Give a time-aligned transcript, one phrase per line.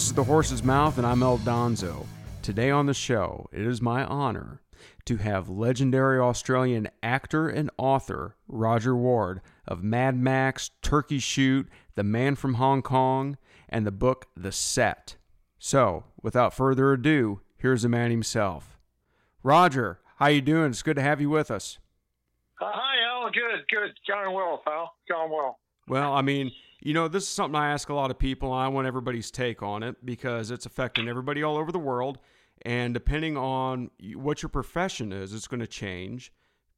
[0.00, 2.06] This is The Horse's Mouth, and I'm El Donzo.
[2.40, 4.62] Today on the show, it is my honor
[5.04, 12.02] to have legendary Australian actor and author Roger Ward of Mad Max, Turkey Shoot, The
[12.02, 13.36] Man from Hong Kong,
[13.68, 15.16] and the book The Set.
[15.58, 18.78] So, without further ado, here's the man himself.
[19.42, 20.70] Roger, how you doing?
[20.70, 21.78] It's good to have you with us.
[22.58, 23.30] Uh, hi, Al.
[23.30, 23.92] Good, good.
[24.08, 24.94] Going well, pal.
[25.10, 25.58] Going well.
[25.86, 28.62] Well, I mean, you know, this is something I ask a lot of people, and
[28.62, 32.18] I want everybody's take on it because it's affecting everybody all over the world.
[32.62, 36.32] And depending on what your profession is, it's going to change.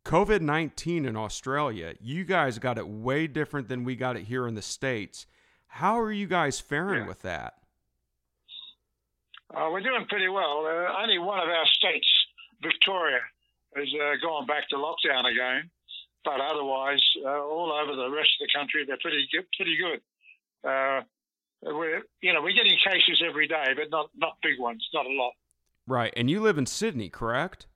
[0.05, 4.47] COVID 19 in Australia, you guys got it way different than we got it here
[4.49, 5.27] in the States.
[5.67, 7.09] How are you guys faring Yeah.
[7.09, 7.55] with that?
[9.55, 10.65] Uh, we're doing pretty well.
[10.67, 12.07] Uh, only one of our states,
[12.63, 13.21] Victoria,
[13.77, 15.71] is uh, going back to lockdown again.
[16.25, 19.47] But otherwise, uh, all over the rest of the country, they're pretty good.
[19.57, 20.01] Pretty good.
[20.69, 21.03] Uh,
[21.63, 25.13] we're, you know, we're getting cases every day, but not not big ones, not a
[25.13, 25.33] lot.
[25.87, 26.13] Right.
[26.17, 27.67] And you live in Sydney, correct?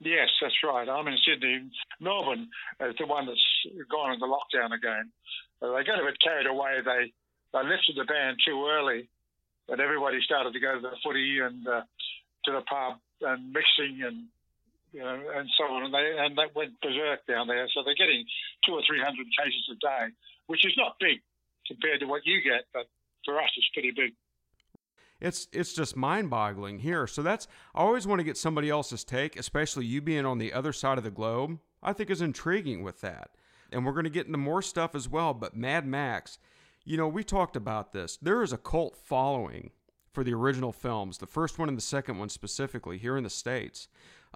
[0.00, 0.88] Yes, that's right.
[0.88, 1.70] I'm in Sydney.
[2.00, 2.48] Melbourne
[2.80, 3.40] is the one that's
[3.90, 5.10] gone into lockdown again.
[5.62, 6.80] Uh, they got a bit carried away.
[6.84, 7.12] They
[7.52, 9.08] they lifted the ban too early,
[9.68, 11.82] but everybody started to go to the footy and uh,
[12.44, 14.26] to the pub and mixing and
[14.94, 15.84] you know and so on.
[15.84, 17.66] And they and that went berserk down there.
[17.74, 18.24] So they're getting
[18.64, 20.14] two or three hundred cases a day,
[20.46, 21.20] which is not big
[21.66, 22.86] compared to what you get, but
[23.24, 24.14] for us it's pretty big.
[25.20, 27.06] It's it's just mind-boggling here.
[27.06, 30.52] So that's I always want to get somebody else's take, especially you being on the
[30.52, 31.58] other side of the globe.
[31.82, 33.30] I think is intriguing with that.
[33.70, 36.38] And we're going to get into more stuff as well, but Mad Max,
[36.84, 38.16] you know, we talked about this.
[38.22, 39.70] There is a cult following
[40.12, 43.30] for the original films, the first one and the second one specifically here in the
[43.30, 43.88] states.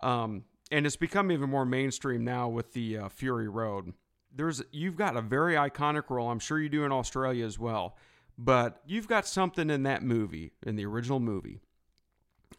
[0.03, 3.95] Um, and it's become even more mainstream now with the uh, Fury Road.
[4.35, 6.31] There's you've got a very iconic role.
[6.31, 7.97] I'm sure you do in Australia as well.
[8.37, 11.61] But you've got something in that movie, in the original movie,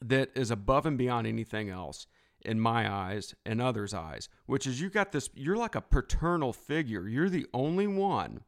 [0.02, 2.06] that is above and beyond anything else
[2.42, 6.52] in my eyes and others' eyes, which is you got this, you're like a paternal
[6.52, 7.08] figure.
[7.08, 8.42] You're the only one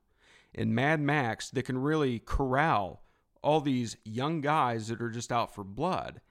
[0.53, 3.03] in Mad Max that can really corral
[3.41, 6.22] all these young guys that are just out for blood.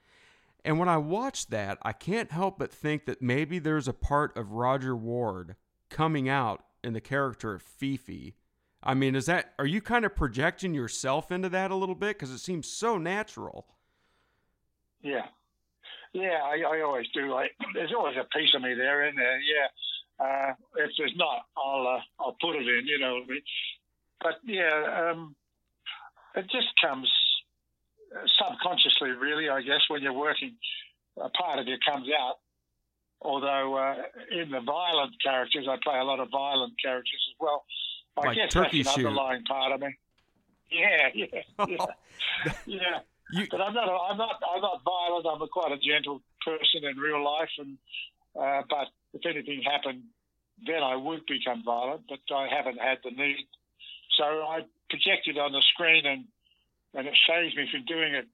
[0.63, 4.35] And when I watch that, I can't help but think that maybe there's a part
[4.37, 5.55] of Roger Ward
[5.89, 8.35] coming out in the character of Fifi.
[8.83, 12.17] I mean, is that are you kind of projecting yourself into that a little bit
[12.17, 13.67] because it seems so natural?
[15.01, 15.25] Yeah,
[16.13, 17.31] yeah, I, I always do.
[17.31, 19.39] Like, there's always a piece of me there in there.
[19.39, 22.87] Yeah, uh, if there's not, I'll uh, I'll put it in.
[22.87, 23.21] You know,
[24.21, 25.35] but yeah, um,
[26.35, 27.09] it just comes
[28.37, 29.49] subconsciously, really.
[29.49, 30.55] I guess when you're working,
[31.17, 32.35] a part of you comes out.
[33.23, 33.95] Although uh,
[34.31, 37.63] in the violent characters, I play a lot of violent characters as well.
[38.17, 39.07] I Like guess Turkey that's an Shoot.
[39.07, 39.95] underlying part of me.
[40.71, 41.25] Yeah, yeah,
[41.67, 41.85] yeah,
[42.65, 42.99] yeah.
[43.33, 43.87] You, But I'm not.
[43.87, 44.41] A, I'm not.
[44.53, 45.25] I'm not violent.
[45.27, 47.77] I'm a quite a gentle person in real life, and
[48.35, 50.01] uh, but if anything happened,
[50.65, 52.01] then I would become violent.
[52.09, 53.47] But I haven't had the need,
[54.17, 56.25] so I project it on the screen, and
[56.93, 58.27] and it saves me from doing it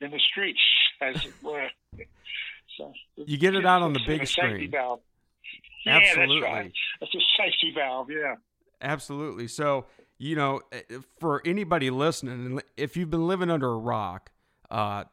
[0.00, 0.60] in the streets,
[1.00, 1.68] as it were.
[2.76, 4.70] So You get it out on the big screen.
[4.70, 5.00] valve.
[5.86, 6.36] Absolutely.
[6.36, 6.72] Yeah, that's right.
[7.02, 8.08] It's a safety valve.
[8.10, 8.36] Yeah.
[8.80, 9.48] Absolutely.
[9.48, 9.86] So,
[10.18, 10.80] you know, eh,
[11.20, 14.30] for anybody listening, if you've been living under a rock,
[14.70, 15.04] uh,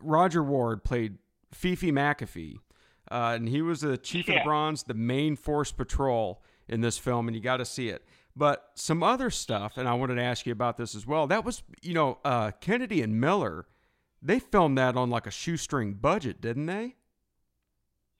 [0.00, 1.18] Roger Ward played
[1.52, 2.56] Fifi McAfee,
[3.10, 4.44] uh, and he was the chief of the Yeah.
[4.44, 8.04] Bronze, the main force patrol in this film, and you got to see it.
[8.38, 11.26] But some other stuff, and I wanted to ask you about this as well.
[11.26, 13.66] That was, you know, uh, Kennedy and Miller,
[14.22, 16.94] they filmed that on like a shoestring budget, didn't they?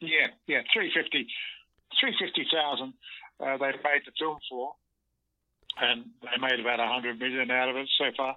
[0.01, 1.29] Yeah, yeah, 350,
[2.01, 2.93] 350,000
[3.41, 4.73] uh, they made the film for,
[5.81, 8.37] and they made about 100 million out of it so far.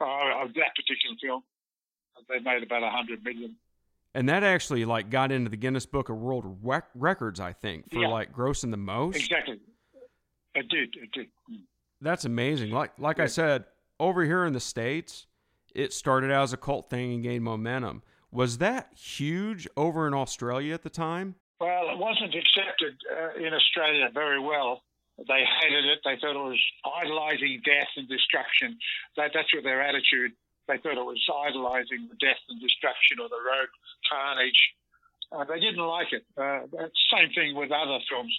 [0.00, 1.42] Uh, of that particular film,
[2.28, 3.56] they made about 100 million.
[4.14, 7.90] And that actually like got into the Guinness Book of World Rec- Records, I think,
[7.92, 8.08] for Yeah.
[8.08, 9.16] like grossing the most.
[9.16, 9.58] Exactly.
[10.56, 11.26] It did, it did.
[11.52, 11.60] Mm.
[12.00, 12.70] That's amazing.
[12.72, 13.64] Like like I said,
[14.00, 15.26] over here in the states,
[15.74, 18.02] it started out as a cult thing and gained momentum.
[18.32, 21.36] Was that huge over in Australia at the time?
[21.60, 24.82] Well, it wasn't accepted uh, in Australia very well.
[25.16, 26.00] They hated it.
[26.04, 28.76] They thought it was idolizing death and destruction.
[29.16, 30.32] That, that's what their attitude.
[30.68, 33.72] They thought it was idolizing the death and destruction or the road
[34.10, 34.60] carnage.
[35.32, 36.24] Uh, they didn't like it.
[36.36, 36.60] Uh,
[37.10, 38.32] same thing with other films.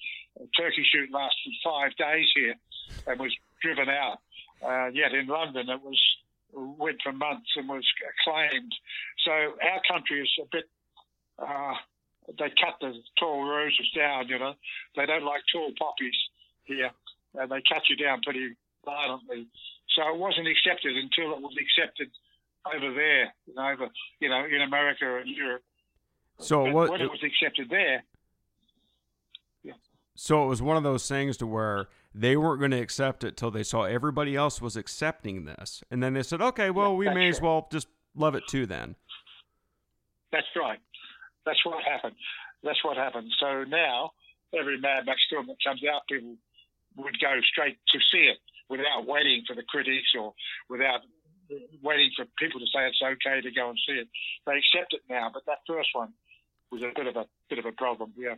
[0.58, 2.56] Turkey Shoot lasted five days here
[3.08, 4.20] and was driven out.
[4.64, 6.00] Uh, yet in London, it was
[6.54, 8.74] went for months and was acclaimed.
[9.26, 10.66] So our country is a bit.
[11.38, 11.76] Uh,
[12.28, 14.28] they cut the tall roses down.
[14.28, 14.54] You know,
[14.96, 16.16] they don't like tall poppies
[16.64, 16.92] here,
[17.36, 18.56] and they cut you down pretty
[18.86, 19.48] violently.
[19.96, 22.10] So it wasn't accepted until it was accepted
[22.66, 25.64] over there, over you know in America and Europe.
[26.40, 26.90] So But what?
[26.92, 28.04] when it was accepted there,
[30.20, 33.38] So it was one of those things to where they weren't going to accept it
[33.38, 37.06] till they saw everybody else was accepting this, and then they said, "Okay, well, we
[37.06, 38.96] that's may as well just love it too." Then,
[40.32, 40.80] that's right.
[41.46, 42.16] That's what happened.
[42.64, 43.32] That's what happened.
[43.40, 44.12] So now
[44.58, 46.36] every Mad Max film that comes out, people
[46.96, 50.34] would go straight to see it without waiting for the critics or
[50.68, 51.02] without
[51.84, 54.08] waiting for people to say it's okay to go and see it.
[54.48, 56.14] They accept it now, but that first one
[56.72, 58.14] was a bit of a bit of a problem.
[58.18, 58.36] Yeah.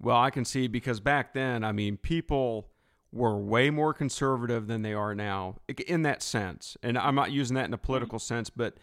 [0.00, 2.68] well, I can see because back then, I mean, people
[3.12, 7.54] were way more conservative than they are now in that sense, and I'm not using
[7.56, 8.34] that in a political mm-hmm.
[8.34, 8.74] sense, but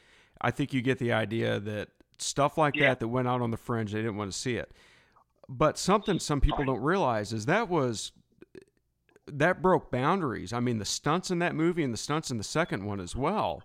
[0.41, 2.89] I think you get the idea that stuff like Yeah.
[2.89, 4.71] that that went out on the fringe, they didn't want to see it.
[5.47, 8.11] But something some people don't realize is that was
[9.27, 10.53] that broke boundaries.
[10.53, 13.15] I mean, the stunts in that movie and the stunts in the second one as
[13.15, 13.63] well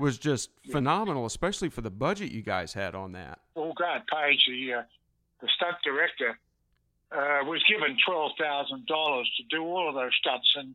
[0.00, 3.38] was just phenomenal, especially for the budget you guys had on that.
[3.54, 4.82] Well, Grant Page, the uh,
[5.40, 6.38] the stunt director,
[7.12, 10.74] uh, was given twelve thousand dollars to do all of those stunts and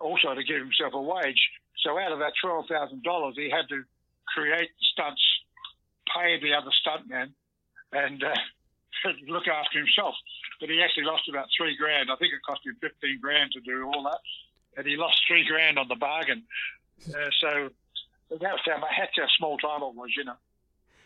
[0.00, 1.40] also to give himself a wage.
[1.84, 3.84] So out of that twelve thousand dollars, he had to
[4.34, 5.22] create the stunts,
[6.14, 7.30] pay the other stuntmen,
[7.92, 8.34] and uh,
[9.28, 10.14] look after himself.
[10.60, 12.10] But he actually lost about three grand.
[12.10, 14.20] I think it cost him fifteen grand to do all that,
[14.76, 16.42] and he lost three grand on the bargain.
[17.08, 17.70] Uh, so
[18.40, 20.34] that's how, that's how small time it was, you know.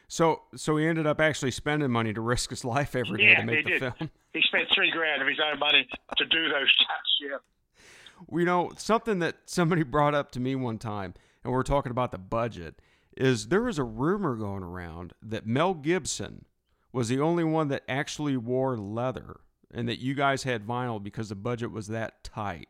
[0.08, 3.40] So, so he ended up actually spending money to risk his life every day Yeah,
[3.40, 3.80] to make the did.
[3.80, 4.10] film.
[4.32, 7.10] He spent three grand of his own money to do those stunts.
[7.20, 8.38] Yeah.
[8.38, 11.90] You know, something that somebody brought up to me one time, and we are talking
[11.90, 12.80] about the budget,
[13.16, 16.44] is there was a rumor going around that Mel Gibson
[16.92, 19.40] was the only one that actually wore leather,
[19.74, 22.68] and that you guys had vinyl because the budget was that tight.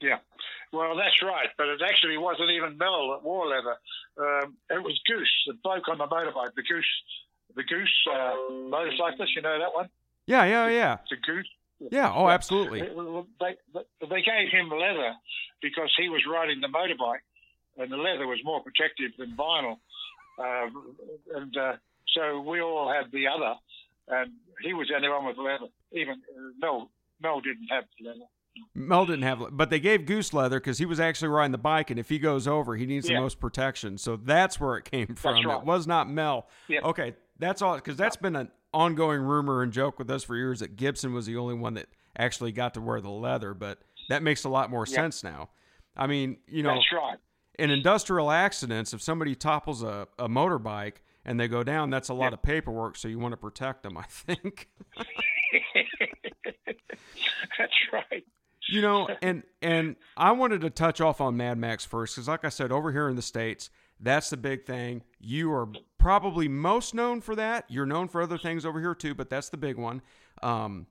[0.00, 0.18] Yeah.
[0.72, 3.76] Well, that's right, but it actually wasn't even Mel that wore leather.
[4.18, 6.86] Um, it was Goose, the bloke on the motorbike, the Goose,
[7.56, 8.34] the Goose uh,
[8.68, 9.34] motorcyclist.
[9.34, 9.88] You know that one,
[10.26, 11.48] Yeah, yeah, yeah, the Goose.
[11.90, 12.12] yeah.
[12.14, 12.82] Oh, absolutely.
[12.82, 15.14] They, they, they gave him leather
[15.60, 17.24] because he was riding the motorbike,
[17.76, 19.78] and the leather was more protective than vinyl.
[20.38, 20.68] Uh,
[21.34, 21.72] and uh,
[22.14, 23.54] so we all had the other,
[24.08, 24.30] and
[24.62, 25.66] he was the only one with leather.
[25.92, 26.90] Even uh, Mel,
[27.20, 28.28] Mel didn't have leather.
[28.74, 31.90] Mel didn't have, but they gave Goose leather because he was actually riding the bike,
[31.90, 33.16] and if he goes over, he needs Yeah.
[33.16, 33.96] the most protection.
[33.98, 35.44] So that's where it came from.
[35.46, 35.58] right.
[35.58, 36.48] It was not Mel.
[36.70, 40.60] Okay, that's all because that's been an ongoing rumor and joke with us for years
[40.60, 41.86] that Gibson was the only one that
[42.18, 45.50] actually got to wear the leather, but that makes a lot more sense now.
[45.96, 47.18] I mean, you know, That's right.
[47.58, 50.94] in industrial accidents, if somebody topples a, a motorbike
[51.24, 52.96] and they go down, that's a lot of paperwork.
[52.96, 54.68] So you want to protect them, I think.
[57.58, 58.24] That's right.
[58.70, 62.44] You know, and and I wanted to touch off on Mad Max first because, like
[62.44, 65.02] I said, over here in the states, that's the big thing.
[65.18, 65.68] You are
[65.98, 67.64] probably most known for that.
[67.68, 70.00] You're known for other things over here too, but that's the big one.
[70.42, 70.86] Um,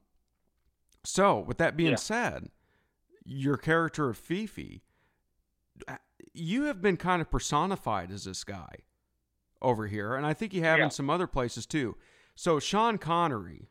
[1.03, 1.95] so, with that being Yeah.
[1.95, 2.49] said,
[3.23, 4.83] your character of Fifi,
[5.87, 5.97] uh,
[6.33, 8.75] you have been kind of personified as this guy
[9.61, 10.85] over here, and I think you have Yeah.
[10.85, 11.95] in some other places too.
[12.35, 13.69] So, Sean Connery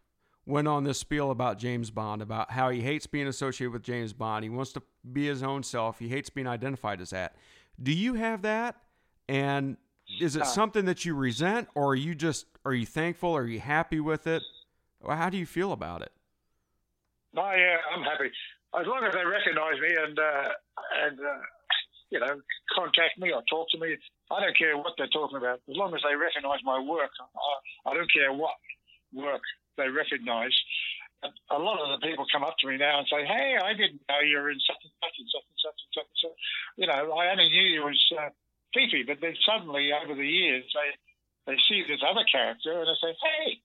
[0.48, 4.14] went on this spiel about James Bond, about how he hates being associated with James
[4.14, 4.44] Bond.
[4.44, 5.98] He wants to be his own self.
[5.98, 7.36] He hates being identified as that.
[7.80, 8.76] Do you have that?
[9.28, 9.76] And
[10.20, 13.36] is it Uh, something that you resent, or are you just are you thankful?
[13.36, 14.42] Are you happy with it?
[15.00, 16.12] Or how do you feel about it?
[17.34, 18.32] No, yeah, I'm happy.
[18.74, 20.48] As long as they recognise me and uh,
[21.04, 21.38] and uh,
[22.10, 22.40] you know
[22.74, 23.96] contact me or talk to me,
[24.30, 25.60] I don't care what they're talking about.
[25.68, 28.56] As long as they recognise my work, I, I don't care what
[29.12, 29.42] work
[29.78, 30.52] they recognise.
[31.50, 34.02] A lot of the people come up to me now and say, "Hey, I didn't
[34.08, 36.38] know you were in such and such and such and such and such." And such.
[36.76, 38.30] You know, I only knew you was uh,
[38.74, 42.98] Fifi, but then suddenly over the years they they see this other character and they
[43.00, 43.62] say, "Hey,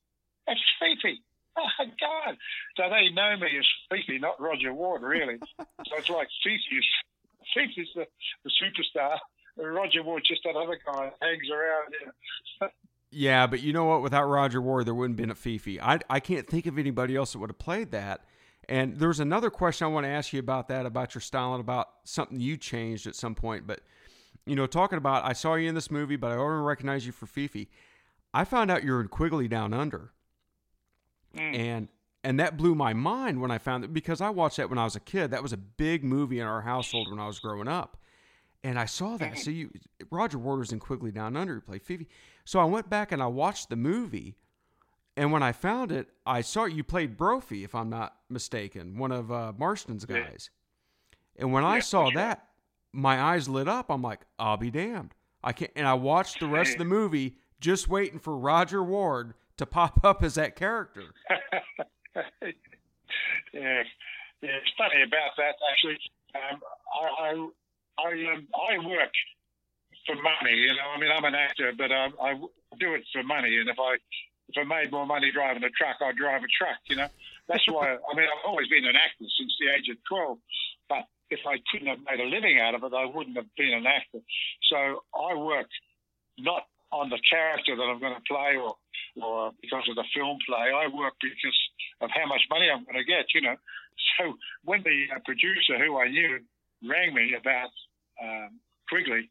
[0.47, 1.21] that's Fifi."
[1.55, 2.37] Oh God!
[2.77, 5.37] So they know me as Fifi, not Roger Ward, really.
[5.59, 6.89] so it's like Fifi's
[7.53, 8.07] Fifi's the,
[8.43, 9.19] the superstar,
[9.57, 11.93] and Roger Ward just that other guy hangs around.
[11.93, 12.05] You
[12.61, 12.69] know.
[13.13, 14.01] Yeah, but you know what?
[14.01, 15.79] Without Roger Ward, there wouldn't have been a Fifi.
[15.79, 18.25] I, I can't think of anybody else that would have played that.
[18.67, 21.61] And there's another question I want to ask you about that, about your style and
[21.61, 23.67] about something you changed at some point.
[23.67, 23.81] But,
[24.45, 27.11] you know, talking about, I saw you in this movie, but I already recognize you
[27.11, 27.69] for Fifi.
[28.33, 30.11] I found out you're in Quigley Down Under.
[31.35, 31.57] Mm.
[31.57, 31.87] And
[32.23, 34.85] and that blew my mind when I found it because I watched that when I
[34.85, 35.31] was a kid.
[35.31, 37.97] That was a big movie in our household when I was growing up.
[38.63, 39.37] And I saw that.
[39.37, 39.71] So you
[40.09, 42.07] Roger Ward's in Quigley Down Under, he played Fifi.
[42.45, 44.35] So I went back and I watched the movie.
[45.15, 49.11] And when I found it, I saw you played Brophy, if I'm not mistaken, one
[49.11, 50.49] of uh, Marston's guys.
[51.35, 52.15] And when I saw right.
[52.15, 52.47] that,
[52.93, 53.91] my eyes lit up.
[53.91, 55.13] I'm like, I'll be damned.
[55.43, 55.71] I can't.
[55.75, 60.03] and I watched the rest of the movie just waiting for Roger Ward to pop
[60.03, 61.03] up as that character.
[62.15, 62.51] yeah,
[63.53, 63.83] yeah,
[64.41, 65.97] it's funny about that actually.
[66.35, 66.59] Um,
[66.93, 67.47] I I
[67.97, 69.13] I, um, I work
[70.05, 70.55] for money.
[70.55, 72.33] You know, I mean, I'm an actor, but um, I
[72.79, 73.57] do it for money.
[73.59, 73.97] And if I
[74.49, 76.79] if I made more money driving a truck, I'd drive a truck.
[76.87, 77.07] You know,
[77.47, 77.95] that's why.
[77.95, 80.37] I mean, I've always been an actor since the age of twelve.
[80.89, 83.73] But if I couldn't have made a living out of it, I wouldn't have been
[83.73, 84.19] an actor.
[84.69, 85.67] So I work
[86.37, 88.75] not on the character that I'm going to play or
[89.21, 90.71] or because of the film play.
[90.73, 91.59] I work because
[92.01, 93.33] of how much money I'm going to get.
[93.33, 93.55] You know,
[94.17, 96.39] so when the uh, producer who I knew
[96.87, 97.71] rang me about
[98.21, 98.59] um,
[98.89, 99.29] Quigley,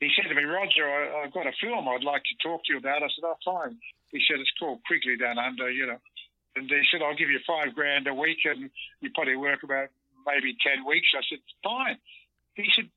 [0.00, 2.72] he said to me, Roger, I, have got a film I'd like to talk to
[2.72, 3.02] you about.
[3.02, 3.78] I said, oh, fine.
[4.12, 5.98] He said, it's called Quigley Down Under, you know.
[6.54, 9.88] And he said, I'll give you five grand a week and you probably work about
[10.24, 11.08] maybe 10 weeks.
[11.16, 11.96] I said, fine.
[12.54, 12.88] He said,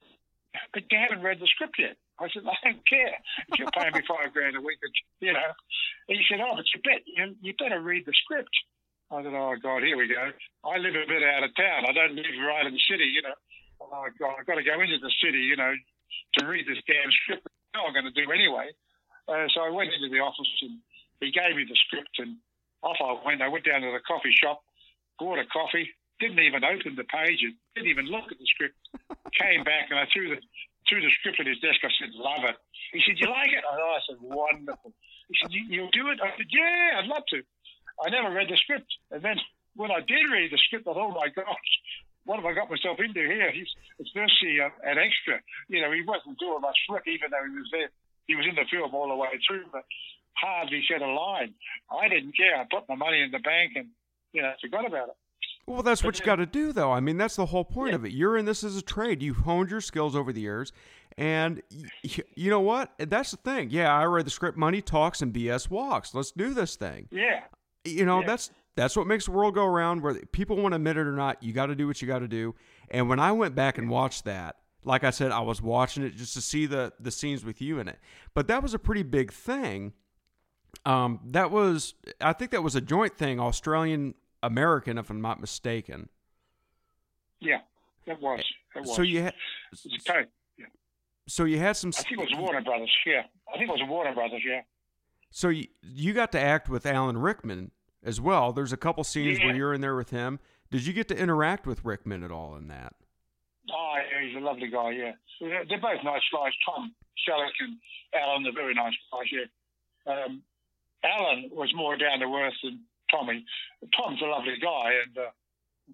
[0.73, 1.95] but you haven't read the script yet.
[2.19, 3.15] I said, I don't care
[3.47, 4.79] if you're paying me five grand a week,
[5.19, 5.51] you know.
[6.07, 8.51] And he said, oh, but you bet you, you better read the script.
[9.11, 10.31] I said, oh God, here we go.
[10.67, 11.87] I live a bit out of town.
[11.87, 13.37] I don't live right in the city, you know.
[13.79, 16.83] Oh my God, I've got to go into the city, you know, to read this
[16.85, 17.47] damn script.
[17.75, 18.73] No, I'm going to do anyway.
[19.29, 20.81] Uh, so I went into the office and
[21.21, 22.37] he gave me the script and
[22.81, 23.41] off I went.
[23.41, 24.63] I went down to the coffee shop,
[25.19, 25.87] bought a coffee,
[26.19, 28.75] didn't even open the pages, didn't even look at the script.
[29.39, 30.41] Came back and I threw the
[30.87, 31.79] threw the script at his desk.
[31.85, 32.57] I said, "Love it."
[32.91, 34.91] He said, "You like it?" And I said, "Wonderful."
[35.29, 37.43] He said, "You'll do it?" I said, "Yeah, I'd love to."
[38.01, 39.37] I never read the script, and then
[39.75, 41.71] when I did read the script, I thought, "Oh my gosh,
[42.25, 43.51] what have I got myself into here?
[43.51, 45.41] He's it's virtually uh, an extra.
[45.67, 47.89] You know, he wasn't doing much work, even though he was there.
[48.27, 49.83] He was in the film all the way through, but
[50.37, 51.53] hardly said a line.
[51.89, 52.55] I didn't care.
[52.55, 53.87] I put my money in the bank and
[54.33, 55.17] you know forgot about it.
[55.69, 56.91] Well, that's what you got to do, though.
[56.91, 57.95] I mean, that's the whole point yeah.
[57.95, 58.11] of it.
[58.11, 59.21] You're in this as a trade.
[59.21, 60.71] You've honed your skills over the years,
[61.15, 61.61] and
[62.03, 62.91] y- you know what?
[62.97, 63.69] That's the thing.
[63.69, 64.57] Yeah, I read the script.
[64.57, 66.15] Money talks and BS walks.
[66.15, 67.07] Let's do this thing.
[67.11, 67.41] Yeah.
[67.85, 68.27] You know, yeah.
[68.27, 70.01] that's that's what makes the world go around.
[70.01, 72.19] Whether people want to admit it or not, you got to do what you got
[72.19, 72.55] to do.
[72.89, 76.15] And when I went back and watched that, like I said, I was watching it
[76.15, 77.99] just to see the the scenes with you in it.
[78.33, 79.93] But that was a pretty big thing.
[80.85, 85.41] Um, that was, I think that was a joint thing, Australian American, if I'm not
[85.41, 86.09] mistaken.
[87.39, 87.59] Yeah,
[88.05, 88.43] that was.
[88.75, 88.95] It was.
[88.95, 89.33] So you had.
[90.57, 90.65] Yeah.
[91.27, 91.91] So you had some.
[91.97, 92.91] I think it was Warner Brothers.
[93.05, 93.23] Yeah,
[93.53, 94.41] I think it was Warner Brothers.
[94.45, 94.61] Yeah.
[95.31, 97.71] So you you got to act with Alan Rickman
[98.03, 98.53] as well.
[98.53, 99.45] There's a couple scenes yeah.
[99.45, 100.39] where you're in there with him.
[100.71, 102.93] Did you get to interact with Rickman at all in that?
[103.71, 104.91] Oh, he's a lovely guy.
[104.91, 106.53] Yeah, they're both nice guys.
[106.65, 106.93] Tom
[107.27, 107.77] Selleck and
[108.13, 109.29] Alan are very nice guys.
[109.31, 110.13] Yeah.
[110.13, 110.41] Um,
[111.03, 113.45] Alan was more down to earth than Tommy.
[113.95, 115.31] Tom's a lovely guy, and uh,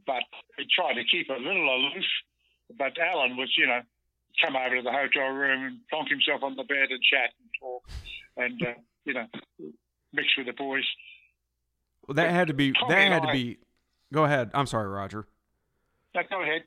[0.06, 0.24] but
[0.58, 2.06] he tried to keep a little aloof.
[2.78, 3.82] But Alan was, you know,
[4.44, 7.50] come over to the hotel room and plonk himself on the bed and chat and
[7.60, 7.84] talk,
[8.38, 9.28] and uh, you know,
[10.14, 10.86] mix with the boys.
[12.08, 12.74] Well, that had to be.
[12.88, 13.58] That had to be.
[14.14, 14.52] Go ahead.
[14.54, 15.28] I'm sorry, Roger.
[16.14, 16.64] No, go ahead.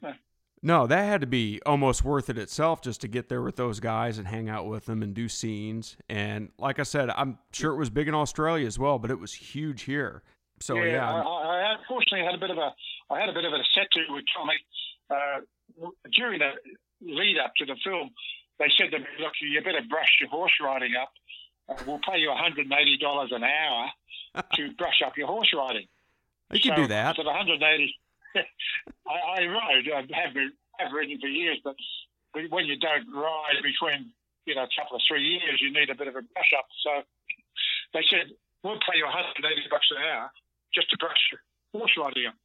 [0.62, 0.86] No.
[0.86, 4.18] That had to be almost worth it itself just to get there with those guys
[4.18, 5.96] and hang out with them and do scenes.
[6.08, 9.18] And like I said, I'm sure it was big in Australia as well, but it
[9.18, 10.22] was huge here.
[10.60, 12.74] So yeah, yeah I, I, unfortunately had a bit of a
[13.10, 14.58] I had a bit of a set to with Tommy
[15.10, 16.50] uh, during the
[17.00, 18.10] lead up to the film.
[18.58, 21.12] They said to me, "Look, you better brush your horse riding up.
[21.68, 23.90] Uh, we'll pay you 180 dollars an hour
[24.54, 25.86] to brush up your horse riding."
[26.52, 27.16] You can so, do that.
[27.16, 27.94] So 180
[28.36, 29.84] I, I ride.
[29.88, 31.76] I have been, have ridden for years, but
[32.50, 34.12] when you don't ride between
[34.46, 36.66] you know a couple of three years, you need a bit of a brush up.
[36.84, 36.90] So
[37.94, 38.32] they said
[38.62, 40.30] we'll pay you 180 bucks an hour
[40.74, 41.40] just to brush your
[41.72, 42.36] horse riding up.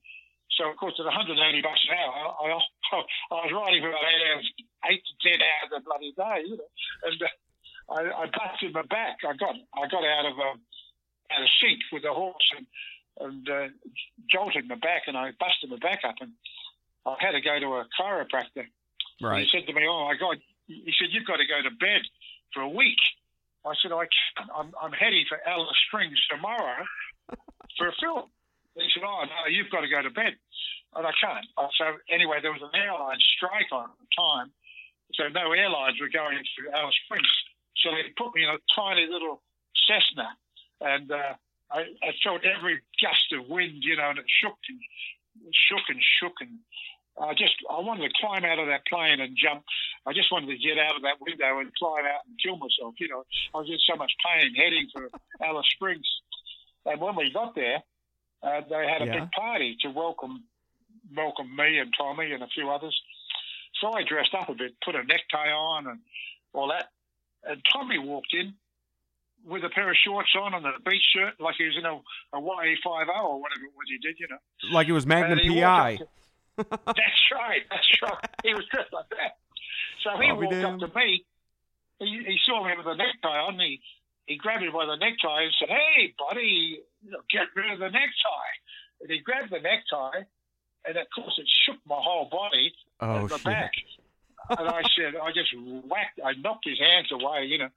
[0.58, 2.60] So of course, at 180 bucks an hour, I, I,
[3.32, 4.48] I was riding for about eight hours,
[4.92, 6.70] eight to ten hours a bloody day, you know,
[7.10, 7.28] and uh,
[7.94, 9.22] I, I busted my back.
[9.22, 10.50] I got I got out of a
[11.34, 12.66] out of seat with a horse and
[13.20, 13.68] and uh,
[14.30, 16.34] jolted my back, and I busted my back up, and
[17.06, 18.66] I had to go to a chiropractor.
[19.22, 19.46] Right.
[19.46, 22.02] he said to me, "Oh my God," he said, "You've got to go to bed
[22.54, 23.00] for a week."
[23.66, 24.50] I said, "I can't.
[24.50, 26.84] I'm, I'm heading for Alice Springs tomorrow
[27.78, 28.30] for a film."
[28.76, 30.34] He said, "Oh no, you've got to go to bed,"
[30.96, 31.46] and I can't.
[31.78, 34.50] So anyway, there was an airline strike on at the time,
[35.14, 37.30] so no airlines were going to Alice Springs.
[37.82, 39.42] So they put me in a tiny little
[39.88, 40.30] Cessna,
[40.82, 41.34] and uh,
[41.72, 44.80] I, I felt every gust of wind, you know, and it shook and
[45.52, 46.60] shook and shook and
[47.20, 49.64] I just I wanted to climb out of that plane and jump.
[50.06, 52.96] I just wanted to get out of that window and climb out and kill myself.
[52.98, 55.10] You know, I was in so much pain heading for
[55.42, 56.08] Alice Springs.
[56.86, 57.84] And when we got there,
[58.42, 59.20] uh, they had a yeah.
[59.20, 60.44] big party to welcome
[61.16, 63.00] welcome me and Tommy and a few others.
[63.80, 66.00] So I dressed up a bit, put a necktie on and
[66.54, 66.90] all that.
[67.46, 68.54] And Tommy walked in
[69.46, 71.96] with a pair of shorts on and a beach shirt, like he was in a,
[71.96, 72.02] a
[72.40, 74.38] Hawaii Five-0 or whatever it was he did, you know.
[74.72, 76.00] Like it was Magnum And he PI.
[76.00, 76.14] walked up to-
[76.96, 77.62] that's right.
[77.70, 78.30] That's right.
[78.44, 79.38] He was dressed like that.
[80.04, 81.26] So he I'll walked up to me.
[82.00, 83.60] He, he saw me with a necktie on.
[83.60, 83.82] He
[84.28, 87.80] he grabbed me by the necktie and said, "Hey, buddy, you know, get rid of
[87.80, 88.54] the necktie."
[89.02, 90.24] And he grabbed the necktie,
[90.86, 92.72] and of course it shook my whole body
[93.02, 93.46] Oh at the shit.
[93.46, 93.72] back.
[94.50, 95.54] And I said, I just
[95.88, 97.70] whacked, I knocked his hands away, you know,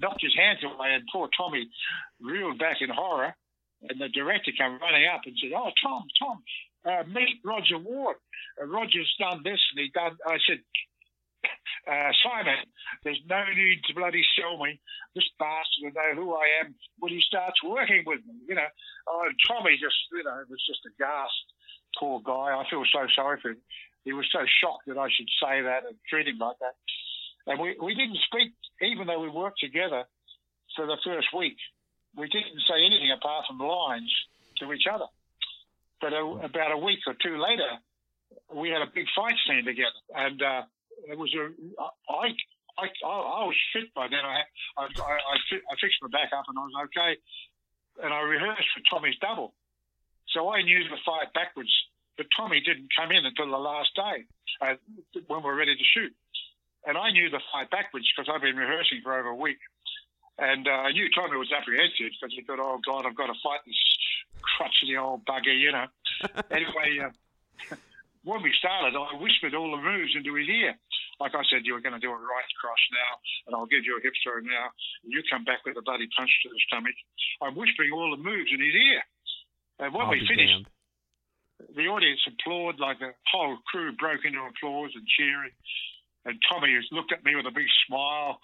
[0.00, 1.68] knocked his hands away, and poor Tommy
[2.20, 3.34] reeled back in horror.
[3.88, 6.42] And the director came running up and said, "Oh, Tom, Tom,
[6.84, 8.16] uh, meet Roger Ward.
[8.60, 10.60] Uh, Roger's done this and he done." I said,
[11.88, 12.66] uh, "Simon,
[13.04, 14.78] there's no need to bloody sell me.
[15.14, 18.68] This bastard will know who I am when he starts working with me." You know,
[19.06, 21.54] oh, Tommy just, you know, was just aghast.
[21.98, 22.60] Poor guy.
[22.60, 23.62] I feel so sorry for him.
[24.04, 26.74] He was so shocked that I should say that and treat him like that.
[27.46, 30.04] And we, we didn't speak, even though we worked together
[30.76, 31.56] for the first week.
[32.16, 34.12] We didn't say anything apart from lines
[34.58, 35.06] to each other.
[36.00, 37.78] But a, about a week or two later,
[38.54, 40.62] we had a big fight scene together, and uh,
[41.06, 41.52] it was a
[42.08, 42.32] I,
[42.78, 44.24] I I was fit by then.
[44.24, 44.42] I
[44.78, 47.12] I I, I, I fixed my back up and I was okay,
[48.02, 49.54] and I rehearsed for Tommy's double,
[50.32, 51.72] so I knew the fight backwards.
[52.20, 54.28] But Tommy didn't come in until the last day
[54.60, 54.76] uh,
[55.24, 56.12] when we were ready to shoot,
[56.84, 59.56] and I knew the fight backwards because I've been rehearsing for over a week.
[60.36, 63.38] And uh, I knew Tommy was apprehensive because he thought, "Oh God, I've got to
[63.40, 63.80] fight this
[64.36, 65.88] crotchety old bugger," you know.
[66.52, 67.08] anyway, uh,
[68.28, 70.76] when we started, I whispered all the moves into his ear.
[71.24, 73.12] Like I said, you were going to do a right cross now,
[73.48, 74.68] and I'll give you a hip throw now.
[75.04, 76.96] And you come back with a bloody punch to the stomach.
[77.40, 79.00] I'm whispering all the moves in his ear.
[79.80, 80.79] And when I'll we finished, damned.
[81.76, 85.52] The audience applauded, like the whole crew broke into applause and cheering.
[86.24, 88.40] And Tommy just looked at me with a big smile.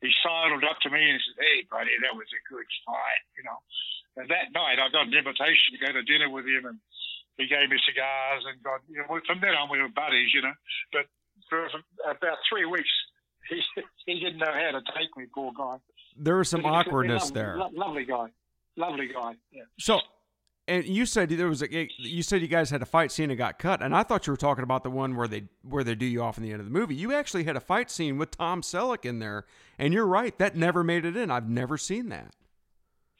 [0.00, 3.22] He sidled up to me and he said, Hey, buddy, that was a good fight,
[3.36, 3.58] you know.
[4.16, 6.78] And that night, I got an invitation to go to dinner with him, and
[7.36, 8.42] he gave me cigars.
[8.48, 10.54] And got, you know, from then on, we were buddies, you know.
[10.92, 11.06] But
[11.48, 11.66] for
[12.08, 12.90] about three weeks,
[13.48, 13.60] he,
[14.06, 15.76] he didn't know how to take me, poor guy.
[16.16, 17.56] There was some But he's a awkwardness lovely- there.
[17.58, 18.26] lo- lovely guy.
[18.76, 19.62] Lovely guy, yeah.
[19.78, 20.00] So,
[20.68, 23.36] and you said there was a you said you guys had a fight scene that
[23.36, 25.94] got cut, and I thought you were talking about the one where they where they
[25.94, 26.94] do you off in the end of the movie.
[26.94, 29.46] You actually had a fight scene with Tom Selleck in there,
[29.78, 31.30] and you're right, that never made it in.
[31.30, 32.34] I've never seen that.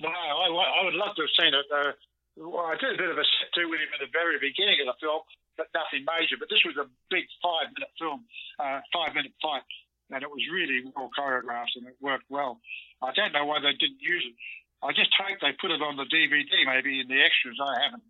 [0.00, 1.66] No, I, I would love to have seen it.
[1.72, 1.92] Uh,
[2.36, 4.78] well, I did a bit of a set to with him in the very beginning
[4.86, 5.22] of the film,
[5.56, 6.36] but nothing major.
[6.38, 8.28] But this was a big five minute film,
[8.60, 9.66] uh, five minute fight,
[10.12, 12.60] and it was really well choreographed and it worked well.
[13.02, 14.36] I don't know why they didn't use it.
[14.82, 17.58] I just hope they put it on the DVD, maybe in the extras.
[17.60, 18.02] I haven't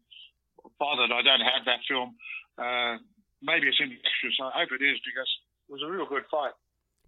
[0.79, 1.11] bothered.
[1.11, 2.15] I don't have that film.
[2.59, 2.99] Uh,
[3.43, 4.37] maybe it's in the extras.
[4.43, 5.29] I hope it is because
[5.69, 6.53] it was a real good fight.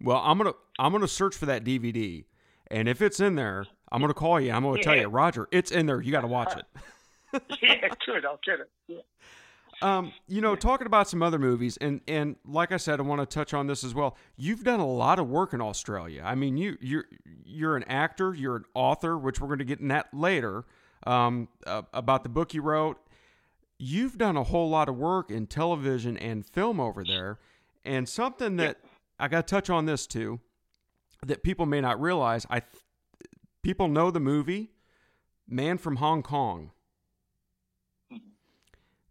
[0.01, 2.25] Well, I'm gonna I'm gonna search for that DVD,
[2.71, 4.51] and if it's in there, I'm gonna call you.
[4.51, 6.01] I'm gonna tell you, Roger, it's in there.
[6.01, 6.65] You got to watch it.
[7.61, 8.25] yeah, good.
[8.25, 8.69] I'll get it.
[8.87, 9.01] Yeah.
[9.81, 13.21] Um, you know, talking about some other movies, and and like I said, I want
[13.21, 14.15] to touch on this as well.
[14.37, 16.21] You've done a lot of work in Australia.
[16.23, 17.05] I mean, you you're
[17.43, 20.65] you're an actor, you're an author, which we're going to get in that later.
[21.07, 22.97] Um, uh, about the book you wrote.
[23.79, 27.39] You've done a whole lot of work in television and film over there,
[27.83, 28.77] and something that
[29.19, 30.39] I got to touch on this too,
[31.25, 32.45] that people may not realize.
[32.51, 32.83] I th-
[33.63, 34.69] people know the movie
[35.51, 36.71] Man from Hong Kong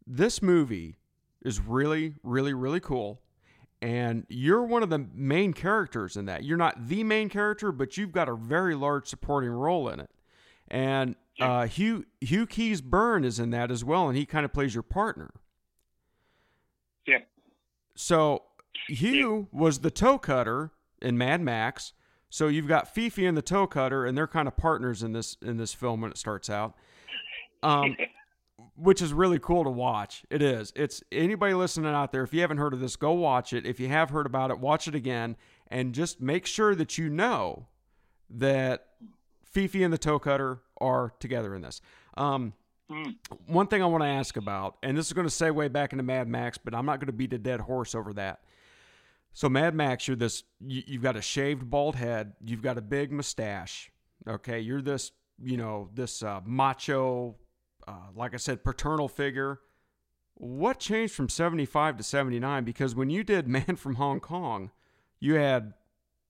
[0.06, 0.96] this movie
[1.42, 3.20] is really, really, really cool.
[3.82, 6.44] And you're one of the main characters in that.
[6.44, 10.10] You're not the main character, but you've got a very large supporting role in it.
[10.68, 14.74] And uh, Hugh Hugh Keays-Byrne is in that as well, and he kind of plays
[14.74, 15.30] your partner.
[17.06, 17.20] Yeah.
[17.94, 18.42] So
[18.88, 21.92] Hugh was the toe cutter in Mad Max.
[22.28, 25.36] So you've got Fifi and the toe cutter, and they're kind of partners in this
[25.42, 26.74] in this film when it starts out.
[27.62, 27.96] Um,
[28.80, 30.22] which is really cool to watch.
[30.30, 30.72] It is.
[30.76, 32.22] It's anybody listening out there.
[32.22, 33.66] If you haven't heard of this, go watch it.
[33.66, 35.36] If you have heard about it, watch it again,
[35.68, 37.66] and just make sure that you know
[38.30, 38.86] that
[39.44, 41.80] Fifi and the Toe Cutter are together in this.
[42.16, 42.54] Um,
[42.90, 43.14] Mm.
[43.46, 46.02] one thing I want to ask about, and this is going to segue back into
[46.02, 48.40] Mad Max, but I'm not going to beat a dead horse over that.
[49.32, 50.42] So Mad Max, you're this.
[50.60, 52.32] You, you've got a shaved bald head.
[52.44, 53.92] You've got a big mustache.
[54.26, 55.12] Okay, you're this.
[55.40, 57.36] You know this uh, macho,
[57.90, 59.60] uh, like I said, paternal figure.
[60.34, 62.64] What changed from 75 to 79?
[62.64, 64.70] Because when you did Man from Hong Kong,
[65.18, 65.74] you had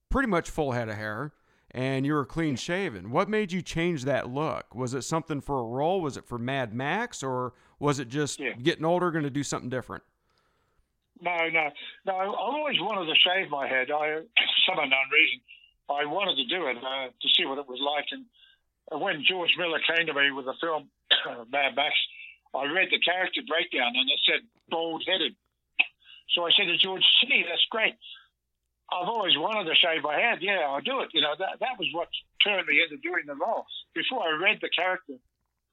[0.08, 1.32] pretty much full head of hair
[1.72, 3.10] and you were clean shaven.
[3.12, 4.74] What made you change that look?
[4.74, 6.00] Was it something for a role?
[6.00, 8.54] Was it for Mad Max, or was it just Yeah.
[8.54, 10.02] getting older, going to do something different?
[11.20, 11.68] No, no,
[12.06, 12.16] no.
[12.16, 13.88] I always wanted to shave my head.
[13.92, 15.40] I, for some unknown reason,
[15.88, 18.06] I wanted to do it uh, to see what it was like.
[18.10, 18.24] And
[18.90, 20.90] when George Miller came to me with the film
[21.52, 21.94] Mad Max,
[22.54, 25.34] I read the character breakdown and it said bald headed.
[26.34, 27.94] So I said to George, "See, that's great.
[28.90, 30.38] I've always wanted to shave my head.
[30.42, 31.10] Yeah, I'll do it.
[31.14, 32.08] You know, that, that was what
[32.42, 33.64] turned me into doing the role.
[33.94, 35.14] Before I read the character,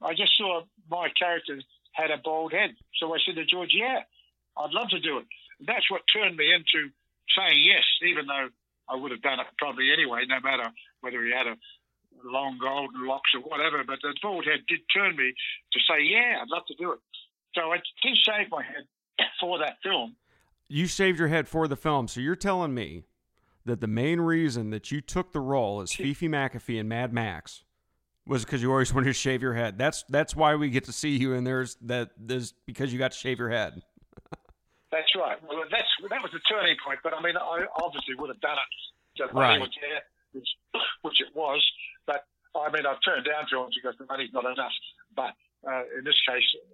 [0.00, 1.58] I just saw my character
[1.92, 2.70] had a bald head.
[3.00, 4.06] So I said to George, yeah,
[4.56, 5.26] I'd love to do it.
[5.66, 6.90] That's what turned me into
[7.34, 8.48] saying yes, even though
[8.88, 11.56] I would have done it probably anyway, no matter whether he had a
[12.24, 13.82] long golden locks or whatever.
[13.86, 15.32] But the bald head did turn me
[15.72, 16.98] to say, yeah, I'd love to do it.
[17.54, 18.84] So I did shave my head
[19.40, 20.16] for that film.
[20.68, 22.08] You shaved your head for the film.
[22.08, 23.04] So you're telling me
[23.64, 27.64] that the main reason that you took the role as Fifi McAfee in Mad Max
[28.26, 29.78] was because you always wanted to shave your head.
[29.78, 33.12] That's that's why we get to see you, and there's that there's because you got
[33.12, 33.82] to shave your head.
[34.92, 35.38] that's right.
[35.48, 37.00] Well, that's that was the turning point.
[37.02, 39.34] But I mean, I obviously would have done it.
[39.34, 39.60] Right.
[39.60, 40.02] was there,
[40.32, 40.48] which,
[41.02, 41.64] which it was.
[42.60, 44.74] I mean, I've turned down films because the money's not enough.
[45.14, 45.32] But
[45.66, 46.64] uh, in this case, it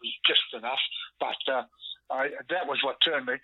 [0.00, 0.82] was just enough.
[1.18, 1.64] But uh,
[2.10, 3.34] I, that was what turned me.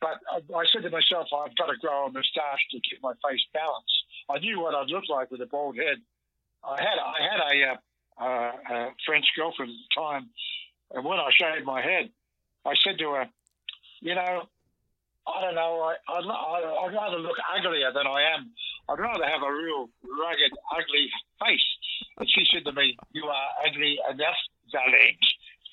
[0.00, 3.14] But I, I said to myself, I've got to grow a moustache to keep my
[3.26, 3.98] face balanced.
[4.30, 5.98] I knew what I'd look like with a bald head
[6.64, 10.30] I had I had a, uh, uh, a French girlfriend at the time,
[10.94, 12.10] and when I shaved my head,
[12.64, 13.26] I said to her,
[14.00, 14.48] "You know,
[15.26, 15.80] I don't know.
[15.82, 18.52] I, I'd, I'd rather look uglier than I am.
[18.88, 21.68] I'd rather have a real rugged, ugly face."
[22.18, 24.40] And she said to me, "You are ugly enough,
[24.72, 25.16] darling."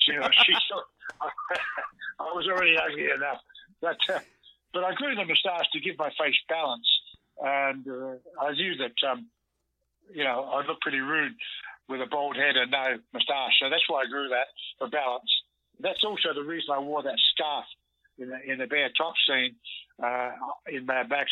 [0.07, 0.85] You know, she thought
[2.19, 3.39] I was already ugly enough.
[3.81, 4.19] But uh,
[4.73, 6.87] but I grew the moustache to give my face balance,
[7.41, 9.27] and uh, I knew that um,
[10.13, 11.33] you know, I look pretty rude
[11.87, 13.53] with a bald head and no moustache.
[13.61, 14.47] So that's why I grew that
[14.77, 15.29] for balance.
[15.79, 17.65] That's also the reason I wore that scarf
[18.17, 19.55] in the, in the bare top scene
[20.01, 20.31] uh,
[20.67, 21.29] in Mad Max.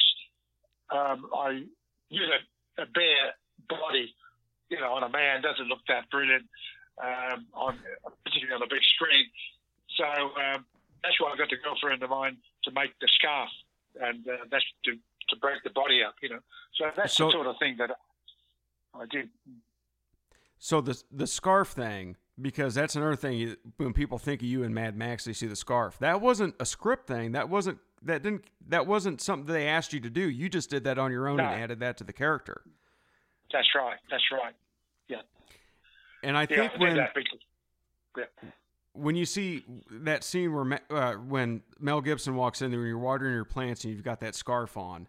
[0.92, 1.64] Um, I
[2.10, 3.34] use a, a, bare
[3.70, 4.14] body,
[4.70, 6.46] you know, on a man doesn't look that brilliant,
[7.02, 7.78] um, on
[8.26, 9.26] particularly on a big screen.
[9.98, 10.66] So um,
[11.04, 13.50] that's why I got the girlfriend of mine to make the scarf,
[14.02, 14.94] and uh, that's to
[15.30, 16.40] to break the body up, you know.
[16.76, 17.92] So that's so, the sort of thing that
[18.94, 19.30] I did.
[20.58, 23.56] So the the scarf thing, because that's another thing.
[23.78, 25.98] When people think of you and Mad Max, they see the scarf.
[26.00, 27.34] That wasn't a script thing.
[27.34, 30.30] That wasn't that didn't that wasn't something they asked you to do.
[30.30, 31.46] You just did that on your own no.
[31.46, 32.62] and added that to the character.
[33.52, 33.98] That's right.
[34.10, 34.54] That's right.
[35.08, 35.22] Yeah.
[36.24, 38.24] And I think when yeah.
[38.94, 42.98] when you see that scene where uh, when Mel Gibson walks in there and you're
[42.98, 45.08] watering your plants and you've got that scarf on,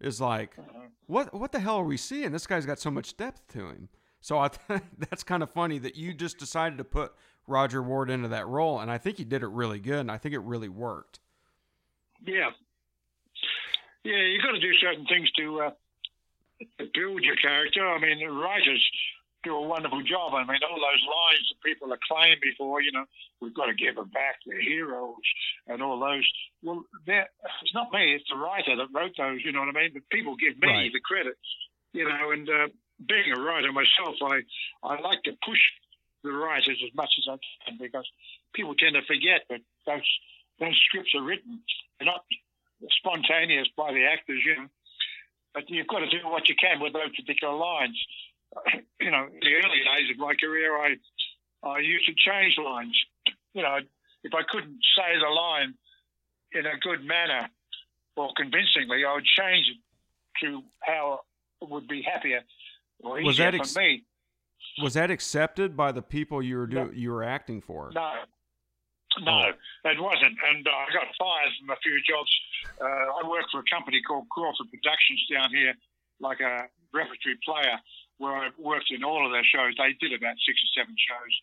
[0.00, 0.80] is like, uh-huh.
[1.06, 2.32] what what the hell are we seeing?
[2.32, 3.88] This guy's got so much depth to him.
[4.24, 7.12] So I th- that's kind of funny that you just decided to put
[7.46, 10.16] Roger Ward into that role, and I think he did it really good, and I
[10.16, 11.20] think it really worked.
[12.24, 12.48] Yeah,
[14.02, 15.70] yeah, you got to do certain things to, uh,
[16.78, 17.86] to build your character.
[17.86, 18.80] I mean, writers
[19.42, 20.32] do a wonderful job.
[20.32, 23.04] I mean, all those lines that people acclaimed before, you know,
[23.42, 25.20] we've got to give them back, their heroes,
[25.66, 26.24] and all those.
[26.62, 29.90] Well, it's not me, it's the writer that wrote those, you know what I mean?
[29.92, 30.90] But people give me right.
[30.90, 31.36] the credit,
[31.92, 34.42] you know, and uh, being a writer myself, I,
[34.82, 35.60] I like to push
[36.22, 38.08] the writers as much as I can because
[38.54, 40.08] people tend to forget that those,
[40.60, 41.60] those scripts are written.
[41.98, 42.24] They're not
[42.98, 44.68] spontaneous by the actors, you know.
[45.52, 47.98] But you've got to do what you can with those particular lines
[49.00, 50.96] you know, in the early days of my career, I
[51.62, 52.96] I used to change lines.
[53.54, 53.78] You know,
[54.22, 55.74] if I couldn't say the line
[56.52, 57.48] in a good manner
[58.16, 59.78] or convincingly, I would change it
[60.44, 61.20] to how
[61.62, 62.42] would be happier
[63.12, 64.04] easier was that ex- me.
[64.82, 66.90] Was that accepted by the people you were do- no.
[66.92, 67.90] you were acting for?
[67.94, 68.12] No,
[69.22, 69.90] no, oh.
[69.90, 72.30] it wasn't, and uh, I got fired from a few jobs.
[72.80, 75.74] Uh, I worked for a company called Crawford Productions down here,
[76.18, 77.78] like a repertory player,
[78.18, 79.74] where I worked in all of their shows.
[79.78, 81.34] They did about six or seven shows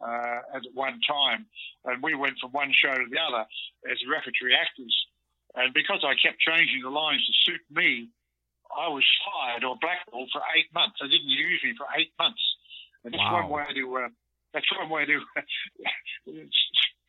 [0.00, 1.44] uh, at one time,
[1.84, 3.44] and we went from one show to the other
[3.90, 4.94] as repertory actors.
[5.54, 8.08] And because I kept changing the lines to suit me,
[8.76, 10.96] I was fired or blackballed for eight months.
[11.00, 12.42] They didn't use me for eight months.
[13.04, 13.48] And that's wow.
[13.48, 14.08] one way to uh,
[14.52, 15.20] that's one way to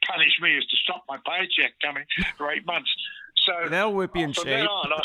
[0.08, 2.06] punish me is to stop my paycheck coming
[2.38, 2.90] for eight months.
[3.46, 4.68] So that'll whip you in shape.
[4.70, 5.02] On, I,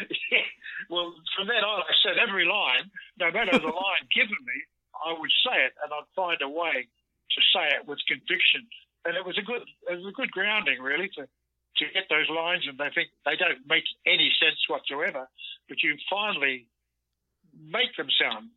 [0.32, 0.46] yeah,
[0.88, 4.58] well, from then on, I said every line, no matter the line given me,
[4.94, 8.66] I would say it, and I'd find a way to say it with conviction.
[9.04, 11.26] And it was a good, it was a good grounding, really, to
[11.80, 15.28] to get those lines, and they think they don't make any sense whatsoever,
[15.68, 16.68] but you finally
[17.56, 18.50] make them sound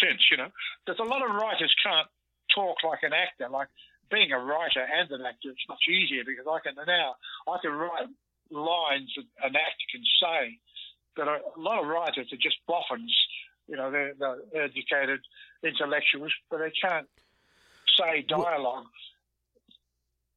[0.00, 0.24] sense.
[0.30, 0.50] You know,
[0.86, 2.08] there's a lot of writers can't
[2.54, 3.68] talk like an actor, like
[4.10, 7.14] being a writer and an actor, it's much easier because I can now
[7.46, 8.10] I can write
[8.50, 10.58] lines that an actor can say
[11.16, 13.14] But a, a lot of writers are just boffins.
[13.68, 15.20] You know, they're, they're educated
[15.62, 17.06] intellectuals, but they can't
[17.98, 18.86] say dialogue.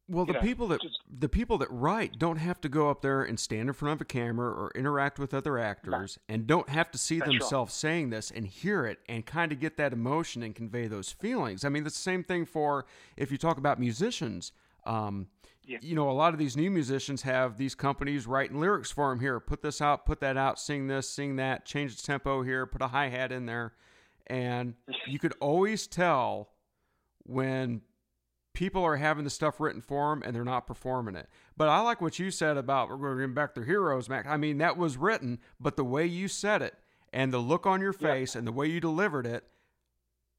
[0.10, 3.40] Well, the people that the people that write don't have to go up there and
[3.40, 6.36] stand in front of a camera or interact with other actors, no.
[6.36, 7.90] and don't have to see That's themselves right.
[7.90, 11.64] saying this and hear it and kind of get that emotion and convey those feelings.
[11.64, 12.86] I mean, the same thing for
[13.16, 14.52] if you talk about musicians.
[14.86, 15.28] Um,
[15.66, 15.78] yeah.
[15.82, 19.22] You know, a lot of these new musicians have these companies writing lyrics for them.
[19.22, 22.66] Here, put this out, put that out, sing this, sing that, change the tempo here,
[22.66, 23.74] put a hi hat in there,
[24.28, 24.74] and
[25.08, 26.50] you could always tell
[27.26, 27.82] when
[28.54, 31.28] people are having the stuff written for them and they're not performing it.
[31.58, 34.28] But I like what you said about we're going back to heroes, Max.
[34.30, 36.76] I mean, that was written, but the way you said it
[37.12, 38.40] and the look on your face yeah.
[38.40, 39.44] and the way you delivered it,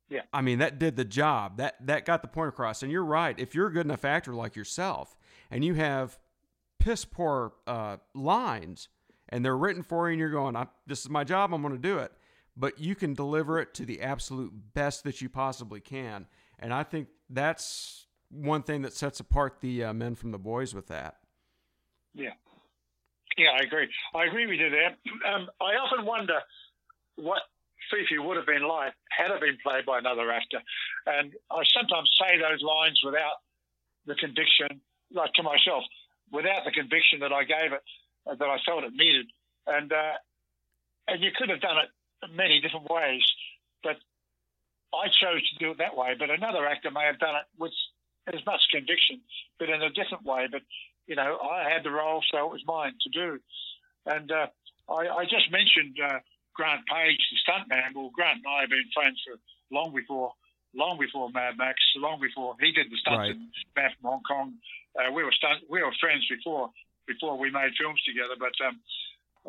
[0.08, 0.22] yeah.
[0.32, 1.56] I mean, that did the job.
[1.56, 2.82] That that got the point across.
[2.82, 3.38] And you're right.
[3.38, 5.16] If you're a good enough actor like yourself
[5.50, 6.18] and you have
[6.78, 8.88] piss poor uh, lines
[9.30, 10.54] and they're written for you and you're going,
[10.86, 12.12] this is my job, I'm going to do it.
[12.56, 16.26] But you can deliver it to the absolute best that you possibly can.
[16.58, 18.03] And I think that's
[18.34, 21.16] one thing that sets apart the uh, men from the boys with that.
[22.14, 22.34] Yeah.
[23.36, 23.88] Yeah, I agree.
[24.14, 24.96] I agree with you there.
[25.32, 26.38] Um, I often wonder
[27.16, 27.42] what
[27.90, 30.62] Fifi would have been like had it been played by another actor.
[31.06, 33.42] And I sometimes say those lines without
[34.06, 34.80] the conviction,
[35.12, 35.82] like to myself,
[36.30, 37.82] without the conviction that I gave it,
[38.26, 39.26] uh, that I felt it needed.
[39.66, 40.16] And uh,
[41.08, 41.90] and you could have done it
[42.32, 43.22] many different ways,
[43.82, 43.96] but
[44.94, 47.72] I chose to do it that way, but another actor may have done it with
[48.32, 49.20] as much conviction,
[49.58, 50.46] but in a different way.
[50.50, 50.62] But
[51.06, 53.40] you know, I had the role, so it was mine to do.
[54.06, 54.46] And uh,
[54.88, 56.20] I, I, just mentioned uh,
[56.54, 57.94] Grant Page, the stuntman.
[57.94, 59.36] Well, Grant and I have been friends for
[59.70, 60.32] long before,
[60.74, 63.30] long before Mad Max, long before he did the stunts right.
[63.30, 64.54] in Man from Hong Kong.
[64.96, 66.70] Uh, we were stunt, we were friends before
[67.06, 68.36] before we made films together.
[68.40, 68.80] But um,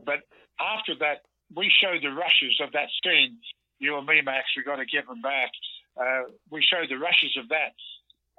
[0.04, 0.28] but
[0.60, 1.24] after that,
[1.56, 3.40] we showed the rushes of that scene
[3.80, 5.52] you and me, Max, we got to give them back.
[6.00, 7.76] Uh, we showed the rushes of that.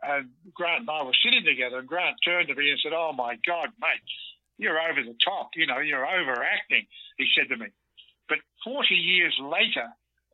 [0.06, 3.12] And Grant and I were sitting together, and Grant turned to me and said, Oh
[3.12, 4.06] my God, mate,
[4.56, 5.50] you're over the top.
[5.56, 6.86] You know, you're overacting,
[7.18, 7.66] he said to me.
[8.28, 9.86] But 40 years later,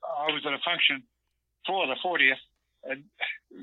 [0.05, 1.03] I was at a function
[1.67, 2.43] for the 40th,
[2.85, 3.05] and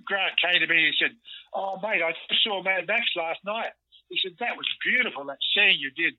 [0.06, 1.14] Grant came to me and he said,
[1.54, 3.72] Oh, mate, I just saw Mad Max last night.
[4.10, 6.16] He said, That was beautiful, that scene you did.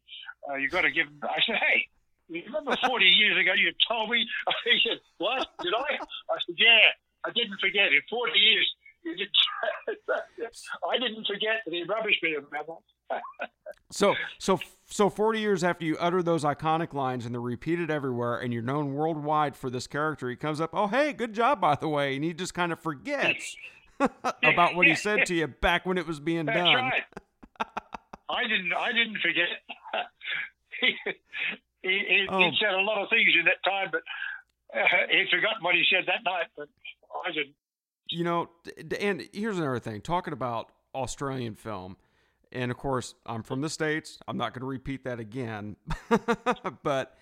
[0.49, 1.19] Uh, you got to give him.
[1.23, 1.89] I said, Hey,
[2.29, 4.27] you remember 40 years ago you told me?
[4.65, 5.49] He said, What?
[5.63, 5.99] Did I?
[6.31, 7.93] I said, Yeah, I didn't forget.
[7.93, 8.69] In 40 years.
[10.91, 13.23] I didn't forget that he rubbished me about that.
[13.91, 18.39] so, so, so 40 years after you utter those iconic lines and they're repeated everywhere
[18.39, 21.75] and you're known worldwide for this character, he comes up, Oh, hey, good job, by
[21.77, 22.15] the way.
[22.15, 23.57] And he just kind of forgets
[23.99, 26.75] about what he said to you back when it was being That's done.
[26.75, 27.03] Right.
[28.29, 29.49] I didn't, I didn't forget.
[31.83, 32.39] He, he, oh.
[32.39, 34.03] he said a lot of things in that time, but
[34.77, 36.53] uh, he'd forgotten what he said that night.
[36.57, 36.69] But
[37.27, 37.57] I didn't.
[38.11, 38.51] You know,
[39.01, 41.97] and here's another thing: talking about Australian film,
[42.53, 44.19] and of course, I'm from the states.
[44.27, 45.77] I'm not going to repeat that again,
[46.83, 47.17] but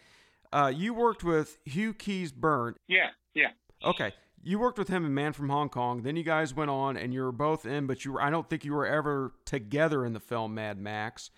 [0.53, 2.77] uh, you worked with Hugh Keays-Byrne.
[2.89, 3.51] Yeah, yeah.
[3.85, 6.03] Okay, you worked with him in Man from Hong Kong.
[6.03, 8.49] Then you guys went on, and you were both in, but you were, I don't
[8.49, 11.31] think you were ever together in the film Mad Max.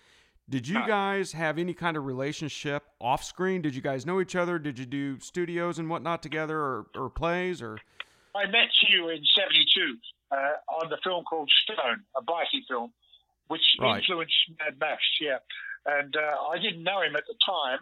[0.49, 3.61] Did you guys have any kind of relationship off screen?
[3.61, 4.59] Did you guys know each other?
[4.59, 7.77] Did you do studios and whatnot together or, or plays or?
[8.35, 9.97] I met you in '72
[10.31, 10.35] uh,
[10.81, 12.91] on the film called Stone, a bikie film,
[13.47, 13.99] which right.
[13.99, 15.01] influenced Mad Max.
[15.19, 15.39] Yeah,
[15.85, 17.79] and uh, I didn't know him at the time,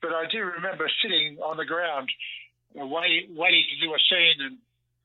[0.00, 2.08] but I do remember sitting on the ground,
[2.78, 4.58] uh, waiting, waiting to do a scene, and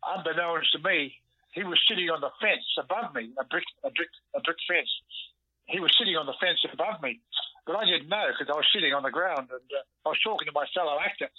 [0.05, 1.13] unbeknownst to me,
[1.53, 4.89] he was sitting on the fence above me, a brick, a brick, a brick fence
[5.71, 7.19] he was sitting on the fence above me,
[7.65, 10.19] but I didn't know because I was sitting on the ground and uh, I was
[10.23, 11.31] talking to my fellow actor.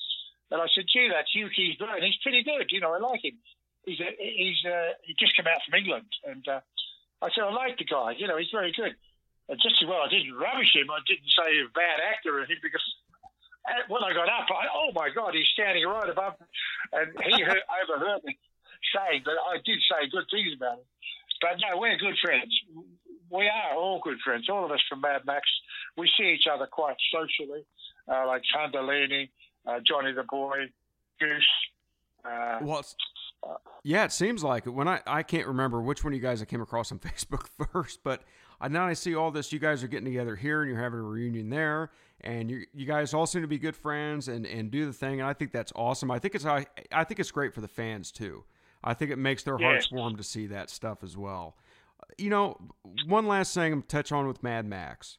[0.52, 2.04] And I said, "Gee, that's Hugh Keays-Byrne.
[2.04, 2.68] He's pretty good.
[2.68, 3.40] You know, I like him.
[3.88, 6.60] He's a, he's uh, he just come out from England." And uh,
[7.24, 8.12] I said, "I like the guy.
[8.20, 8.92] You know, he's very good."
[9.48, 10.92] And just as well, I didn't rubbish him.
[10.92, 12.84] I didn't say he's a bad actor or anything because
[13.66, 16.46] uh, when I got up, I, oh my God, he's standing right above me.
[16.92, 18.38] And he heard, overheard me
[18.94, 20.88] saying, but I did say good things about him.
[21.42, 22.54] But no, we're good friends
[23.32, 24.46] we are all good friends.
[24.50, 25.48] All of us from Mad Max,
[25.96, 27.64] we see each other quite socially,
[28.06, 29.30] uh, like Cundalini,
[29.66, 30.70] uh, Johnny the Boy,
[31.18, 31.48] Goose.
[32.24, 32.84] Uh, well,
[33.82, 34.70] yeah, it seems like it.
[34.70, 37.46] When I I can't remember which one of you guys I came across on Facebook
[37.72, 38.22] first, but
[38.60, 39.52] I, now I see all this.
[39.52, 42.86] You guys are getting together here, and you're having a reunion there, and you you
[42.86, 45.20] guys all seem to be good friends and and do the thing.
[45.20, 46.10] And I think that's awesome.
[46.10, 48.44] I think it's I I think it's great for the fans too.
[48.84, 49.68] I think it makes their yeah.
[49.68, 51.56] hearts warm to see that stuff as well
[52.18, 52.56] you know,
[53.06, 55.18] one last thing I'm touch on with Mad Max.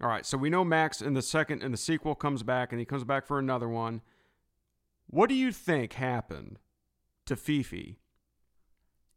[0.00, 2.78] All right, so we know Max in the second in the sequel comes back and
[2.78, 4.00] he comes back for another one.
[5.08, 6.58] What do you think happened
[7.26, 7.98] to Fifi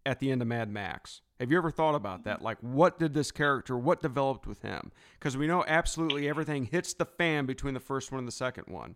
[0.06, 1.22] at the end of Mad Max?
[1.39, 2.41] Have you ever thought about that?
[2.41, 4.91] Like, what did this character, what developed with him?
[5.20, 8.65] Because we know absolutely everything hits the fan between the first one and the second
[8.67, 8.96] one.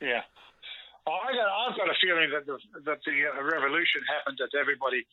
[0.00, 0.22] Yeah.
[1.06, 4.58] Well, I got, I've got a feeling that the, that the uh, revolution happened that
[4.58, 5.06] everybody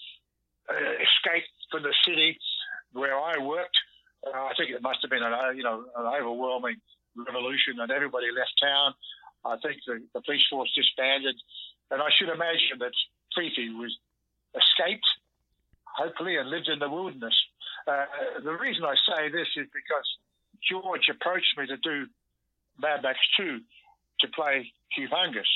[0.70, 2.38] uh, escaped from the city
[2.94, 3.78] where I worked.
[4.26, 6.78] Uh, I think it must have been an, uh, you know, an overwhelming
[7.16, 8.94] revolution and everybody left town.
[9.46, 11.36] I think the, the police force disbanded.
[11.92, 12.96] And I should imagine that
[13.36, 13.92] Fifi was
[14.56, 15.06] escaped,
[15.84, 17.36] hopefully, and lived in the wilderness.
[17.88, 18.06] Uh,
[18.44, 20.08] the reason I say this is because
[20.64, 22.08] George approached me to do
[22.80, 23.60] Mad Max 2
[24.22, 25.52] to play Humungus,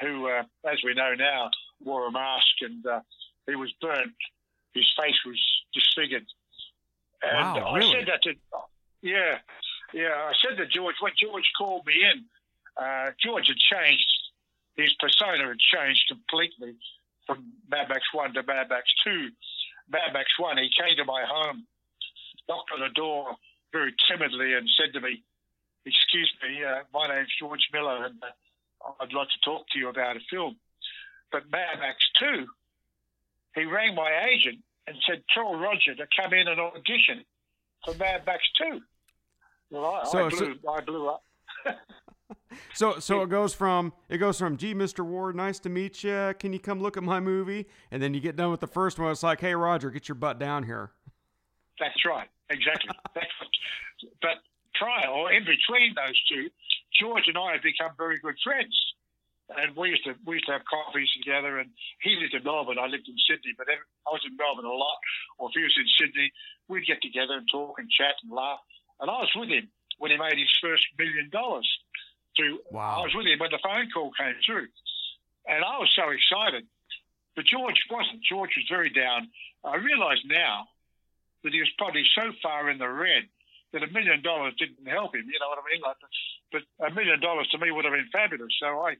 [0.00, 1.50] who, uh, as we know now,
[1.84, 3.00] wore a mask and uh,
[3.46, 4.14] he was burnt.
[4.74, 5.40] His face was
[5.74, 6.26] disfigured.
[7.22, 8.34] And wow, I said that to,
[9.02, 9.38] yeah,
[9.92, 12.24] yeah, I said to George, when George called me in,
[12.76, 14.12] uh, George had changed.
[14.76, 16.76] His persona had changed completely
[17.26, 19.30] from Mad Max 1 to Mad Max 2.
[19.90, 21.66] Mad Max 1, he came to my home,
[22.48, 23.36] knocked on the door
[23.72, 25.22] very timidly, and said to me,
[25.86, 29.88] Excuse me, uh, my name's George Miller, and uh, I'd like to talk to you
[29.88, 30.56] about a film.
[31.30, 32.46] But Mad Max 2,
[33.54, 37.24] he rang my agent and said, Tell Roger to come in and audition
[37.84, 38.80] for Mad Max 2.
[39.70, 41.24] Well, I, so, I, blew, so, I blew up.
[42.74, 45.04] so so it goes from it goes from gee Mr.
[45.04, 48.20] Ward nice to meet you can you come look at my movie and then you
[48.20, 50.92] get done with the first one it's like hey Roger get your butt down here
[51.80, 53.50] that's right exactly that's what,
[54.22, 54.36] but
[54.74, 56.48] prior or in between those two
[57.00, 58.76] George and I have become very good friends
[59.46, 61.70] and we used to we used to have coffees together and
[62.02, 64.98] he lived in Melbourne I lived in Sydney but I was in Melbourne a lot
[65.38, 66.32] or if he was in Sydney
[66.66, 68.58] we'd get together and talk and chat and laugh
[69.00, 71.68] and I was with him when he made his first million dollars
[72.36, 73.00] to wow.
[73.00, 74.68] I was with him when the phone call came through,
[75.48, 76.66] and I was so excited.
[77.34, 78.22] But George wasn't.
[78.24, 79.28] George was very down.
[79.64, 80.68] I realise now
[81.44, 83.28] that he was probably so far in the red
[83.72, 85.26] that a million dollars didn't help him.
[85.26, 85.82] You know what I mean?
[85.84, 86.00] Like,
[86.52, 88.52] but a million dollars to me would have been fabulous.
[88.60, 88.96] So I,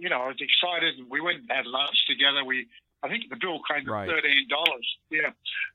[0.00, 2.44] you know, I was excited, and we went and had lunch together.
[2.44, 2.66] We,
[3.02, 4.08] I think the bill came to right.
[4.08, 4.86] thirteen dollars.
[5.10, 5.30] Yeah,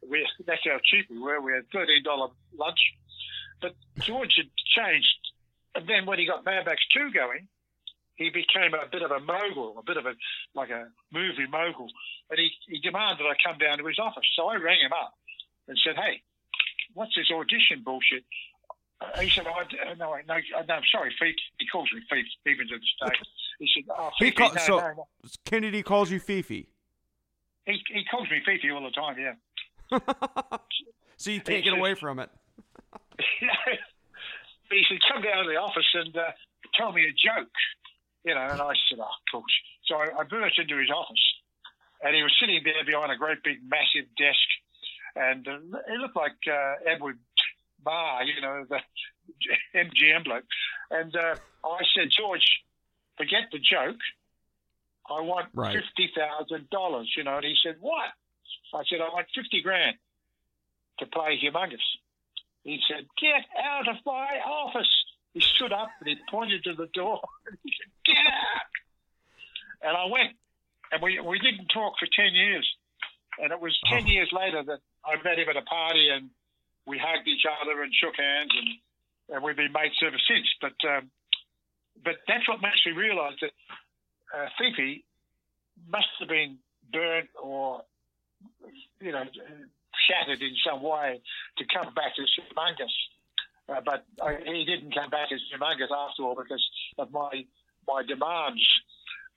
[0.09, 1.39] we that's how cheap we were.
[1.39, 2.79] We had thirteen dollar lunch.
[3.61, 5.25] But George had changed
[5.75, 7.47] and then when he got Mad Max 2 going,
[8.15, 10.15] he became a bit of a mogul, a bit of a
[10.55, 11.91] like a movie mogul,
[12.31, 14.23] and he, he demanded I come down to his office.
[14.37, 15.13] So I rang him up
[15.67, 16.23] and said, "Hey,
[16.93, 18.23] what's this audition bullshit?"
[19.01, 19.61] Uh, he said, oh,
[19.99, 23.19] "No, no, no, I'm sorry, Fifi." He calls me Fifi, even to this day.
[23.59, 25.07] He said, "Oh, Fifi, he call, no, so no, no.
[25.45, 26.67] Kennedy calls you Fifi."
[27.65, 29.15] He he calls me Fifi all the time.
[29.19, 29.99] Yeah.
[31.17, 32.29] so you can't he get said, away from it.
[34.71, 36.31] he said, come down to the office and uh,
[36.75, 37.51] tell me a joke.
[38.23, 39.53] You know, and I said, oh, of course.
[39.85, 41.21] So I, I burst into his office,
[42.01, 44.47] and he was sitting there behind a great big massive desk,
[45.15, 47.19] and uh, he looked like uh, Edward
[47.83, 48.79] Barr, you know, the
[49.75, 50.43] MGM bloke.
[50.89, 52.45] And uh, I said, George,
[53.17, 53.99] forget the joke.
[55.09, 55.75] I want right.
[55.75, 57.11] fifty thousand dollars.
[57.15, 58.09] You know, and he said, "What?"
[58.73, 59.97] I said, "I want fifty grand
[60.99, 61.83] to play Humungus."
[62.65, 64.89] He said, Get out of my office.
[65.33, 67.21] He stood up and he pointed to the door.
[67.47, 68.73] And he said, Get out.
[69.85, 70.33] And I went.
[70.91, 72.67] And we, we didn't talk for 10 years.
[73.37, 74.07] And it was 10 oh.
[74.07, 76.31] years later that I met him at a party and
[76.87, 78.69] we hugged each other and shook hands and,
[79.37, 80.49] and we've been mates ever since.
[80.59, 81.11] But, um,
[82.03, 83.51] but that's what makes me realize that
[84.35, 85.03] uh, Fifi
[85.89, 86.57] must have been
[86.91, 87.81] burnt or,
[89.01, 89.23] you know,
[90.07, 91.21] shattered in some way
[91.57, 92.93] to come back as Humungus.
[93.67, 96.63] Uh, but I, he didn't come back as Humungus after all because
[96.97, 97.45] of my
[97.87, 98.65] my demands.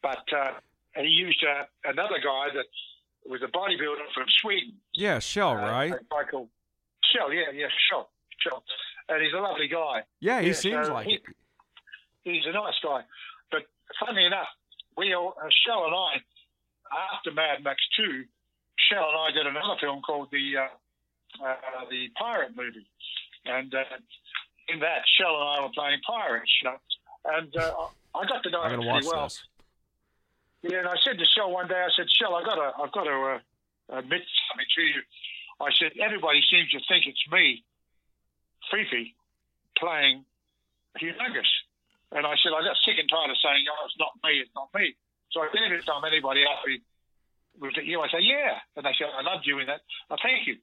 [0.02, 0.52] But uh,
[0.96, 2.66] he used uh, another guy that
[3.28, 4.74] was a bodybuilder from Sweden.
[4.94, 5.92] Yeah, Kjell, uh, right?
[6.11, 6.48] Michael
[7.04, 8.06] Kjell, yeah, yeah, Kjell,
[8.44, 8.61] Kjell,
[9.09, 10.02] and he's a lovely guy.
[10.20, 11.22] Yeah, he yeah, seems so like he, it.
[12.24, 13.02] He's a nice guy.
[13.50, 13.62] But
[14.04, 14.48] funny enough,
[14.96, 16.12] we all, uh, Kjell and I,
[17.14, 18.24] after Mad Max Two,
[18.90, 21.54] Kjell and I did another film called the uh, uh,
[21.90, 22.86] the Pirate movie,
[23.44, 23.84] and uh,
[24.68, 26.76] in that Kjell and I were playing pirates, you know,
[27.36, 27.72] and uh,
[28.14, 29.24] I got to know him pretty well.
[29.24, 29.42] This.
[30.62, 32.92] Yeah, and I said to Kjell one day, I said, Kjell, I got to, I've
[32.92, 35.02] got to uh, admit something to you.
[35.60, 37.62] I said, everybody seems to think it's me,
[38.70, 39.14] Fifi,
[39.78, 40.24] playing
[41.00, 41.46] Humungus.
[42.12, 44.54] And I said, I got sick and tired of saying, oh, it's not me, it's
[44.56, 44.96] not me.
[45.32, 46.64] So I didn't time anybody else
[47.61, 48.00] was it you?
[48.00, 48.59] I say, yeah.
[48.76, 49.80] And they said, I loved you in that.
[50.11, 50.56] Oh, thank you.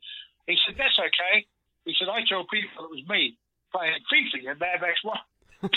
[0.48, 1.46] He said, that's okay.
[1.86, 3.38] He said, I told people it was me
[3.72, 5.20] playing Fifi in Mad Max One.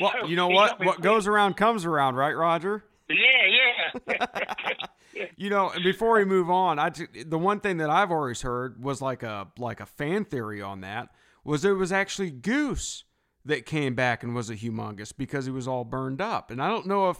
[0.00, 0.84] well, you know what?
[0.84, 2.84] What goes around comes around, right, Roger?
[3.08, 5.26] Yeah, yeah.
[5.36, 6.90] you know, before we move on, I
[7.26, 10.82] the one thing that I've always heard was like a like a fan theory on
[10.82, 11.08] that
[11.48, 13.04] was it was actually Goose
[13.44, 16.68] that came back and was a humongous because he was all burned up, and I
[16.68, 17.18] don't know if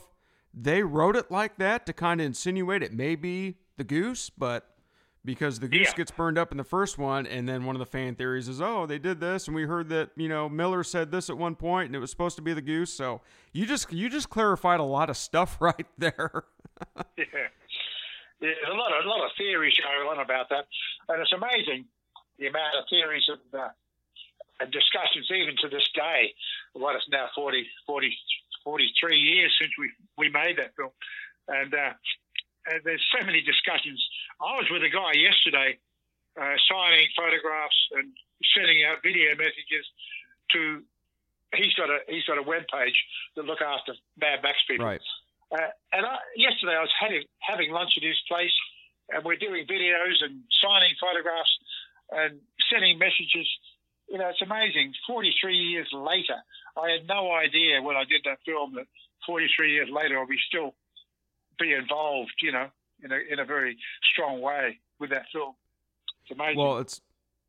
[0.54, 4.74] they wrote it like that to kind of insinuate it may be the Goose, but
[5.24, 5.94] because the goose yeah.
[5.94, 8.62] gets burned up in the first one, and then one of the fan theories is,
[8.62, 11.54] oh, they did this, and we heard that you know Miller said this at one
[11.54, 12.92] point, and it was supposed to be the goose.
[12.92, 13.20] So
[13.52, 16.44] you just you just clarified a lot of stuff right there.
[17.16, 17.24] yeah.
[18.40, 20.66] yeah, a lot of a lot of theories going on about that,
[21.08, 21.84] and it's amazing
[22.38, 23.68] the amount of theories and, uh,
[24.60, 26.34] and discussions even to this day.
[26.72, 28.16] What it's now 40, 40,
[28.64, 30.90] 43 years since we we made that film,
[31.48, 31.74] and.
[31.74, 31.92] Uh,
[32.68, 33.96] uh, there's so many discussions.
[34.40, 35.78] I was with a guy yesterday
[36.36, 38.12] uh, signing photographs and
[38.54, 39.84] sending out video messages
[40.52, 40.82] to.
[41.56, 42.98] He's got a he's got a web page
[43.36, 44.84] that look after Mad Max people.
[44.84, 45.00] Right.
[45.50, 48.52] Uh, and I, yesterday I was having having lunch at his place,
[49.08, 51.52] and we're doing videos and signing photographs
[52.12, 53.48] and sending messages.
[54.10, 54.94] You know, it's amazing.
[55.06, 56.40] 43 years later,
[56.76, 58.86] I had no idea when I did that film that
[59.26, 60.74] 43 years later I'll be still
[61.58, 62.68] be involved, you know,
[63.02, 63.76] in a in a very
[64.12, 65.54] strong way with that film.
[66.22, 66.58] It's amazing.
[66.58, 67.00] Well, it's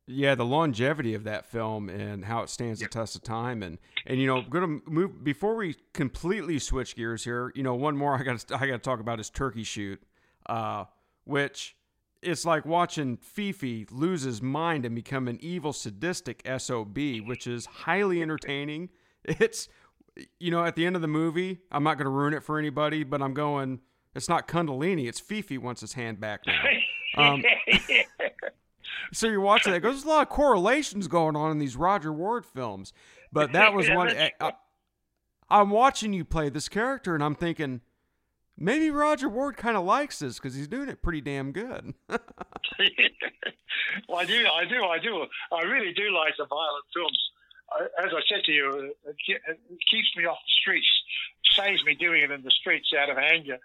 [0.06, 2.90] yeah, the longevity of that film and how it stands yep.
[2.90, 6.96] the test of time, and and you know, going to move before we completely switch
[6.96, 7.52] gears here.
[7.54, 10.02] You know, one more I got I got to talk about is Turkey Shoot,
[10.46, 10.84] uh,
[11.24, 11.76] which
[12.22, 17.66] it's like watching Fifi lose his mind and become an evil, sadistic sob, which is
[17.66, 18.90] highly entertaining.
[19.24, 19.68] It's
[20.38, 22.58] you know, at the end of the movie, I'm not going to ruin it for
[22.58, 23.80] anybody, but I'm going
[24.14, 25.08] it's not Cundalini.
[25.08, 26.62] It's Fifi wants his hand back now.
[27.16, 27.42] Um,
[29.12, 29.82] so you're watching that.
[29.82, 32.92] There's a lot of correlations going on in these Roger Ward films,
[33.32, 34.16] but that was one.
[34.40, 34.52] I,
[35.48, 37.80] I'm watching you play this character, and I'm thinking
[38.60, 41.94] maybe Roger Ward kind of likes this because he's doing it pretty damn good.
[42.08, 42.20] well,
[44.18, 45.26] I do, I do, I do.
[45.52, 47.18] I really do like the violent films.
[48.04, 49.16] As I said to you, it
[49.90, 50.86] keeps me off the streets,
[51.56, 53.58] saves me doing it in the streets out of anger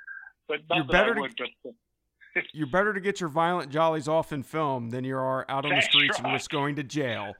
[0.48, 4.90] but you're better to, but, you're better to get your violent jollies off in film
[4.90, 6.26] than you are out on the streets right.
[6.26, 7.34] and risk going to jail.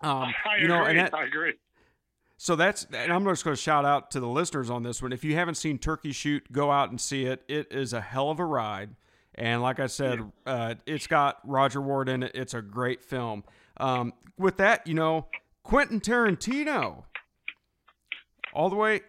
[0.00, 1.54] Um, I you know, and that, I agree.
[2.40, 5.12] So that's, and I'm just going to shout out to the listeners on this one.
[5.12, 7.42] If you haven't seen Turkey Shoot, go out and see it.
[7.48, 8.90] It is a hell of a ride.
[9.34, 10.52] And like I said, yeah.
[10.52, 12.32] uh, it's got Roger Ward in it.
[12.34, 13.42] It's a great film.
[13.78, 15.26] Um, with that, you know,
[15.64, 17.04] Quentin Tarantino,
[18.54, 19.00] all the way,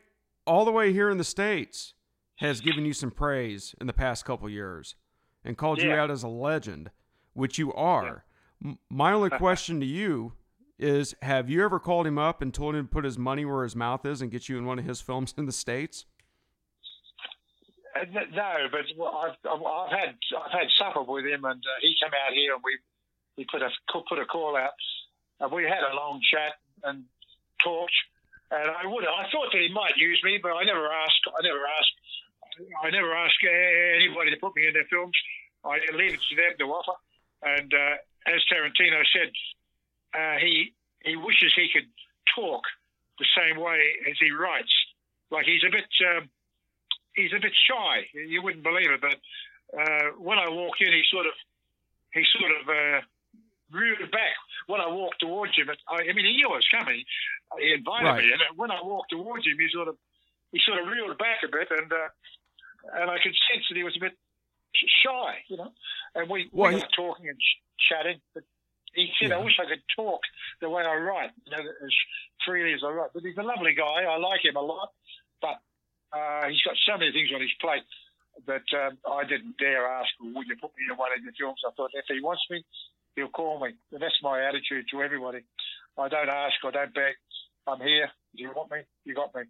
[0.48, 1.94] all the way here in the states,
[2.38, 4.96] has given you some praise in the past couple years
[5.46, 5.86] and called yeah.
[5.86, 6.90] you out as a legend,
[7.34, 8.24] which you are.
[8.64, 8.74] Yeah.
[8.90, 10.34] My only question to you
[10.80, 13.64] is have you ever called him up and told him to put his money where
[13.64, 16.06] his mouth is and get you in one of his films in the states?
[17.96, 22.14] Uh, no, but I've, I've had I've had supper with him, and uh, he came
[22.14, 22.78] out here, and we
[23.38, 24.72] we put a put a call out,
[25.40, 26.54] and we had a long chat
[26.84, 27.04] and
[27.64, 27.96] talked.
[28.52, 31.24] And I would I thought that he might use me, but I never asked.
[31.28, 31.94] I never asked
[32.84, 35.16] I never ask anybody to put me in their films.
[35.64, 36.98] I leave it to them to offer.
[37.44, 37.96] And uh,
[38.28, 39.32] as Tarantino said,
[40.14, 41.88] uh, he he wishes he could
[42.36, 42.64] talk
[43.20, 43.80] the same way
[44.10, 44.74] as he writes.
[45.32, 46.30] Like he's a bit um,
[47.16, 48.08] he's a bit shy.
[48.14, 49.18] You wouldn't believe it, but
[49.78, 51.34] uh, when I walk in, he sort of
[52.14, 53.02] he sort of uh,
[53.72, 54.36] reared back.
[54.68, 57.04] When I walked towards him, I, I mean, he knew I was coming.
[57.60, 58.24] He invited right.
[58.24, 59.96] me, and when I walked towards him, he sort of
[60.52, 62.10] he sort of reeled back a bit, and uh,
[63.02, 64.18] and I could sense that he was a bit
[64.74, 65.72] shy, you know.
[66.16, 67.38] And we, well, we were talking and
[67.78, 68.44] chatting, but
[68.94, 69.38] he said, yeah.
[69.38, 70.22] "I wish I could talk
[70.62, 71.94] the way I write, you know, as
[72.46, 74.04] freely as I write." But he's a lovely guy.
[74.04, 74.90] I like him a lot,
[75.42, 75.60] but
[76.14, 77.84] uh, he's got so many things on his plate
[78.48, 81.62] that um, I didn't dare ask, "Would you put me in one of your films?"
[81.68, 82.64] I thought if he wants me,
[83.16, 83.74] he'll call me.
[83.92, 85.44] And that's my attitude to everybody.
[85.98, 86.56] I don't ask.
[86.66, 87.16] I don't beg.
[87.68, 88.10] I'm here.
[88.36, 88.80] Do you want me?
[89.06, 89.44] You got me.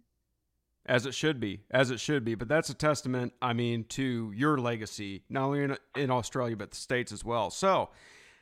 [0.86, 2.34] As it should be, as it should be.
[2.34, 6.70] But that's a testament, I mean, to your legacy, not only in, in Australia, but
[6.70, 7.50] the States as well.
[7.50, 7.90] So,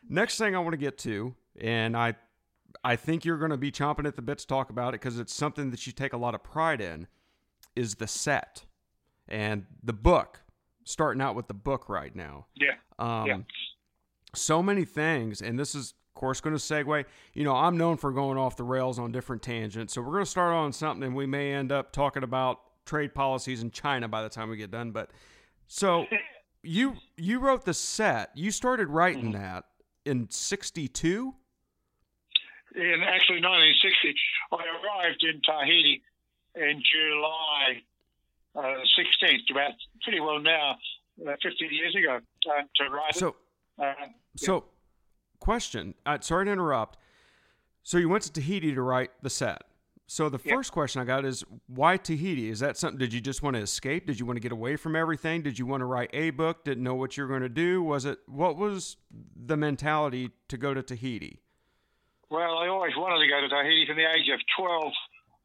[0.08, 2.14] next thing I want to get to, and I,
[2.84, 5.18] I think you're going to be chomping at the bit to talk about it because
[5.18, 7.06] it's something that you take a lot of pride in,
[7.76, 8.64] is the set
[9.28, 10.40] and the book.
[10.84, 12.46] Starting out with the book right now.
[12.54, 12.72] Yeah.
[12.98, 13.38] Um, yeah.
[14.34, 17.04] So many things, and this is of course, going to segue.
[17.34, 19.92] You know, I'm known for going off the rails on different tangents.
[19.92, 23.14] So we're going to start on something, and we may end up talking about trade
[23.14, 24.90] policies in China by the time we get done.
[24.90, 25.10] But
[25.66, 26.06] so
[26.62, 28.30] you you wrote the set.
[28.34, 29.42] You started writing mm-hmm.
[29.42, 29.64] that
[30.04, 31.34] in '62.
[32.74, 34.14] In actually 1960,
[34.52, 36.02] I arrived in Tahiti
[36.54, 37.82] in July
[38.54, 38.60] uh,
[38.96, 39.72] 16th, about
[40.02, 40.76] pretty well now,
[41.26, 42.16] uh, 50 years ago,
[42.48, 43.34] uh, to write So, it.
[43.78, 44.64] Uh, so,
[45.40, 45.94] question.
[46.04, 46.98] Uh, sorry to interrupt.
[47.82, 49.62] So you went to Tahiti to write the set.
[50.10, 50.54] So the Yeah.
[50.54, 52.48] first question I got is why Tahiti?
[52.48, 52.98] Is that something?
[52.98, 54.06] Did you just want to escape?
[54.06, 55.42] Did you want to get away from everything?
[55.42, 56.64] Did you want to write a book?
[56.64, 57.82] Didn't know what you were going to do?
[57.82, 58.96] Was it what was
[59.36, 61.40] the mentality to go to Tahiti?
[62.30, 64.92] Well, I always wanted to go to Tahiti from the age of 12.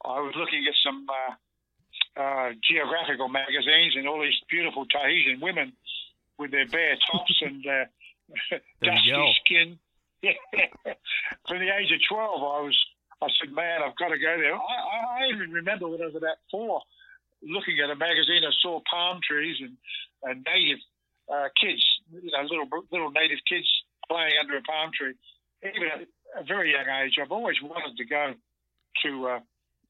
[0.06, 5.74] I was looking at some uh, uh, geographical magazines and all these beautiful Tahitian women
[6.38, 9.80] with their bare tops and uh, dusty skin.
[11.48, 12.78] from the age of 12, I was.
[13.24, 16.16] I said, "Man, I've got to go there." I, I, even remember when I was
[16.16, 16.82] about four,
[17.42, 18.44] looking at a magazine.
[18.44, 19.78] I saw palm trees and,
[20.24, 20.80] and native
[21.32, 23.68] uh, kids, you know, little little native kids
[24.10, 25.16] playing under a palm tree.
[25.64, 26.08] Even at
[26.40, 28.34] a very young age, I've always wanted to go
[29.04, 29.40] to uh,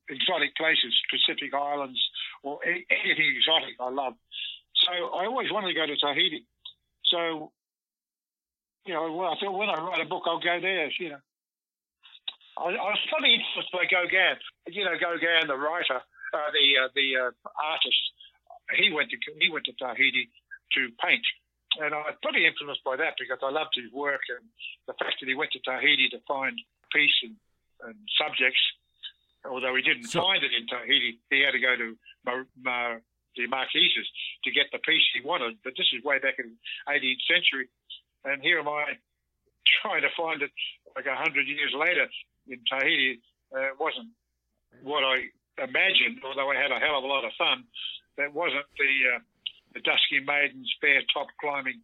[0.09, 1.99] exotic places, Pacific Islands,
[2.43, 3.75] or anything exotic.
[3.79, 4.13] I love.
[4.85, 6.45] So I always wanted to go to Tahiti.
[7.05, 7.51] So,
[8.85, 10.91] you know, well, I thought when I write a book, I'll go there.
[10.99, 11.21] You know,
[12.57, 14.37] I, I was probably influenced by Gauguin.
[14.69, 18.01] You know, Gauguin, the writer, uh, the uh, the uh, artist.
[18.77, 20.29] He went to he went to Tahiti
[20.77, 21.25] to paint,
[21.81, 24.45] and I was probably influenced by that because I loved his work and
[24.87, 26.57] the fact that he went to Tahiti to find
[26.93, 27.35] peace and,
[27.85, 28.61] and subjects.
[29.43, 33.01] Although he didn't So- find it in Tahiti, he had to go to Mar- Mar-
[33.35, 34.07] the Marquesas
[34.45, 35.57] to get the peace he wanted.
[35.65, 36.55] But this is way back in
[36.87, 37.67] the 18th century,
[38.23, 38.95] and here am I
[39.81, 40.51] trying to find it
[40.95, 42.07] like a hundred years later
[42.47, 43.21] in Tahiti.
[43.55, 44.09] Uh, it wasn't
[44.83, 45.29] what I
[45.61, 47.63] imagined, although I had a hell of a lot of fun.
[48.17, 49.19] That wasn't the uh,
[49.73, 51.81] the dusky maidens bare top climbing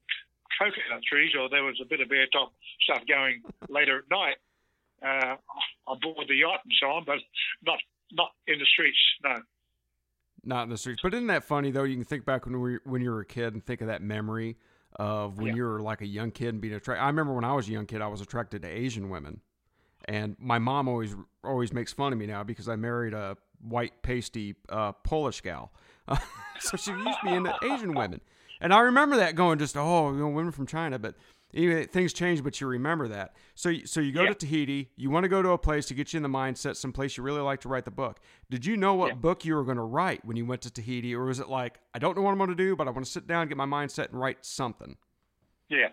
[0.58, 4.38] coconut trees, or there was a bit of bare top stuff going later at night
[5.02, 5.36] uh,
[5.88, 7.18] on board the yacht and so on, but
[7.66, 7.80] not
[8.12, 8.98] not in the streets.
[9.24, 9.36] No.
[10.44, 11.02] Not in the streets.
[11.04, 11.84] But isn't that funny though?
[11.84, 14.02] You can think back when we when you were a kid and think of that
[14.02, 14.58] memory
[14.96, 15.56] of when Yeah.
[15.56, 17.04] you were like a young kid and being attracted.
[17.04, 19.42] I remember when I was a young kid, I was attracted to Asian women,
[20.10, 24.02] and my mom always always makes fun of me now because I married a white
[24.02, 25.72] pasty uh, Polish gal,
[26.60, 28.20] so she used to be into Asian women,
[28.60, 31.16] and I remember that going just oh you know women from China, but.
[31.52, 33.36] Anyway, things change, but you remember that.
[33.56, 34.28] So, you- so you go Yeah.
[34.30, 34.92] to Tahiti.
[34.98, 37.18] You want to go to a place to get you in the mindset, some place
[37.18, 38.20] you really like to write the book.
[38.52, 39.14] Did you know what Yeah.
[39.16, 41.80] book you were going to write when you went to Tahiti, or was it like
[41.96, 43.58] I don't know what I'm going to do, but I want to sit down, get
[43.58, 44.96] my mindset, and write something?
[45.70, 45.88] Yeah,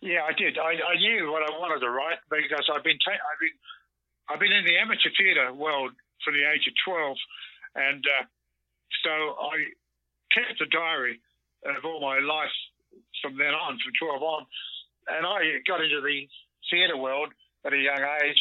[0.00, 0.56] yeah, I did.
[0.56, 3.56] I, I knew what I wanted to write because I've been ta- I've been
[4.28, 5.92] I've been in the amateur theatre world
[6.24, 7.16] from the age of twelve,
[7.76, 8.24] and uh,
[9.04, 9.76] so I
[10.32, 11.20] kept a diary
[11.68, 12.54] of all my life
[13.20, 14.46] from then on, from twelve on,
[15.08, 16.28] and I got into the
[16.72, 17.28] theatre world
[17.64, 18.40] at a young age,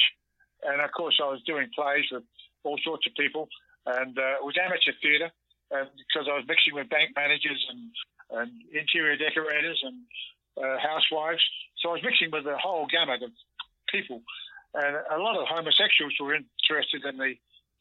[0.64, 2.24] and of course I was doing plays with
[2.64, 3.50] all sorts of people,
[3.86, 5.32] and uh, it was amateur theatre,
[5.72, 7.92] and because I was mixing with bank managers and
[8.30, 10.06] and interior decorators and
[10.62, 11.42] uh, housewives.
[11.82, 13.32] So I was mixing with a whole gamut of
[13.88, 14.22] people.
[14.74, 17.34] And a lot of homosexuals were interested in the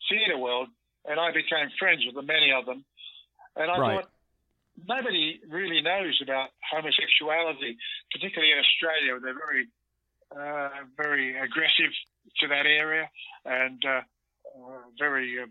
[0.09, 0.69] theatre world,
[1.05, 2.85] and I became friends with many of them.
[3.57, 4.01] And I Right.
[4.01, 4.11] thought,
[4.87, 7.77] nobody really knows about homosexuality,
[8.13, 9.19] particularly in Australia.
[9.21, 9.67] They're very,
[10.35, 11.93] uh, very aggressive
[12.41, 13.11] to that area
[13.45, 14.03] and uh,
[14.99, 15.47] very uh,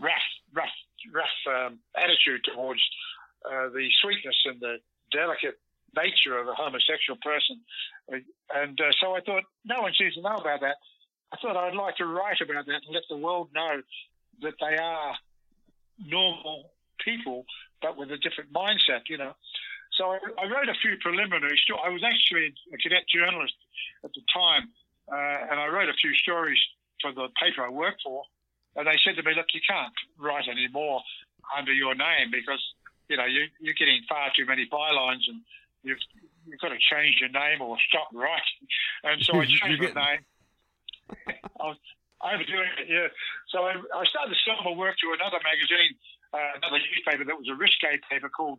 [0.00, 0.76] rough, rough,
[1.12, 2.80] rough um, attitude towards
[3.44, 4.78] uh, the sweetness and the
[5.12, 5.58] delicate
[5.96, 7.60] nature of a homosexual person.
[8.54, 10.76] And uh, so I thought, no one seems to know about that.
[11.32, 13.82] I thought I'd like to write about that and let the world know
[14.42, 15.14] that they are
[16.04, 16.70] normal
[17.04, 17.44] people,
[17.82, 19.32] but with a different mindset, you know.
[19.98, 21.82] So I, I wrote a few preliminary stories.
[21.84, 23.54] I was actually a cadet journalist
[24.04, 24.68] at the time,
[25.10, 26.58] uh, and I wrote a few stories
[27.00, 28.22] for the paper I worked for.
[28.76, 31.00] And they said to me, look, you can't write any more
[31.56, 32.60] under your name because,
[33.08, 35.40] you know, you, you're getting far too many bylines and
[35.82, 35.98] you've,
[36.46, 38.64] you've got to change your name or stop writing.
[39.04, 40.22] And so I changed my name.
[41.60, 41.78] I was
[42.22, 43.08] overdoing it, yeah.
[43.52, 45.94] So I, I started to sell my work to another magazine,
[46.34, 48.58] uh, another newspaper that was a risque paper called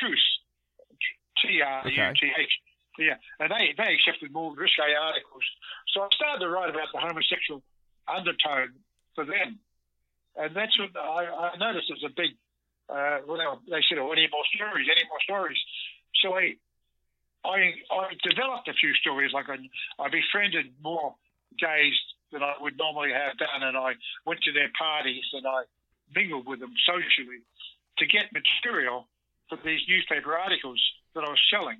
[0.00, 0.26] Truth,
[1.42, 2.54] T R U T H.
[2.98, 5.44] Yeah, and they, they accepted more risque articles.
[5.96, 7.64] So I started to write about the homosexual
[8.08, 8.76] undertone
[9.14, 9.58] for them.
[10.36, 12.36] And that's what I, I noticed as a big,
[12.88, 15.60] uh, well, they said, oh, any more stories, any more stories.
[16.20, 16.54] So I,
[17.44, 19.32] I, I developed a few stories.
[19.32, 19.56] Like I,
[20.02, 21.14] I befriended more
[21.58, 21.94] gays
[22.32, 23.92] than I would normally have done, and I
[24.26, 25.62] went to their parties and I
[26.14, 27.40] mingled with them socially
[27.98, 29.08] to get material
[29.48, 30.80] for these newspaper articles
[31.14, 31.78] that I was selling.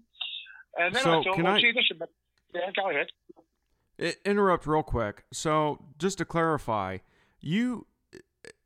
[0.79, 1.99] And then So I thought, can well, I- gee, this is,
[2.55, 3.09] Yeah, go ahead.
[4.25, 5.25] Interrupt real quick.
[5.33, 6.99] So, just to clarify,
[7.41, 7.87] you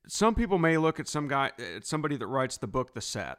[0.09, 3.39] some people may look at some guy at somebody that writes the book The Set.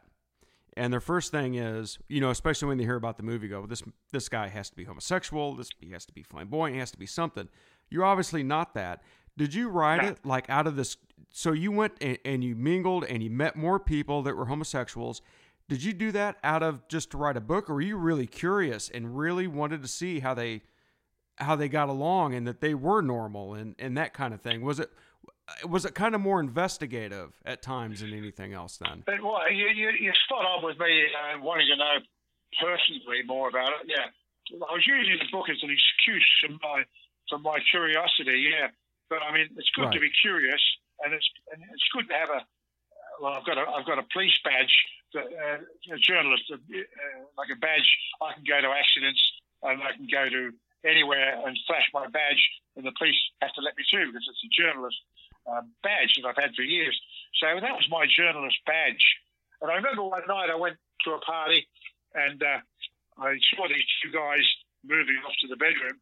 [0.78, 3.66] And their first thing is, you know, especially when they hear about the movie, go,
[3.66, 5.54] this this guy has to be homosexual.
[5.56, 6.74] This he has to be flamboyant.
[6.74, 7.48] He has to be something.
[7.90, 9.02] You're obviously not that.
[9.36, 10.08] Did you write No.
[10.10, 10.96] it like out of this?
[11.30, 15.20] So you went and, and you mingled and you met more people that were homosexuals.
[15.68, 18.26] Did you do that out of just to write a book, or were you really
[18.26, 20.62] curious and really wanted to see how they
[21.36, 24.62] how they got along and that they were normal and, and that kind of thing?
[24.62, 24.90] Was it
[25.64, 29.04] was it kind of more investigative at times than anything else then?
[29.06, 31.96] Well, you, you, you're spot on with me uh, wanting to know
[32.60, 33.88] personally more about it.
[33.88, 34.12] Yeah,
[34.56, 36.84] I was using the book as an excuse for my
[37.28, 38.48] for my curiosity.
[38.48, 38.68] Yeah,
[39.10, 40.60] but I mean, it's good to be curious,
[41.04, 42.40] and it's and it's good to have a.
[43.20, 44.72] Well, I've got a I've got a police badge,
[45.14, 46.56] that, uh, a journalist, uh,
[47.36, 47.88] like a badge.
[48.22, 49.20] I can go to accidents
[49.62, 50.54] and I can go to
[50.86, 52.38] anywhere and flash my badge,
[52.76, 54.96] and the police have to let me through because it's a journalist
[55.48, 56.94] um, badge that I've had for years.
[57.40, 59.04] So that was my journalist badge.
[59.60, 61.66] And I remember one night I went to a party
[62.14, 62.60] and uh,
[63.18, 64.44] I saw these two guys
[64.84, 65.98] moving off to the bedroom.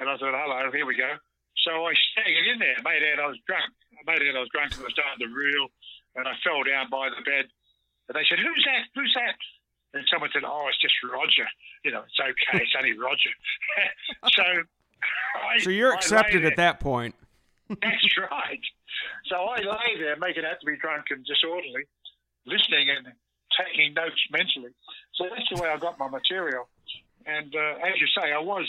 [0.00, 1.18] And I thought, hello, here we go.
[1.62, 3.70] So I staggered in there, made out I was drunk.
[3.94, 5.68] I made out I was drunk and I was starting to reel.
[6.16, 7.46] And I fell down by the bed.
[8.08, 8.84] And they said, who's that?
[8.94, 9.38] Who's that?
[9.94, 11.46] And someone said, oh, it's just Roger.
[11.84, 12.62] You know, it's okay.
[12.62, 13.30] It's only Roger.
[14.34, 17.14] so I, So you're accepted at that point.
[17.80, 18.60] That's right.
[19.28, 21.84] So I lay there making out to be drunk and disorderly,
[22.46, 23.06] listening and
[23.56, 24.74] taking notes mentally.
[25.14, 26.68] So that's the way I got my material.
[27.24, 28.66] And uh, as you say, I was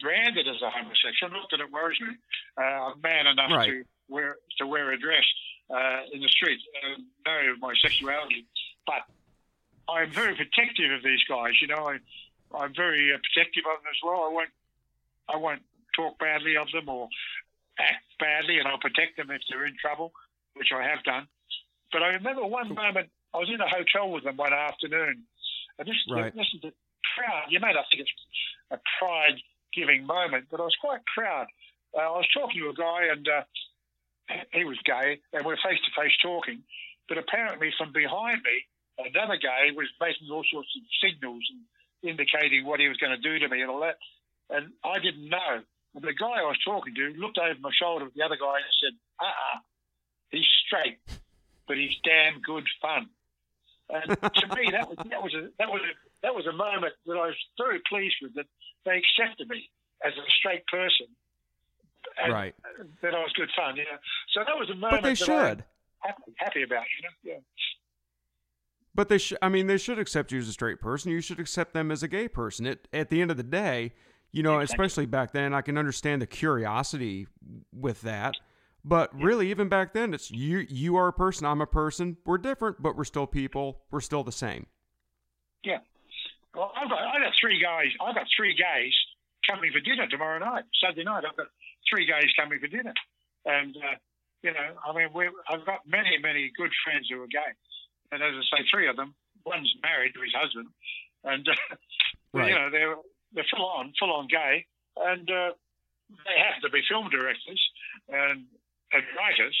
[0.00, 1.32] branded as a homosexual.
[1.32, 2.14] Not that it worries me.
[2.58, 3.68] Uh, I'm man enough Right.
[3.70, 5.24] to wear to wear a dress
[5.70, 8.44] uh, in the street, uh, know my sexuality,
[8.86, 9.06] but
[9.88, 11.54] I'm very protective of these guys.
[11.62, 11.98] You know, I,
[12.58, 14.24] I'm very uh, protective of them as well.
[14.28, 14.50] I won't
[15.32, 15.62] I won't
[15.94, 17.08] talk badly of them or
[17.80, 20.12] act badly, and I'll protect them if they're in trouble,
[20.54, 21.26] which I have done.
[21.92, 25.24] But I remember one moment I was in a hotel with them one afternoon,
[25.78, 26.34] and this, Right.
[26.34, 26.72] this is the
[27.16, 27.46] proud.
[27.50, 28.12] You may not think it's
[28.70, 31.46] a pride-giving moment, but I was quite proud.
[31.96, 33.42] Uh, I was talking to a guy, and uh,
[34.52, 36.62] he was gay, and we're face to face talking.
[37.08, 38.66] But apparently, from behind me,
[38.98, 43.18] another guy was making all sorts of signals and indicating what he was going to
[43.18, 43.98] do to me and all that.
[44.48, 45.62] And I didn't know.
[45.94, 48.56] And the guy I was talking to looked over my shoulder at the other guy
[48.56, 49.58] and said, "Uh, uh
[50.30, 50.98] he's straight,
[51.66, 53.10] but he's damn good fun."
[53.90, 56.94] And to me, that was that was a that was a that was a moment
[57.06, 58.34] that I was very pleased with.
[58.34, 58.46] That
[58.84, 59.68] they accepted me
[60.04, 61.06] as a straight person,
[62.28, 62.54] Right.
[63.02, 63.76] that I was good fun.
[63.76, 63.98] You know,
[64.32, 65.64] so that was a moment But they that should.
[66.00, 66.84] Happy, happy about.
[66.96, 67.40] You know, yeah.
[68.94, 69.38] But they should.
[69.42, 71.12] I mean, they should accept you as a straight person.
[71.12, 72.66] You should accept them as a gay person.
[72.66, 73.92] It, at the end of the day,
[74.32, 77.26] you know, especially back then, I can understand the curiosity
[77.72, 78.34] with that.
[78.84, 80.64] But really, even back then, it's you.
[80.68, 81.46] You are a person.
[81.46, 82.16] I'm a person.
[82.24, 83.80] We're different, but we're still people.
[83.90, 84.66] We're still the same.
[85.64, 85.78] Yeah.
[86.54, 87.88] Well, I've got, I've got three guys.
[88.00, 88.90] I've got three guys
[89.48, 91.24] coming for dinner tomorrow night, Saturday night.
[91.28, 91.48] I've got
[91.88, 92.94] three guys coming for dinner.
[93.44, 93.96] And, uh,
[94.42, 97.52] you know, I mean, we I've got many, many good friends who are gay.
[98.12, 99.14] And as I say, three of them,
[99.44, 100.68] one's married to his husband.
[101.24, 101.52] And, uh,
[102.32, 102.48] Right.
[102.50, 102.94] you know, they're,
[103.32, 104.66] they're full on, full on gay.
[104.96, 105.52] And uh,
[106.10, 107.60] they happen to be film directors
[108.08, 108.44] and,
[108.92, 109.56] and writers.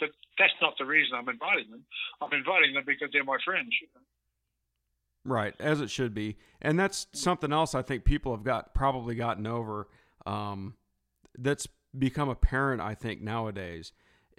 [0.00, 1.84] But that's not the reason I'm inviting them.
[2.20, 3.70] I'm inviting them because they're my friends.
[5.24, 9.14] Right, as it should be, and that's something else I think people have got probably
[9.14, 9.86] gotten over.
[10.26, 10.74] Um,
[11.38, 13.92] that's become apparent, I think nowadays,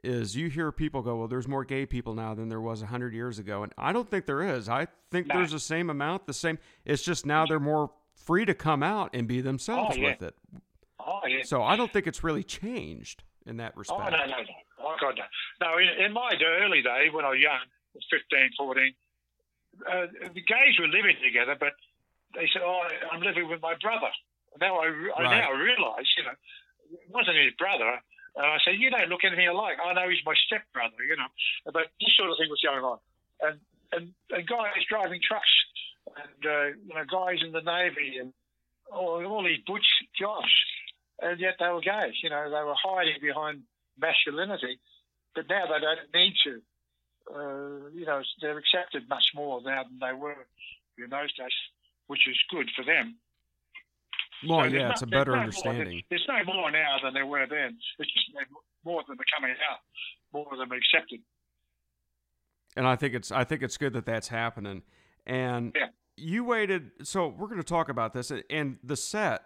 [0.03, 2.88] is you hear people go, "Well, there's more gay people now than there was a
[2.88, 4.68] hundred years ago," and I don't think there is.
[4.68, 5.36] I think No.
[5.36, 6.59] there's the same amount, the same.
[6.84, 10.09] It's just now they're more free to come out and be themselves Oh, yeah.
[10.11, 10.36] with it.
[10.99, 11.43] Oh, yeah.
[11.43, 13.99] So I don't think it's really changed in that respect.
[14.01, 14.53] Oh, no, no, no.
[14.80, 15.68] Oh, God, no.
[15.68, 17.59] No, in, in my early day, when I was young,
[18.09, 18.93] 15, 14,
[19.89, 21.74] uh, the gays were living together, but
[22.36, 24.09] they said, oh, I'm living with my brother.
[24.61, 24.88] Now I,
[25.18, 25.39] I Right.
[25.41, 26.36] now realise, you know,
[26.93, 27.99] it wasn't his brother.
[28.36, 29.78] And I said, you don't look anything alike.
[29.84, 31.30] I know he's my stepbrother, you know.
[31.66, 32.97] But this sort of thing was going on.
[33.41, 33.59] And,
[33.93, 35.49] and, and guys driving trucks
[36.08, 38.34] and, uh, you know, guys in the Navy and
[38.91, 39.86] all, all these butch
[40.20, 40.51] jobs.
[41.22, 43.62] And yet they were gays, you know, they were hiding behind
[43.99, 44.80] masculinity.
[45.36, 46.62] But now they don't need to.
[47.34, 50.45] Uh, you know, they're accepted much more now than they were
[50.97, 51.54] in those days,
[52.08, 53.16] which is good for them.
[54.47, 56.04] Well, So there's yeah, no- it's a there's better no more- understanding.
[56.10, 57.78] there's no more now than there were then.
[57.99, 58.30] It's just
[58.84, 59.80] more of them are coming out,
[60.34, 61.22] more of them are accepted.
[62.76, 64.82] and I think it's I think it's good that that's happening.
[65.26, 65.88] And Yeah.
[66.17, 66.91] you waited.
[67.07, 69.41] So we're going to talk about this and the set.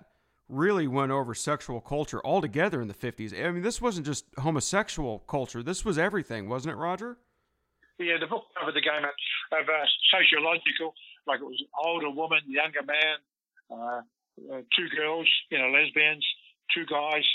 [0.50, 3.34] really went over sexual culture altogether in the 50s.
[3.34, 7.18] I mean, this wasn't just homosexual culture, this was everything, wasn't it, Roger?
[8.00, 9.12] Yeah, the book covered the gamut
[9.52, 10.94] of uh, sociological,
[11.26, 13.18] like it was older woman, younger man,
[13.70, 14.02] uh,
[14.54, 16.26] uh, two girls, you know, lesbians,
[16.74, 17.26] two guys,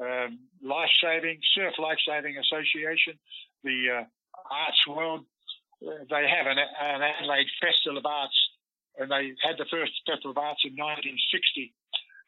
[0.00, 3.18] um, Life Saving, Surf Life Saving Association,
[3.64, 4.04] the uh,
[4.50, 5.26] arts world.
[5.82, 8.38] Uh, they have an, an Adelaide Festival of Arts,
[8.98, 11.74] and they had the first Festival of Arts in 1960.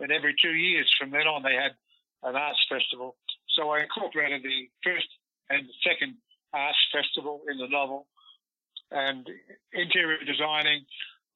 [0.01, 1.79] And every two years from then on, they had
[2.25, 3.17] an arts festival.
[3.55, 5.07] So I incorporated the first
[5.51, 6.17] and the second
[6.53, 8.07] arts festival in the novel.
[8.91, 9.29] And
[9.73, 10.87] interior designing,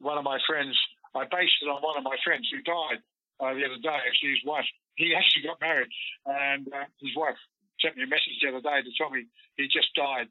[0.01, 0.75] one of my friends,
[1.15, 3.01] I based it on one of my friends who died
[3.41, 3.99] uh, the other day.
[4.07, 4.67] Actually, his wife,
[4.97, 5.91] he actually got married,
[6.27, 7.39] and uh, his wife
[7.81, 10.29] sent me a message the other day to tell me he just died.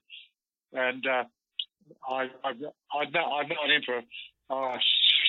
[0.74, 1.24] And uh,
[2.08, 2.56] I, I've,
[2.96, 3.98] I've, known, I've known him for
[4.50, 4.78] uh,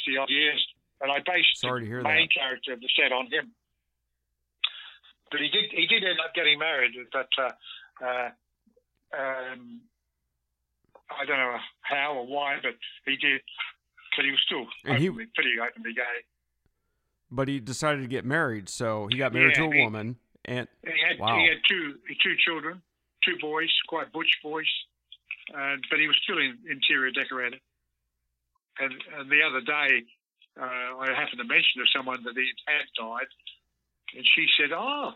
[0.05, 0.67] 60 odd years,
[1.01, 2.03] and I based Sorry the that.
[2.05, 3.53] main character of the set on him.
[5.31, 7.51] But he did he did end up getting married, but uh,
[8.03, 8.29] uh,
[9.13, 9.81] um,
[11.11, 12.73] I don't know how or why, but
[13.05, 13.41] he did.
[14.17, 16.25] But he was still And he- openly, pretty openly gay.
[17.31, 20.17] But he decided to get married, so he got married Yeah, to a he- woman.
[20.47, 21.37] And And he had Wow.
[21.39, 22.81] he had two two children,
[23.23, 24.67] two boys, quite butch boys,
[25.55, 27.59] uh, but he was still in interior decorator.
[28.79, 30.05] And, and the other day,
[30.59, 33.31] uh, I happened to mention to someone that he had died,
[34.15, 35.13] and she said, "Oh,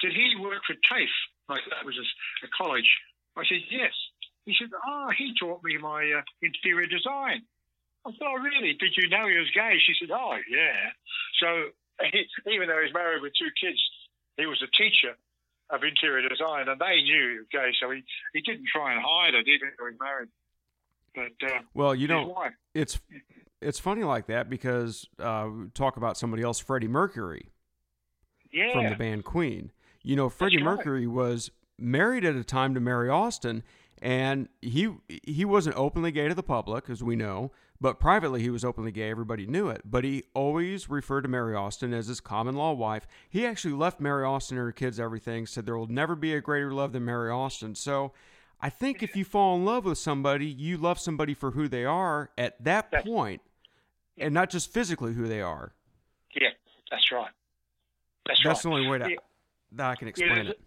[0.00, 1.18] did he work for TAFE?
[1.48, 2.06] Like that was a,
[2.46, 2.88] a college?"
[3.36, 3.94] I said, "Yes."
[4.46, 7.42] He said, "Oh, he taught me my uh, interior design."
[8.06, 8.74] I said, "Oh, really?
[8.78, 10.90] Did you know he was gay?" She said, "Oh, yeah."
[11.42, 11.70] So
[12.12, 13.82] he, even though he's married with two kids,
[14.36, 15.18] he was a teacher
[15.70, 18.02] of interior design, and they knew he was gay, so he,
[18.32, 20.28] he didn't try and hide it, even though he's married.
[21.14, 23.00] But uh, well, you know, wife, it's
[23.60, 27.50] it's funny like that because uh, talk about somebody else, Freddie Mercury
[28.52, 29.72] yeah, from the band Queen.
[30.02, 30.76] You know, Freddie right.
[30.76, 33.62] Mercury was married at a time to Mary Austin,
[34.00, 34.90] and he
[35.24, 37.50] he wasn't openly gay to the public, as we know,
[37.80, 39.10] but privately he was openly gay.
[39.10, 39.82] Everybody knew it.
[39.84, 43.06] But he always referred to Mary Austin as his common law wife.
[43.28, 45.46] He actually left Mary Austin and her kids everything.
[45.46, 47.74] Said there will never be a greater love than Mary Austin.
[47.74, 48.12] So.
[48.58, 51.84] I think if you fall in love with somebody, you love somebody for who they
[51.84, 53.42] are at that That's- point,
[54.16, 55.74] and not just physically who they are.
[56.34, 56.48] yeah,
[56.90, 57.30] that's right.
[58.26, 59.16] That's, That's the only way to, Yeah.
[59.72, 60.60] that I can explain there's it.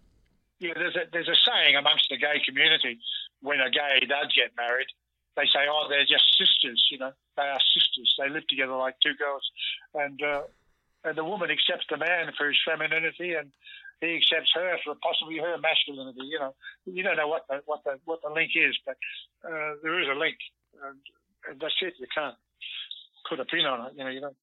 [0.60, 3.00] Yeah, there's a, there's a saying amongst the gay community
[3.42, 4.88] when a gay does get married,
[5.36, 8.16] they say, "Oh, they're just sisters." You know, they are sisters.
[8.20, 9.44] They live together like two girls,
[9.94, 10.42] and uh,
[11.04, 13.52] and the woman accepts the man for his femininity, and
[14.02, 16.22] he accepts her for possibly her masculinity.
[16.24, 16.56] You know,
[16.86, 18.98] you don't know what the what the what the link is, but
[19.46, 20.38] uh, there is a link,
[20.84, 20.98] and,
[21.50, 21.94] and that's it.
[22.00, 22.36] You can't
[23.30, 23.94] put a pin on it.
[23.98, 24.36] You know, you don't.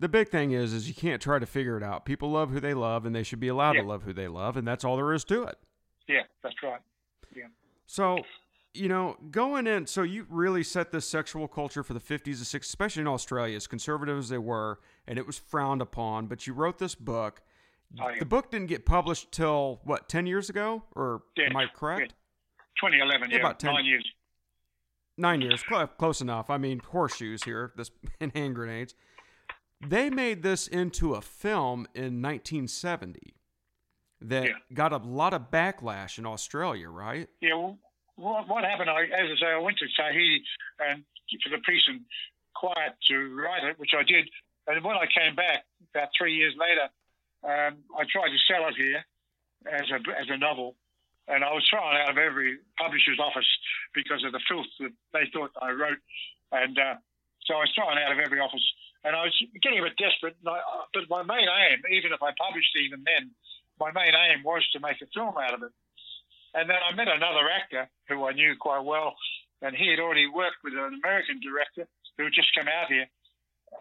[0.00, 2.04] The big thing is, is you can't try to figure it out.
[2.04, 3.82] People love who they love, and they should be allowed Yeah.
[3.82, 5.56] to love who they love, and that's all there is to it.
[6.08, 6.80] Yeah, that's right.
[7.34, 7.44] Yeah.
[7.86, 8.18] So,
[8.74, 12.34] you know, going in, so you really set this sexual culture for the 50s and
[12.36, 16.26] 60s, especially in Australia, as conservative as they were, and it was frowned upon.
[16.26, 17.42] But you wrote this book.
[18.00, 18.18] Oh, yeah.
[18.18, 20.82] The book didn't get published till what, 10 years ago?
[20.96, 22.14] Or Yeah, am I correct?
[22.80, 23.72] 2011, Yeah, yeah, about 10.
[23.74, 24.10] nine years.
[25.16, 26.50] Nine years, cl- close enough.
[26.50, 28.94] I mean, horseshoes here, this and hand grenades.
[29.86, 33.34] They made this into a film in 1970
[34.22, 34.52] that Yeah.
[34.72, 37.28] got a lot of backlash in Australia, right?
[37.40, 37.78] Yeah, well,
[38.16, 38.90] what, what happened?
[38.90, 40.42] I, as I say, I went to Tahiti
[40.80, 41.04] and
[41.42, 42.00] for the peace and
[42.54, 44.28] quiet to write it, which I did.
[44.66, 46.88] And when I came back about three years later,
[47.44, 49.04] um, I tried to sell it here
[49.68, 50.76] as a as a novel,
[51.28, 53.48] and I was thrown out of every publisher's office
[53.92, 56.00] because of the filth that they thought I wrote,
[56.52, 56.96] and uh,
[57.44, 58.64] so I was thrown out of every office.
[59.04, 60.32] And I was getting a bit desperate.
[60.48, 60.60] I,
[60.96, 63.36] but my main aim, even if I published even then,
[63.76, 65.72] my main aim was to make a film out of it.
[66.54, 69.14] And then I met another actor who I knew quite well,
[69.60, 73.06] and he had already worked with an American director who had just come out here.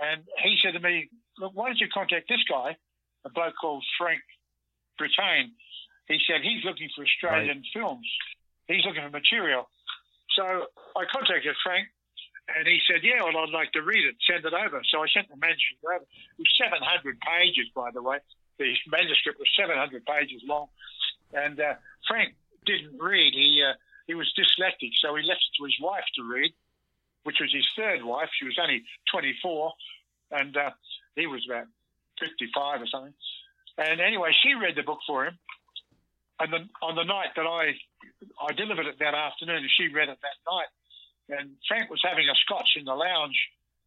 [0.01, 2.75] And he said to me, Look, why don't you contact this guy,
[3.25, 4.21] a bloke called Frank
[4.99, 5.53] Brittain?
[6.07, 8.05] He said he's looking for Australian films.
[8.67, 9.69] He's looking for material.
[10.35, 10.43] So
[10.97, 11.87] I contacted Frank,
[12.57, 14.81] and he said, Yeah, well, I'd like to read it, send it over.
[14.89, 16.05] So I sent the manuscript over.
[16.05, 18.17] It was 700 pages, by the way.
[18.57, 20.67] The manuscript was 700 pages long.
[21.33, 22.35] And uh, Frank
[22.65, 23.33] didn't read.
[23.33, 23.73] He uh,
[24.07, 26.51] he was dyslexic, so he left it to his wife to read,
[27.23, 28.29] which was his third wife.
[28.37, 29.71] She was only 24,
[30.31, 30.71] and uh,
[31.15, 31.67] he was about
[32.19, 33.13] 55 or something.
[33.77, 35.37] And anyway, she read the book for him.
[36.39, 37.73] And then on the night that I
[38.41, 40.71] I delivered it that afternoon, and she read it that night.
[41.29, 43.37] And Frank was having a scotch in the lounge,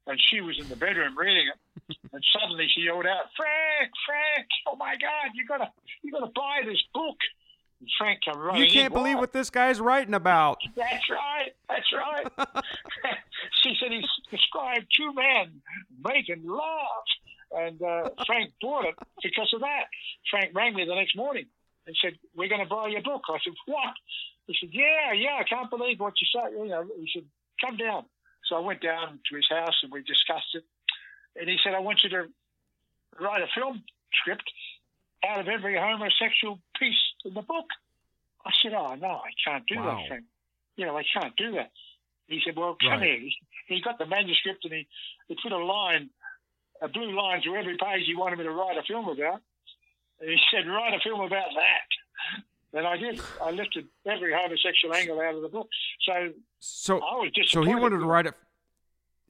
[0.07, 1.59] and she was in the bedroom reading it.
[2.13, 4.47] And suddenly she yelled out, "Frank, Frank!
[4.67, 5.71] Oh my God, you gotta,
[6.03, 7.19] you gotta buy this book!"
[7.99, 8.63] Frank come running.
[8.63, 10.59] You can't believe what this guy's writing about.
[10.77, 11.53] That's right.
[11.69, 12.27] That's right.
[13.63, 15.61] she said he described two men
[16.05, 17.05] making love,
[17.53, 19.85] and uh, Frank bought it because of that.
[20.31, 21.47] Frank rang me the next morning
[21.87, 23.95] and said, "We're going to buy your book." I said, "What?"
[24.47, 25.37] He said, "Yeah, yeah.
[25.39, 27.25] I can't believe what you say." You know, he said,
[27.61, 28.05] "Come down."
[28.47, 30.65] So I went down to his house and we discussed it.
[31.39, 32.27] And he said, "I want you to
[33.21, 33.83] write a film
[34.21, 34.51] script
[35.29, 36.95] out of every homosexual piece
[37.31, 37.67] the book."
[38.45, 40.03] I said, "Oh no, I can't do Wow.
[40.09, 40.25] that, thing.
[40.77, 41.71] You know, I can't do that."
[42.29, 43.03] He said, "Well, come Right.
[43.03, 44.87] here." He, he got the manuscript and he,
[45.29, 46.11] he put a line,
[46.81, 49.43] a blue line through every page he wanted me to write a film about.
[50.21, 51.89] And he said, "Write a film about that."
[52.73, 53.23] And I did.
[53.43, 55.69] I lifted every homosexual angle out of the book.
[56.03, 58.35] So So I was just so he wanted to write it.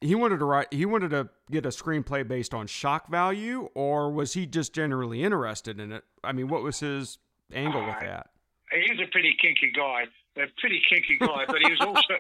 [0.01, 0.73] He wanted to write.
[0.73, 5.23] He wanted to get a screenplay based on shock value, or was he just generally
[5.23, 6.05] interested in it?
[6.23, 7.19] I mean, what was his
[7.53, 8.31] angle with that?
[8.73, 10.05] he was a pretty kinky guy,
[10.37, 12.15] a pretty kinky guy, but he was also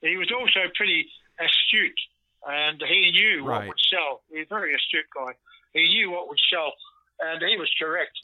[0.00, 1.06] he was also pretty
[1.38, 2.00] astute,
[2.48, 3.68] and he knew what Right.
[3.68, 4.22] would sell.
[4.32, 5.32] He was a very astute guy.
[5.74, 6.72] He knew what would sell,
[7.20, 8.16] and he was correct.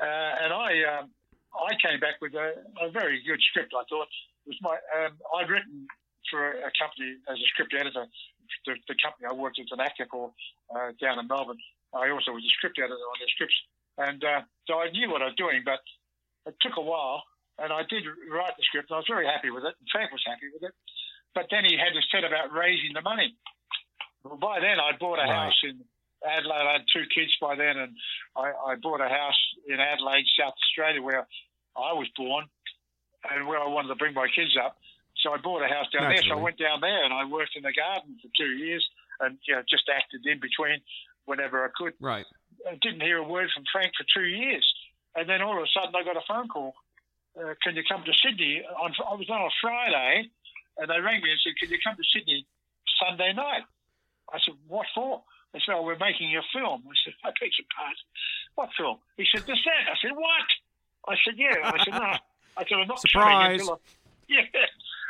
[0.00, 1.10] Uh, and I um,
[1.56, 3.72] I came back with a, a very good script.
[3.76, 4.08] I thought
[4.46, 5.86] it was my um, I'd written
[6.30, 8.06] for a company as a script editor.
[8.66, 10.32] The, the company I worked with, an actor called
[10.74, 11.58] uh, down in Melbourne.
[11.94, 13.54] I also was a script editor on their scripts,
[14.00, 15.80] and uh, so I knew what I was doing, but
[16.48, 17.22] it took a while,
[17.60, 20.10] and I did write the script, and I was very happy with it, and Frank
[20.10, 20.74] was happy with it.
[21.34, 23.36] But then he had to set about raising the money.
[24.24, 25.44] Well, by then, I'd bought a Right.
[25.44, 25.84] house in
[26.26, 26.66] Adelaide.
[26.66, 27.92] I had two kids by then, and
[28.36, 31.28] I, I bought a house in Adelaide, South Australia, where
[31.76, 32.46] I was born,
[33.30, 34.76] and where I wanted to bring my kids up.
[35.22, 36.22] So I bought a house down there.
[36.24, 38.84] So I went down there, and I worked in the garden for two years,
[39.20, 40.80] and you know, just acted in between
[41.26, 41.92] whenever I could.
[42.00, 42.24] Right.
[42.68, 44.66] I didn't hear a word from Frank for two years.
[45.14, 46.74] And then all of a sudden, I got a phone call.
[47.38, 48.62] Uh, can you come to Sydney?
[48.62, 50.30] On, I was on a Friday,
[50.78, 52.46] and they rang me and said, "Can you come to Sydney
[52.98, 53.62] Sunday night?"
[54.32, 57.54] I said, "What for?" They said, "Oh, we're making a film." I said, "I beg
[57.54, 58.06] your pardon.
[58.54, 60.48] What film?" He said, "The set." I said, "What?"
[61.06, 62.10] I said, "Yeah." I said, "No."
[62.58, 63.60] I said, "I'm not coming Surprise.
[63.62, 63.78] until I,
[64.28, 64.66] yeah."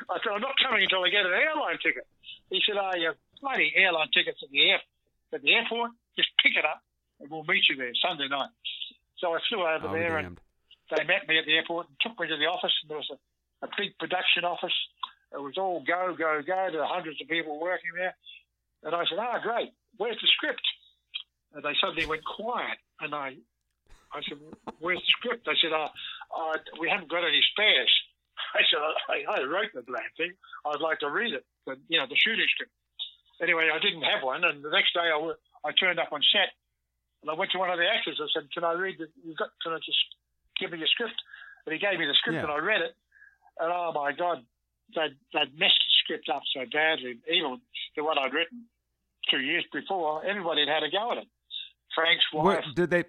[0.08, 2.04] I said, "I'm not coming until I get an airline ticket."
[2.48, 4.80] He said, "Oh, you bloody airline tickets at the air
[5.32, 5.92] at the airport.
[6.16, 6.82] Just pick it up,
[7.20, 8.50] and we'll meet you there Sunday night."
[9.18, 10.40] So I flew over I'll there, be and
[10.96, 12.72] they met me at the airport and took me to the office.
[12.82, 14.74] And there was a, a big production office.
[15.32, 16.68] It was all go, go, go.
[16.70, 18.16] There were hundreds of people working there.
[18.82, 19.72] And I said, "Ah, great.
[19.96, 20.64] Where's the script?"
[21.54, 22.78] And they suddenly went quiet.
[23.00, 23.36] And I,
[24.12, 24.38] I said,
[24.80, 25.92] "Where's the script?" They said, "Ah,
[26.34, 27.92] uh, we haven't got any spares."
[28.54, 30.32] I said, I, "I wrote the damn thing.
[30.66, 32.72] I'd like to read it, but you know, the shooting script."
[33.40, 35.16] Anyway, I didn't have one, and the next day I,
[35.64, 36.52] I turned up on set,
[37.22, 38.20] and I went to one of the actors.
[38.22, 39.08] I said, "Can I read the?
[39.24, 39.50] you've got?
[39.62, 39.98] Can I just
[40.58, 41.14] give me your script?"
[41.66, 42.42] And he gave me the script, Yeah.
[42.44, 42.94] and I read it.
[43.58, 44.44] And oh my God,
[44.94, 47.60] they'd, they'd messed the script up so badly, even
[47.96, 48.64] the one I'd written
[49.30, 50.24] two years before.
[50.24, 51.28] Everybody had had a go at it.
[51.94, 52.64] Frank's wife.
[52.64, 53.04] What, did they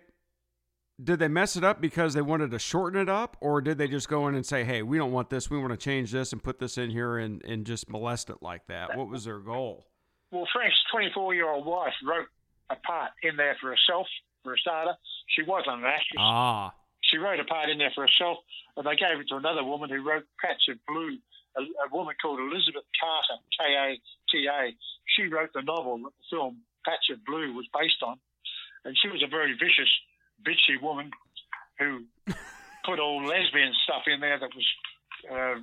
[1.01, 3.87] did they mess it up because they wanted to shorten it up, or did they
[3.87, 5.49] just go in and say, "Hey, we don't want this.
[5.49, 8.37] We want to change this and put this in here and and just molest it
[8.41, 8.97] like that"?
[8.97, 9.87] What was their goal?
[10.31, 12.27] Well, Frank's 24 year old wife wrote
[12.71, 14.07] a part in there for herself,
[14.43, 14.95] for a starter.
[15.27, 16.19] She wasn't an actress.
[16.19, 18.37] Ah, she wrote a part in there for herself,
[18.77, 21.17] and they gave it to another woman who wrote Patch of Blue,
[21.57, 23.87] a, a woman called Elizabeth Kata, K A
[24.31, 24.71] T A.
[25.15, 28.17] She wrote the novel that the film Patch of Blue was based on,
[28.85, 29.91] and she was a very vicious,
[30.41, 31.11] bitchy woman
[31.79, 32.05] who
[32.85, 34.67] put all lesbian stuff in there that was
[35.29, 35.59] uh,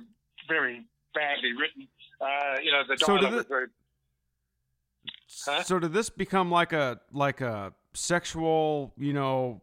[0.47, 1.87] very badly written.
[2.21, 3.67] Uh, you know, the So did dialogue was very.
[5.45, 5.63] Huh?
[5.63, 9.61] so did this become like a like a sexual, you know?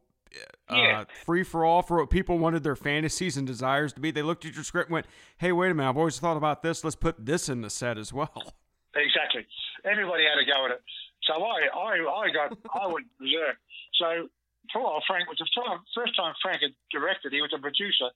[0.70, 1.00] Yeah.
[1.00, 4.10] Uh, free for all for what people wanted their fantasies and desires to be.
[4.10, 5.06] They looked at your script and went,
[5.38, 5.88] "Hey, wait a minute!
[5.88, 6.84] I've always thought about this.
[6.84, 8.52] Let's put this in the set as well."
[8.96, 9.44] Exactly.
[9.84, 10.80] Everybody had a go at it.
[11.28, 13.60] So I, I, I got, I went berserk.
[14.00, 14.28] So
[14.74, 15.46] while, Frank was the
[15.94, 17.32] first time Frank had directed.
[17.32, 18.10] He was a producer,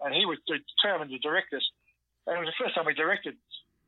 [0.00, 1.62] and he was determined to direct this.
[2.26, 3.36] And it was the first time he directed.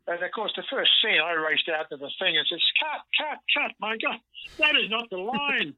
[0.07, 3.01] And of course, the first scene, I raced out to the thing and said, "Cut,
[3.17, 3.73] cut, cut!
[3.81, 4.21] My God,
[4.59, 5.75] that is not the line.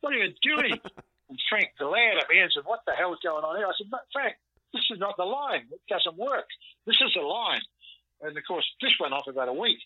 [0.00, 0.80] what are you doing?"
[1.28, 3.72] And Frank glared at me and said, "What the hell is going on here?" I
[3.76, 4.36] said, "No, "Frank,
[4.72, 5.68] this is not the line.
[5.70, 6.48] It doesn't work.
[6.86, 7.60] This is the line."
[8.22, 9.78] And of course, this went off about a week.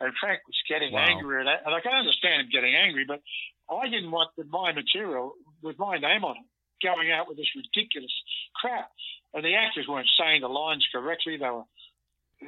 [0.00, 1.06] And Frank was getting Wow.
[1.06, 1.62] angry at that.
[1.64, 3.22] And I can understand him getting angry, but
[3.70, 6.46] I didn't want the, my material with my name on it
[6.82, 8.12] going out with this ridiculous
[8.56, 8.90] crap.
[9.32, 11.36] And the actors weren't saying the lines correctly.
[11.36, 11.62] They were,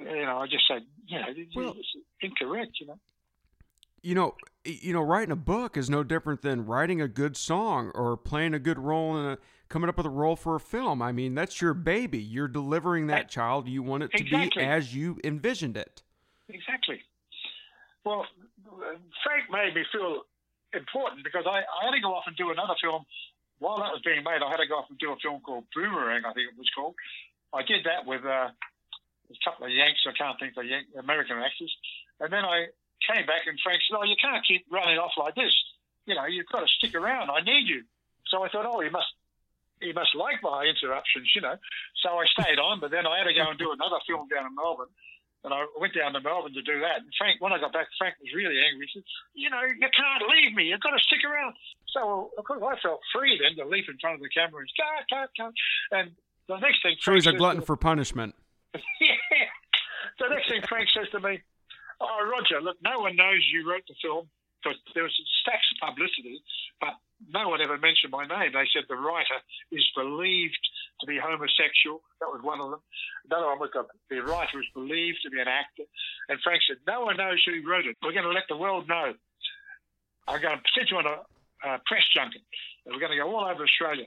[0.00, 2.98] you know, I just said, you know, Well- it's incorrect, you know.
[4.02, 7.90] you know, you know, writing a book is no different than writing a good song
[7.94, 9.38] or playing a good role in a
[9.68, 11.02] coming up with a role for a film.
[11.02, 12.18] I mean, that's your baby.
[12.18, 13.66] You're delivering that child.
[13.68, 14.62] You want it to Exactly.
[14.62, 16.02] be as you envisioned it.
[16.48, 17.02] Exactly.
[18.04, 18.24] Well,
[19.24, 20.22] Frank made me feel
[20.72, 23.04] important because I, I had to go off and do another film.
[23.58, 25.64] While that was being made, I had to go off and do a film called
[25.74, 26.94] Boomerang, I think it was called.
[27.52, 28.50] I did that with uh,
[29.30, 31.72] a couple of Yanks, I can't think of Yank, American actors.
[32.20, 32.66] And then I
[33.06, 35.54] came back and Frank said, Oh, you can't keep running off like this.
[36.06, 37.30] You know, you've got to stick around.
[37.30, 37.82] I need you.
[38.28, 39.08] So I thought, Oh, he must.
[39.78, 41.52] He must like my interruptions, you know.
[42.00, 44.48] So I stayed on, but then I had to go and do another film down
[44.48, 44.88] in Melbourne.
[45.44, 47.04] And I went down to Melbourne to do that.
[47.04, 48.88] And Frank, when I got back, Frank was really angry.
[48.88, 49.04] He said,
[49.36, 50.72] "You know, you can't leave me.
[50.72, 51.54] You've got to stick around."
[51.92, 54.70] So, of course, I felt free then to leap in front of the camera and
[54.80, 55.52] cut, cut, cut.
[55.92, 56.16] And
[56.48, 58.34] the next thing, So Frank he's a glutton to- for punishment.
[59.00, 59.50] Yeah.
[60.18, 61.42] The next thing Frank says to me,
[62.00, 64.28] "Oh, Roger, look, no one knows you wrote the film
[64.62, 66.42] because there was stacks of publicity,
[66.80, 66.94] but
[67.30, 68.52] no one ever mentioned my name.
[68.52, 69.40] They said the writer
[69.72, 70.58] is believed
[71.00, 72.02] to be homosexual.
[72.20, 72.82] That was one of them.
[73.30, 75.84] Another one was that the writer is believed to be an actor.
[76.28, 77.96] And Frank said, no one knows who wrote it.
[78.02, 79.14] We're going to let the world know.
[80.28, 81.24] I'm going to send you on a,
[81.64, 82.42] a press junket.
[82.84, 84.06] We're going to go all over Australia.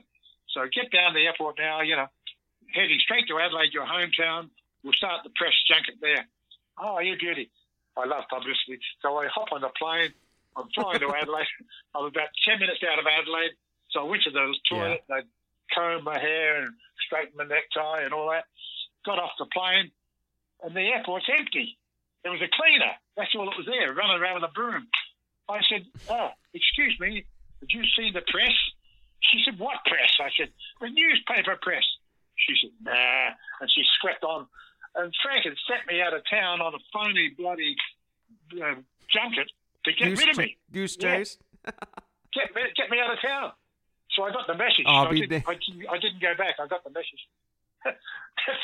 [0.54, 2.06] So get down to the airport now, you know,
[2.74, 4.50] heading straight to Adelaide, your hometown.
[4.82, 6.26] We'll start the press junket there.
[6.78, 7.50] Oh, you beauty.
[7.96, 8.80] I love publicity.
[9.02, 10.12] So I hop on the plane.
[10.56, 11.46] I'm flying to Adelaide.
[11.94, 13.54] I'm about 10 minutes out of Adelaide.
[13.90, 15.02] So I went to the toilet.
[15.10, 15.22] I
[15.74, 16.74] combed my hair and
[17.06, 18.44] straightened my necktie and all that.
[19.04, 19.90] Got off the plane,
[20.62, 21.78] and the airport's empty.
[22.22, 22.92] There was a cleaner.
[23.16, 24.86] That's all that was there, running around with a broom.
[25.48, 27.24] I said, Oh, excuse me,
[27.60, 28.54] did you see the press?
[29.32, 30.12] She said, What press?
[30.20, 31.84] I said, The newspaper press.
[32.36, 33.34] She said, Nah.
[33.60, 34.46] And she swept on.
[34.94, 37.76] And Frank had sent me out of town on a phony bloody
[38.60, 38.74] uh,
[39.08, 39.48] junket
[39.84, 40.56] to get Goose, rid of ch- me.
[40.72, 41.16] goose Yeah.
[41.18, 41.38] chase.
[42.32, 43.50] Get me, get me out of town.
[44.14, 44.84] So I got the message.
[44.86, 45.58] I'll I, didn't, da- I,
[45.90, 46.54] I didn't go back.
[46.60, 47.26] I got the message.
[47.84, 47.90] I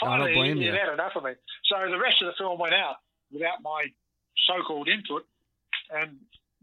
[0.00, 1.32] Finally, don't blame he, had enough of me.
[1.66, 2.96] So the rest of the film went out
[3.32, 3.86] without my
[4.46, 5.26] so-called input,
[5.90, 6.18] and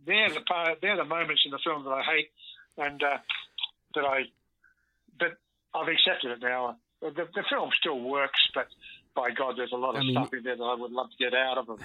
[0.07, 2.29] they're the part, they're the moments in the film that I hate,
[2.77, 3.17] and uh,
[3.95, 4.23] that I,
[5.19, 5.35] but
[5.75, 6.77] I've accepted it now.
[7.01, 8.67] The, the film still works, but
[9.15, 11.07] by God, there's a lot of I mean- stuff in there that I would love
[11.11, 11.77] to get out of them.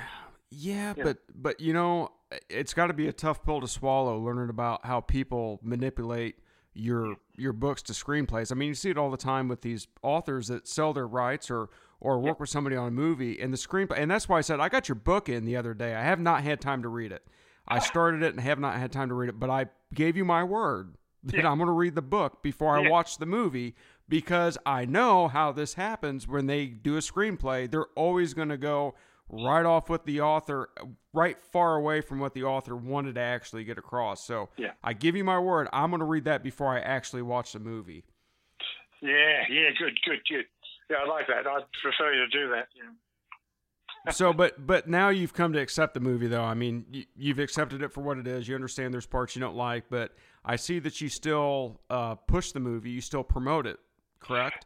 [0.50, 1.04] Yeah, Yeah.
[1.04, 2.10] but but you know,
[2.48, 4.18] it's got to be a tough pill to swallow.
[4.18, 6.36] Learning about how people manipulate
[6.74, 8.50] your your books to screenplays.
[8.50, 11.50] I mean, you see it all the time with these authors that sell their rights
[11.50, 11.68] or
[12.00, 13.98] or work with somebody on a movie and the screenplay.
[13.98, 15.94] And that's why I said I got your book in the other day.
[15.94, 17.26] I have not had time to read it.
[17.66, 20.24] I started it and have not had time to read it, but I gave you
[20.24, 23.74] my word that I'm going to read the book before I watch the movie
[24.08, 27.70] because I know how this happens when they do a screenplay.
[27.70, 28.94] They're always going to go
[29.30, 30.70] right off with the author,
[31.12, 34.24] right far away from what the author wanted to actually get across.
[34.26, 34.72] So Yeah.
[34.82, 37.58] I give you my word, I'm going to read that before I actually watch the
[37.58, 38.04] movie.
[39.02, 40.44] Yeah, yeah, good, good, good.
[40.90, 41.46] Yeah, I like that.
[41.46, 42.68] I'd prefer you to do that.
[42.74, 44.10] Yeah.
[44.12, 46.42] so, but but now you've come to accept the movie, though.
[46.42, 48.48] I mean, you, you've accepted it for what it is.
[48.48, 52.52] You understand there's parts you don't like, but I see that you still uh, push
[52.52, 52.90] the movie.
[52.90, 53.78] You still promote it,
[54.20, 54.64] correct?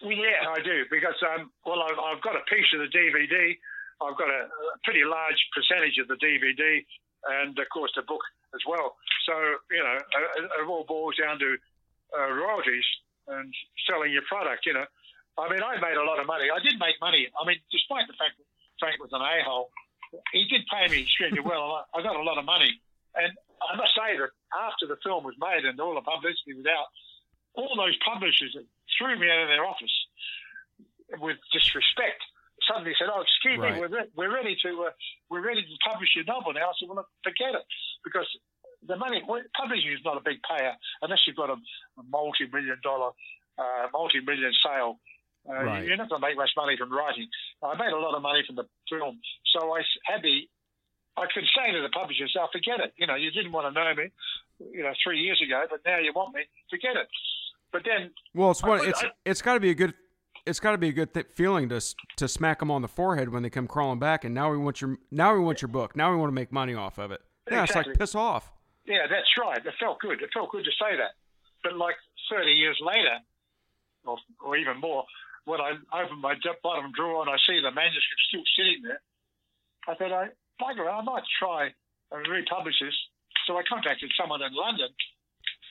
[0.00, 3.52] Yeah, I do because um, well, I've, I've got a piece of the DVD.
[4.00, 6.80] I've got a, a pretty large percentage of the DVD,
[7.44, 8.24] and of course the book
[8.56, 8.96] as well.
[9.28, 9.34] So
[9.68, 11.50] you know, it, it all boils down to
[12.16, 12.84] uh, royalties
[13.28, 13.52] and
[13.84, 14.64] selling your product.
[14.64, 14.88] You know,
[15.36, 16.48] I mean, I made a lot of money.
[16.48, 17.28] I did make money.
[17.36, 18.48] I mean, despite the fact that
[18.80, 19.68] Frank was an a-hole,
[20.32, 21.84] he did pay me extremely well.
[21.92, 22.72] I I got a lot of money,
[23.20, 26.64] and I must say that after the film was made and all the publicity was
[26.64, 26.88] out,
[27.54, 28.66] all those publishers that
[28.98, 29.92] threw me out of their office
[31.18, 32.22] with disrespect
[32.68, 33.74] suddenly said, "Oh, excuse Right.
[33.74, 34.90] me, we're, re- we're ready to uh,
[35.28, 37.66] we're ready to publish your novel now." I said, "Well, forget it,"
[38.04, 38.26] because
[38.86, 39.20] the money
[39.56, 41.58] publishing is not a big payer unless you've got a,
[41.98, 43.10] a multi-million dollar,
[43.58, 45.00] uh, multi-million sale.
[45.48, 45.84] Uh, Right.
[45.86, 47.26] You're not going to make much money from writing.
[47.64, 49.20] I made a lot of money from the film,
[49.52, 50.48] so I had the.
[51.16, 52.92] I could say to the publishers, "Oh, forget it.
[52.96, 54.12] You know, you didn't want to know me,
[54.72, 56.42] you know, three years ago, but now you want me.
[56.70, 57.08] Forget it."
[57.72, 59.94] But then Well, it's what it's I- it's got to be a good
[60.46, 61.80] it's got to be a good th- feeling to
[62.16, 64.24] to smack them on the forehead when they come crawling back.
[64.24, 65.96] And now we want your now we want your book.
[65.96, 67.20] Now we want to make money off of it.
[67.50, 68.52] Yeah, it's like piss off.
[68.86, 69.58] Yeah, that's right.
[69.58, 70.22] It felt good.
[70.22, 71.12] It felt good to say that.
[71.62, 71.96] But like
[72.30, 73.18] 30 years later,
[74.04, 75.04] or, or even more,
[75.44, 79.00] when I open my bottom drawer and I see the manuscript still sitting there,
[79.88, 80.28] I thought, I,
[80.62, 81.70] bugger, I might try
[82.12, 82.94] and republish this.
[83.46, 84.88] So I contacted someone in London,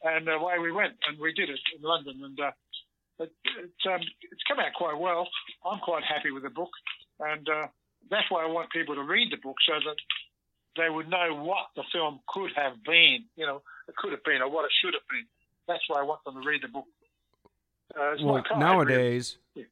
[0.03, 2.21] and away we went, and we did it in London.
[2.23, 2.51] And uh,
[3.19, 5.27] it, it, um, it's come out quite well.
[5.65, 6.71] I'm quite happy with the book,
[7.19, 7.67] and uh,
[8.09, 9.97] that's why I want people to read the book so that
[10.77, 13.25] they would know what the film could have been.
[13.35, 15.25] You know, it could have been or what it should have been.
[15.67, 16.85] That's why I want them to read the book.
[17.95, 19.67] Uh, well, nowadays, really.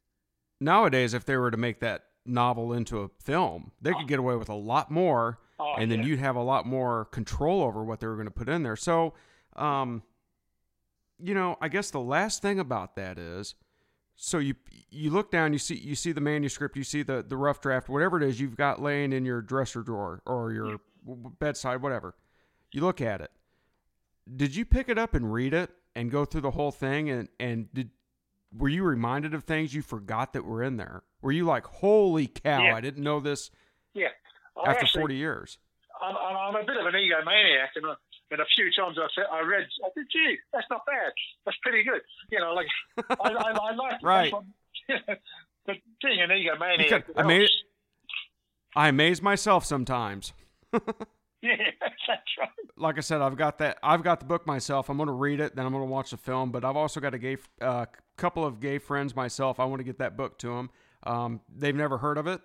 [0.59, 4.07] nowadays, if they were to make that novel into a film, they could oh.
[4.07, 6.05] get away with a lot more, oh, and then yeah.
[6.05, 8.75] you'd have a lot more control over what they were going to put in there.
[8.75, 9.13] So,
[9.55, 10.03] um,
[11.21, 13.55] you know, I guess the last thing about that is,
[14.15, 14.55] so you
[14.89, 17.89] you look down, you see you see the manuscript, you see the the rough draft,
[17.89, 20.79] whatever it is you've got laying in your dresser drawer or your
[21.39, 22.15] bedside, whatever.
[22.71, 23.31] You look at it.
[24.35, 27.29] Did you pick it up and read it and go through the whole thing and
[27.39, 27.91] and did
[28.55, 31.03] were you reminded of things you forgot that were in there?
[31.21, 32.75] Were you like, holy cow, yeah.
[32.75, 33.51] I didn't know this?
[33.93, 34.07] Yeah.
[34.55, 35.57] I after actually, 40 years.
[36.01, 37.95] I'm, I'm, a bit of an egomaniac, and, uh,
[38.31, 41.11] and a few times I, said, I read, I said, gee, that's not bad.
[41.45, 42.01] That's pretty good.
[42.31, 42.67] You know, like,
[43.21, 44.33] I, I, I like Right.
[44.87, 47.03] but being an egomaniac.
[47.15, 47.47] I, mean,
[48.75, 50.33] I amaze myself sometimes.
[51.41, 51.55] Yeah,
[52.07, 52.49] that's right.
[52.77, 53.77] Like I said, I've got that.
[53.83, 54.89] I've got the book myself.
[54.89, 56.51] I'm going to read it, then I'm going to watch the film.
[56.51, 57.85] But I've also got a gay, uh,
[58.17, 59.59] couple of gay friends myself.
[59.59, 60.69] I want to get that book to them.
[61.03, 62.41] Um, they've never heard of it,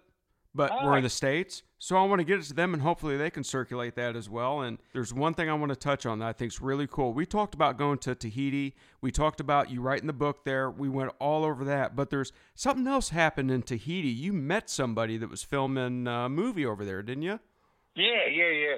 [0.54, 3.16] but we're in the states, so I want to get it to them, and hopefully
[3.16, 4.60] they can circulate that as well.
[4.60, 7.12] And there's one thing I want to touch on that I think is really cool.
[7.12, 8.76] We talked about going to Tahiti.
[9.00, 10.70] We talked about you writing the book there.
[10.70, 14.08] We went all over that, but there's something else happened in Tahiti.
[14.08, 17.40] You met somebody that was filming a movie over there, didn't you?
[17.96, 18.76] Yeah, yeah, yeah,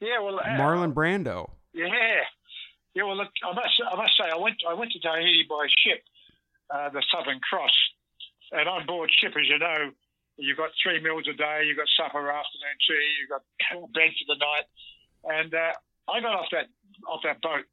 [0.00, 0.20] yeah.
[0.20, 1.50] Well, uh, Marlon Brando.
[1.72, 1.86] Yeah,
[2.94, 3.04] yeah.
[3.04, 6.02] Well, look, I must, I must say, I went, I went to Tahiti by ship,
[6.70, 7.72] uh, the Southern Cross,
[8.52, 9.90] and on board ship, as you know,
[10.36, 13.42] you've got three meals a day, you've got supper, afternoon tea, you've got
[13.94, 14.66] bed for the night,
[15.24, 15.72] and uh,
[16.08, 16.68] I got off that
[17.08, 17.64] off that boat,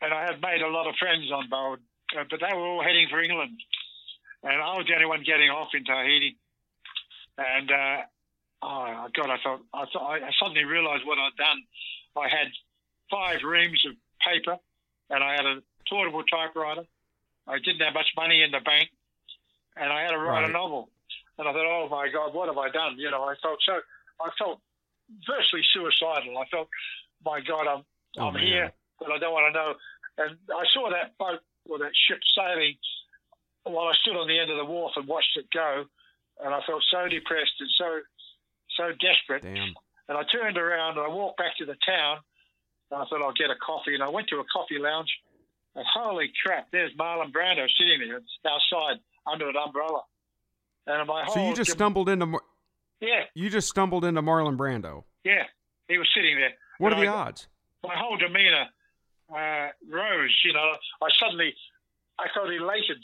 [0.00, 1.80] and I had made a lot of friends on board,
[2.16, 3.58] uh, but they were all heading for England,
[4.42, 6.36] and I was the only one getting off in Tahiti,
[7.36, 7.98] and uh,
[8.62, 11.62] oh God, I thought I thought I suddenly realised what I'd done.
[12.16, 12.48] I had
[13.10, 14.56] five reams of paper,
[15.10, 16.84] and I had a portable typewriter.
[17.46, 18.90] I didn't have much money in the bank,
[19.76, 20.50] and I had to write right.
[20.50, 20.90] a novel.
[21.38, 22.98] And I thought, oh my God, what have I done?
[22.98, 23.78] You know, I felt so,
[24.20, 24.60] I felt
[25.26, 26.38] virtually suicidal.
[26.38, 26.68] I felt,
[27.24, 27.82] my God, I'm
[28.18, 28.42] oh, I'm man.
[28.42, 29.70] here, but I don't want to know.
[30.18, 32.74] And I saw that boat or that ship sailing
[33.62, 35.84] while I stood on the end of the wharf and watched it go,
[36.42, 38.00] and I felt so depressed and so
[38.78, 39.42] so desperate.
[39.42, 39.74] Damn.
[40.08, 42.18] And I turned around and I walked back to the town.
[42.90, 43.94] And I thought I'll get a coffee.
[43.94, 45.10] And I went to a coffee lounge.
[45.74, 50.02] And holy crap, there's Marlon Brando sitting there outside under an umbrella.
[50.88, 52.42] And my whole so you just stumbled into Mar-
[53.00, 55.04] yeah you just stumbled into Marlon Brando.
[55.24, 55.44] Yeah,
[55.86, 56.54] he was sitting there.
[56.78, 57.46] What are the I, odds?
[57.84, 58.66] My whole demeanor
[59.30, 60.34] uh, rose.
[60.44, 60.72] You know,
[61.02, 61.54] I suddenly
[62.18, 62.98] I felt elated.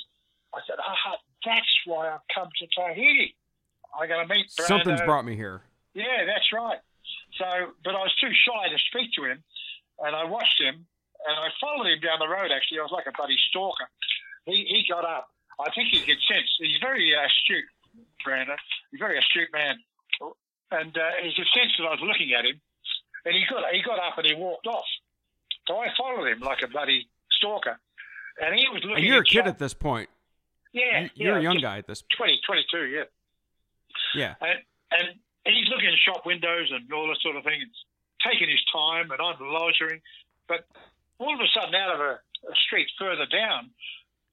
[0.55, 3.37] I said, "Ah, that's why I've come to Tahiti."
[3.95, 4.67] I got to meet Brando.
[4.67, 5.63] Something's brought me here.
[5.95, 6.79] Yeah, that's right.
[7.39, 9.43] So, but I was too shy to speak to him,
[10.01, 10.75] and I watched him,
[11.27, 12.51] and I followed him down the road.
[12.51, 13.87] Actually, I was like a bloody stalker.
[14.47, 15.29] He he got up.
[15.61, 16.51] I think he could sense.
[16.59, 17.71] He's very astute,
[18.27, 18.57] Brando.
[18.91, 19.77] He's a very astute man,
[20.71, 22.61] and uh, he could sense that I was looking at him,
[23.25, 24.89] and he got he got up and he walked off.
[25.67, 27.79] So I followed him like a bloody stalker,
[28.41, 29.05] and he was looking.
[29.05, 30.09] And you're a kid at this point.
[30.73, 32.03] Yeah, you're yeah, a young guy at this.
[32.19, 33.05] 20, 22, yeah.
[34.15, 34.35] Yeah.
[34.41, 34.59] And,
[34.91, 37.63] and he's looking at shop windows and all that sort of thing.
[37.63, 37.85] It's
[38.27, 40.01] taking his time, and I'm loitering.
[40.49, 40.67] But
[41.19, 43.71] all of a sudden, out of a, a street further down,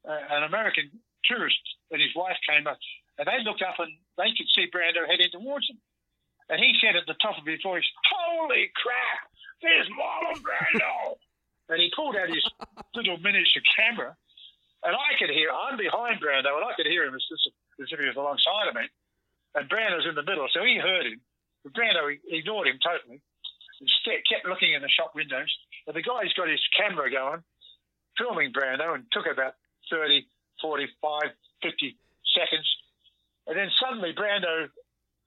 [0.07, 0.89] uh, an American
[1.25, 1.61] tourist
[1.91, 2.79] and his wife came up,
[3.17, 5.79] and they looked up and they could see Brando heading towards them.
[6.49, 9.31] And he said at the top of his voice, "Holy crap!
[9.61, 11.15] There's Marlon Brando!"
[11.69, 12.43] and he pulled out his
[12.95, 14.15] little miniature camera,
[14.83, 15.51] and I could hear.
[15.51, 17.23] I'm behind Brando, and I could hear him as,
[17.79, 18.87] as if he was alongside of me
[19.55, 21.19] and Brando's in the middle, so he heard him.
[21.63, 23.21] But Brando ignored him totally
[23.81, 23.89] and
[24.29, 25.49] kept looking in the shop windows.
[25.87, 27.43] And the guy's got his camera going,
[28.17, 29.55] filming Brando, and took about
[29.89, 30.25] 30,
[30.61, 31.21] 45,
[31.61, 31.97] 50
[32.37, 32.67] seconds.
[33.47, 34.69] And then suddenly Brando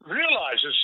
[0.06, 0.76] realizes,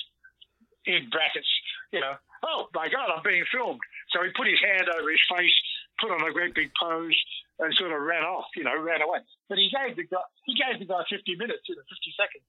[0.87, 1.49] in brackets,
[1.93, 3.81] you know, oh my God, I'm being filmed.
[4.11, 5.55] So he put his hand over his face,
[6.01, 7.17] put on a great big pose,
[7.59, 9.21] and sort of ran off, you know, ran away.
[9.49, 12.45] But he gave the guy, he gave the guy 50 minutes, you know, 50 seconds.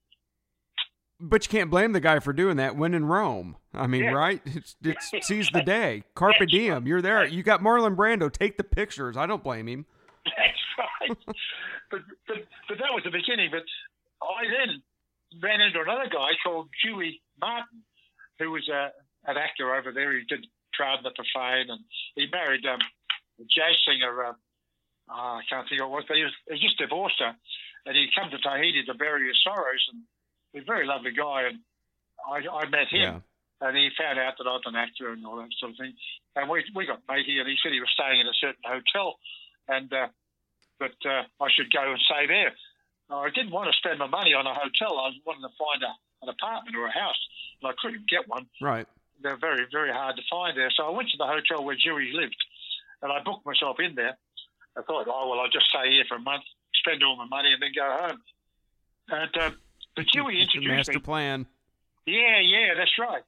[1.20, 3.58] But you can't blame the guy for doing that when in Rome.
[3.74, 4.12] I mean, yeah.
[4.12, 4.42] right?
[4.46, 6.04] It's, it's seize the day.
[6.16, 6.88] Carpe diem.
[6.88, 7.26] You're there.
[7.26, 8.32] You got Marlon Brando.
[8.32, 9.16] Take the pictures.
[9.18, 9.86] I don't blame him.
[10.26, 11.18] That's right.
[11.92, 12.38] but, but,
[12.68, 13.50] but that was the beginning.
[13.52, 13.64] But
[14.22, 14.82] I then
[15.42, 17.84] ran into another guy called Dewey Martin,
[18.40, 18.92] who was a,
[19.30, 20.14] an actor over there.
[20.18, 20.46] He did
[21.04, 21.82] the Fame, and
[22.16, 22.82] he married um,
[23.40, 24.26] a jazz singer.
[24.26, 24.36] Um,
[25.10, 27.36] oh, I can't think of what it was, but he was, he just divorced her.
[27.86, 29.86] And he'd come to Tahiti to bury his sorrows.
[29.94, 30.04] And
[30.54, 31.60] He's a very lovely guy, and
[32.28, 33.22] I, I met him.
[33.22, 33.68] Yeah.
[33.68, 35.94] and he found out that I was an actor and all that sort of thing.
[36.36, 39.16] And we we got matey, and he said he was staying in a certain hotel,
[39.68, 40.08] and uh,
[40.80, 42.52] but uh, I should go and stay there.
[43.18, 44.98] I didn't want to spend my money on a hotel.
[45.00, 45.92] I wanted to find a,
[46.24, 47.20] an apartment or a house,
[47.62, 48.48] and I couldn't get one.
[48.62, 48.88] Right.
[49.22, 50.72] They're very very hard to find there.
[50.76, 52.36] So I went to the hotel where Dewey lived,
[53.02, 54.18] and I booked myself in there.
[54.78, 56.44] I thought, oh well, I'll just stay here for a month,
[56.74, 58.22] spend all my money, and then go home.
[59.10, 59.52] And uh,
[59.96, 61.00] but Dewey introduced Master me.
[61.00, 61.46] plan.
[62.06, 63.22] Yeah, yeah, that's right.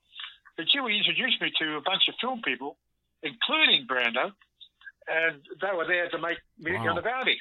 [0.57, 2.77] But Dewey introduced me to a bunch of film people,
[3.21, 4.31] including Brando,
[5.07, 6.93] and they were there to make on Wow.
[6.95, 7.39] the Bounty.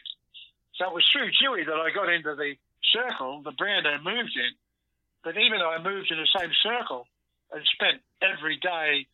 [0.77, 2.55] So it was through Dewey that I got into the
[2.93, 4.53] circle that Brando moved in.
[5.25, 7.07] But even though I moved in the same circle
[7.53, 9.07] and spent every day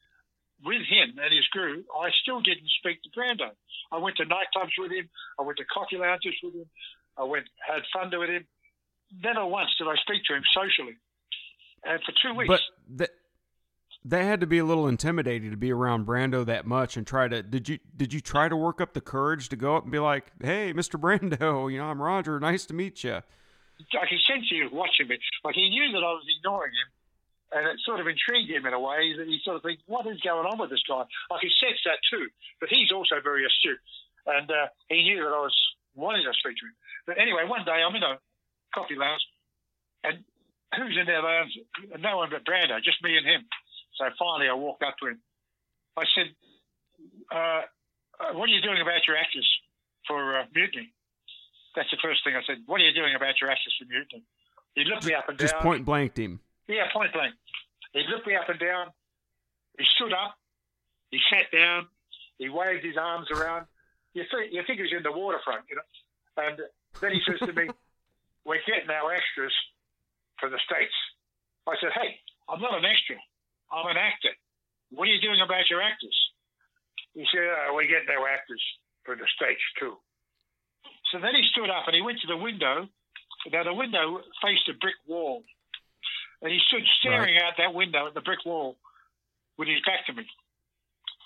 [0.64, 3.50] with him and his crew, I still didn't speak to Brando.
[3.92, 5.08] I went to nightclubs with him.
[5.38, 6.66] I went to coffee lounges with him.
[7.16, 8.46] I went had fun with him.
[9.22, 10.96] Never once did I speak to him socially.
[11.84, 13.10] And for two weeks, But
[14.04, 17.28] that had to be a little intimidating to be around Brando that much and try
[17.28, 19.92] to did you did you try to work up the courage to go up and
[19.92, 21.00] be like, "Hey, Mr.
[21.00, 22.38] Brando, you know, I'm Roger.
[22.40, 23.22] Nice to meet you."
[23.94, 25.18] I could sense he was watching me.
[25.44, 26.88] Like he knew that I was ignoring him,
[27.58, 30.06] and it sort of intrigued him in a way that he sort of think, "What
[30.06, 32.28] is going on with this guy?" I could sense that too.
[32.60, 33.80] But he's also very astute,
[34.26, 35.56] and uh, he knew that I was
[35.94, 36.76] wanting to speak to him.
[37.06, 38.18] But anyway, one day I'm in a
[38.74, 39.22] coffee lounge,
[40.04, 40.24] and
[40.76, 41.22] who's in there?
[41.98, 43.42] No one but Brando, just me and him.
[43.98, 45.18] So finally, I walked up to him.
[45.96, 46.30] I said,
[47.34, 49.48] uh, uh, "What are you doing about your actors
[50.06, 50.92] for uh, mutiny?"
[51.74, 52.62] That's the first thing I said.
[52.66, 54.24] What are you doing about your actors for mutiny?
[54.74, 55.48] He looked me up and down.
[55.48, 56.40] Just point blanked him.
[56.68, 57.34] Yeah, point blank.
[57.92, 58.88] He looked me up and down.
[59.78, 60.36] He stood up.
[61.10, 61.86] He sat down.
[62.38, 63.66] He waved his arms around.
[64.14, 65.88] You think, you think he was in the waterfront, you know?
[66.36, 66.58] And
[67.00, 67.68] then he says to me,
[68.44, 69.52] We're getting our extras
[70.38, 70.94] for the States.
[71.66, 73.16] I said, Hey, I'm not an extra.
[73.72, 74.32] I'm an actor.
[74.90, 76.16] What are you doing about your actors?
[77.14, 78.62] He said, uh, We're getting our actors
[79.04, 79.96] for the States, too.
[81.12, 82.88] So then he stood up and he went to the window.
[83.52, 85.42] Now, the window faced a brick wall
[86.42, 88.76] and he stood staring out that window at the brick wall
[89.56, 90.24] with his back to me.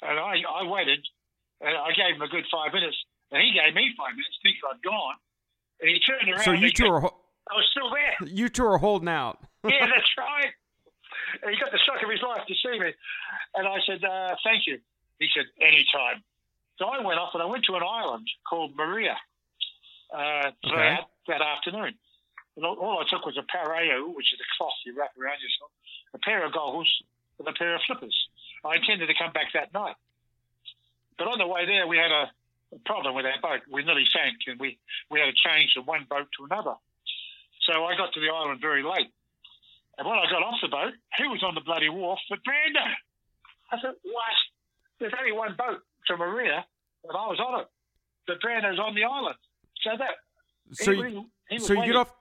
[0.02, 1.04] And I, I waited,
[1.60, 2.96] and I gave him a good five minutes,
[3.30, 5.14] and he gave me five minutes, thinking I'd gone.
[5.80, 6.44] And he turned around.
[6.44, 7.16] So you two are ho-
[7.50, 8.28] I was still there.
[8.28, 9.38] you two are holding out.
[9.64, 10.50] yeah, that's right.
[11.40, 12.92] And he got the shock of his life to see me.
[13.54, 14.78] And I said, uh, thank you.
[15.18, 16.22] He said, anytime.
[16.78, 19.16] So I went off and I went to an island called Moorea
[20.12, 20.76] uh, Okay.
[20.76, 21.94] that, that afternoon.
[22.56, 25.40] And all, all I took was a pareo, which is a cloth you wrap around
[25.40, 25.70] yourself,
[26.14, 26.90] a pair of goggles,
[27.38, 28.16] and a pair of flippers.
[28.64, 29.96] I intended to come back that night.
[31.18, 32.30] But on the way there, we had a,
[32.74, 33.62] a problem with our boat.
[33.70, 34.78] We nearly sank, and we,
[35.10, 36.74] we had to change from one boat to another.
[37.70, 39.08] So I got to the island very late.
[39.98, 42.86] And when I got off the boat, who was on the bloody wharf but Brando?
[43.72, 44.36] I said, what?
[44.98, 46.64] There's only one boat to Moorea,
[47.04, 47.66] and I was on it.
[48.26, 49.36] But Brando's on the island.
[49.82, 50.14] So that
[50.72, 52.12] So he, you, was- he so you get off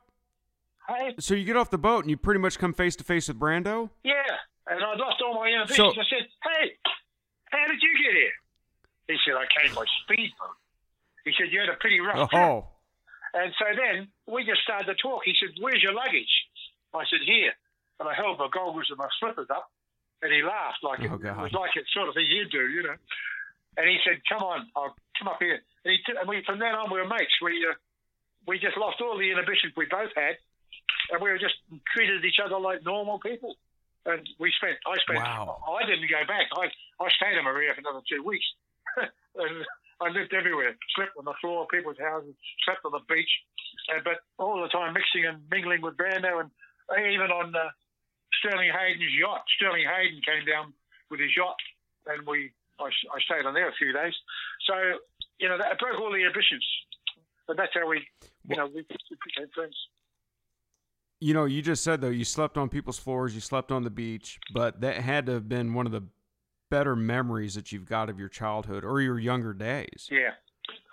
[0.89, 3.27] Hey, so you get off the boat and you pretty much come face to face
[3.27, 3.91] with Brando?
[4.03, 4.13] yeah,
[4.67, 5.93] and I lost all my inhibitions.
[5.95, 6.71] So- I said, hey,
[7.51, 8.31] how did you get here?
[9.07, 10.57] He said, I came by speedboat.
[11.23, 12.27] He said, you had a pretty rough oh.
[12.27, 12.41] trip.
[12.41, 12.67] Oh.
[13.33, 15.21] And so then we just started to talk.
[15.23, 16.31] He said, Where's your luggage?
[16.93, 17.53] I said, Here.
[18.01, 19.69] And I held my goggles and my slippers up.
[20.25, 21.37] And he laughed like it, Oh, it God.
[21.37, 22.97] was like it sort of thing you do, you know.
[23.77, 25.61] And he said, Come on, I'll come up here.
[25.85, 27.33] And, he t- and we, from then on, we were mates.
[27.41, 27.77] We, uh,
[28.49, 30.37] we just lost all the inhibitions we both had.
[31.13, 31.57] And we were just
[31.93, 33.53] treated each other like normal people.
[34.05, 35.61] And we spent, I spent, Wow.
[35.61, 36.49] I didn't go back.
[36.57, 36.69] I,
[37.01, 38.45] I stayed in Moorea for another two weeks.
[38.97, 39.61] and
[40.01, 42.33] I lived everywhere, slept on the floor of people's houses,
[42.65, 43.29] slept on the beach,
[43.93, 46.49] uh, but all the time mixing and mingling with Brando and
[46.97, 47.69] even on uh,
[48.41, 49.45] Sterling Hayden's yacht.
[49.57, 50.73] Sterling Hayden came down
[51.09, 51.61] with his yacht
[52.07, 52.51] and we
[52.81, 54.13] I, I stayed on there a few days.
[54.67, 54.73] So,
[55.39, 56.65] you know, that broke all the ambitions,
[57.47, 58.01] And that's how we,
[58.47, 59.75] you know, we, became friends.
[61.19, 63.91] You know, you just said though you slept on people's floors, you slept on the
[63.91, 66.03] beach, but that had to have been one of the
[66.71, 70.09] better memories that you've got of your childhood or your younger days.
[70.09, 70.31] Yeah.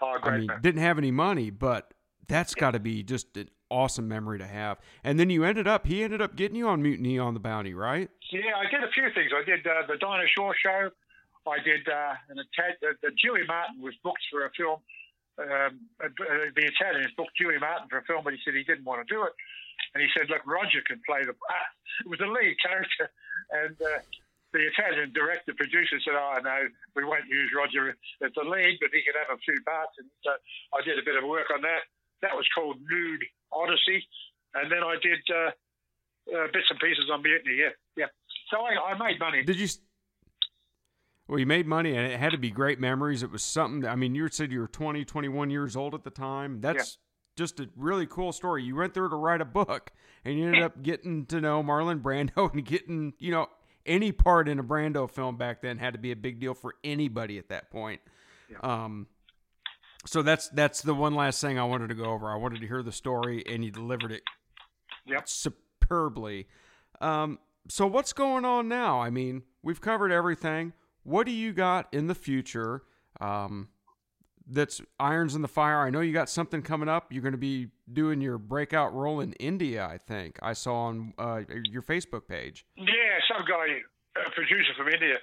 [0.02, 0.60] Oh, I mean, man.
[0.60, 1.94] didn't have any money, but
[2.28, 4.78] that's got to be just an awesome memory to have.
[5.02, 7.74] And then you ended up, he ended up getting you on Mutiny on the Bounty,
[7.74, 8.10] right?
[8.30, 9.32] Yeah, I did a few things.
[9.34, 10.90] I did uh, the Dinah Shore show.
[11.48, 12.76] I did uh, an Italian.
[12.80, 14.80] The, the Dewey Martin was booked for a film.
[15.38, 16.12] Um, uh,
[16.52, 19.08] the Italians booked Dewey Martin for a film, but he said he didn't want to
[19.08, 19.32] do it.
[19.94, 21.72] And he said, "Look, Roger can play the part."
[22.04, 23.10] It was a lead character,
[23.50, 23.98] and uh,
[24.52, 28.90] the Italian director producer said, "Oh no, we won't use Roger as the lead, but
[28.92, 30.36] he can have a few parts." And so
[30.74, 31.86] I did a bit of work on that.
[32.22, 34.06] That was called Nude Odyssey,
[34.54, 35.50] and then I did uh,
[36.36, 37.56] uh, bits and pieces on Mutiny.
[37.56, 38.06] Yeah, yeah.
[38.50, 39.44] So I, I made money.
[39.44, 39.68] Did you?
[41.28, 43.22] Well, you made money, and it had to be great memories.
[43.22, 43.88] It was something.
[43.88, 46.60] I mean, you said you were 20, 21 years old at the time.
[46.60, 46.96] That's
[47.36, 48.64] just a really cool story.
[48.64, 49.92] You went there to write a book,
[50.24, 53.48] and you ended up getting to know Marlon Brando and getting, you know,
[53.84, 56.74] any part in a Brando film back then had to be a big deal for
[56.82, 58.00] anybody at that point.
[58.50, 58.58] Yeah.
[58.62, 59.06] Um,
[60.06, 62.30] so that's that's the one last thing I wanted to go over.
[62.30, 64.22] I wanted to hear the story, and you delivered it
[65.06, 65.28] Yep.
[65.28, 66.46] superbly.
[67.00, 67.38] Um,
[67.68, 69.00] so what's going on now?
[69.00, 70.72] I mean, we've covered everything.
[71.02, 72.82] What do you got in the future?
[73.20, 73.68] Um,
[74.50, 75.80] that's irons in the fire.
[75.80, 77.12] I know you got something coming up.
[77.12, 79.84] You're going to be doing your breakout role in India.
[79.84, 82.64] I think I saw on uh, your Facebook page.
[82.76, 82.84] Yeah,
[83.30, 83.80] some guy,
[84.24, 85.16] a producer from India,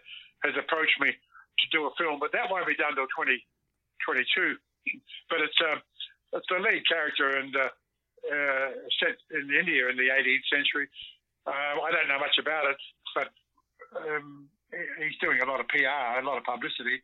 [0.44, 3.08] has approached me to do a film, but that won't be done till
[4.06, 4.58] 2022.
[5.30, 5.82] but it's a
[6.38, 7.70] it's the lead character and uh,
[8.28, 8.70] uh,
[9.00, 10.88] set in India in the 18th century.
[11.48, 12.80] Uh, I don't know much about it,
[13.14, 13.30] but
[14.02, 14.50] um,
[15.00, 17.00] he's doing a lot of PR, a lot of publicity,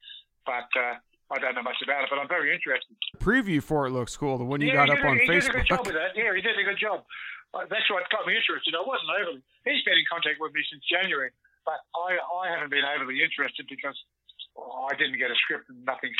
[0.45, 0.97] but uh,
[1.31, 2.09] I don't know much about it.
[2.09, 2.97] But I'm very interested.
[3.13, 4.37] The preview for it looks cool.
[4.37, 5.93] The one you yeah, got up did, on a, he did a good job Facebook.
[5.93, 6.11] with that.
[6.17, 7.05] Yeah, he did a good job.
[7.53, 8.73] Uh, that's what got me interested.
[8.75, 9.43] I wasn't overly.
[9.63, 11.31] He's been in contact with me since January,
[11.63, 13.95] but I, I haven't been overly interested because
[14.57, 16.11] I didn't get a script and nothing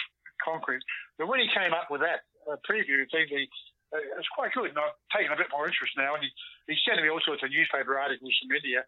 [0.44, 0.84] concrete.
[1.18, 3.48] But when he came up with that uh, preview thing, he,
[3.94, 6.16] uh, it was quite good, and I've taken a bit more interest now.
[6.18, 6.30] And he,
[6.68, 8.84] he's sending me all sorts of newspaper articles from India.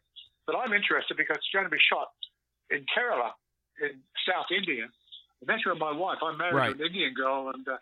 [0.46, 2.12] But I'm interested because it's going to be shot
[2.70, 3.32] in Kerala,
[3.80, 4.90] in South India.
[5.40, 6.78] And that's where my wife, I'm married Right.
[6.78, 7.78] to an Indian girl, and uh,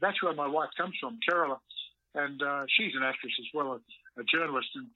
[0.00, 1.58] that's where my wife comes from, Kerala.
[2.14, 4.70] And uh, she's an actress as well, a, a journalist.
[4.74, 4.86] And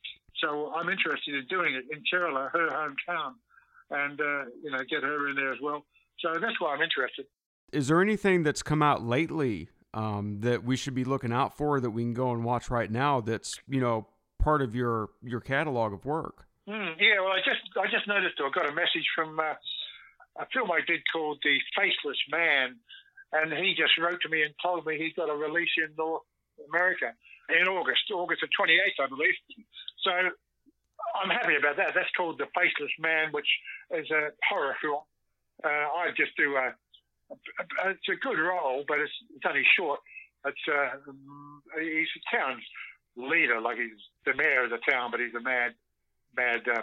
[0.42, 3.34] so I'm interested in doing it in Kerala, her hometown,
[3.90, 5.86] and, uh, you know, get her in there as well.
[6.18, 7.26] So that's why I'm interested.
[7.74, 11.80] Is there anything that's come out lately um, that we should be looking out for
[11.80, 13.20] that we can go and watch right now?
[13.20, 14.06] That's you know
[14.38, 16.46] part of your your catalog of work.
[16.68, 19.54] Mm, yeah, well, I just I just noticed I got a message from uh,
[20.38, 22.76] a film I did called The Faceless Man,
[23.32, 26.22] and he just wrote to me and told me he's got a release in North
[26.70, 27.12] America
[27.48, 29.34] in August, August the 28th, I believe.
[30.02, 31.92] So I'm happy about that.
[31.94, 33.48] That's called The Faceless Man, which
[33.90, 35.02] is a horror film.
[35.62, 36.74] Uh, I just do a, a,
[37.30, 40.00] it's a good role, but it's, it's only short.
[40.46, 40.96] It's uh,
[41.80, 42.62] he's a town's
[43.16, 43.96] leader, like he's
[44.26, 45.72] the mayor of the town, but he's a mad
[46.36, 46.82] mad uh,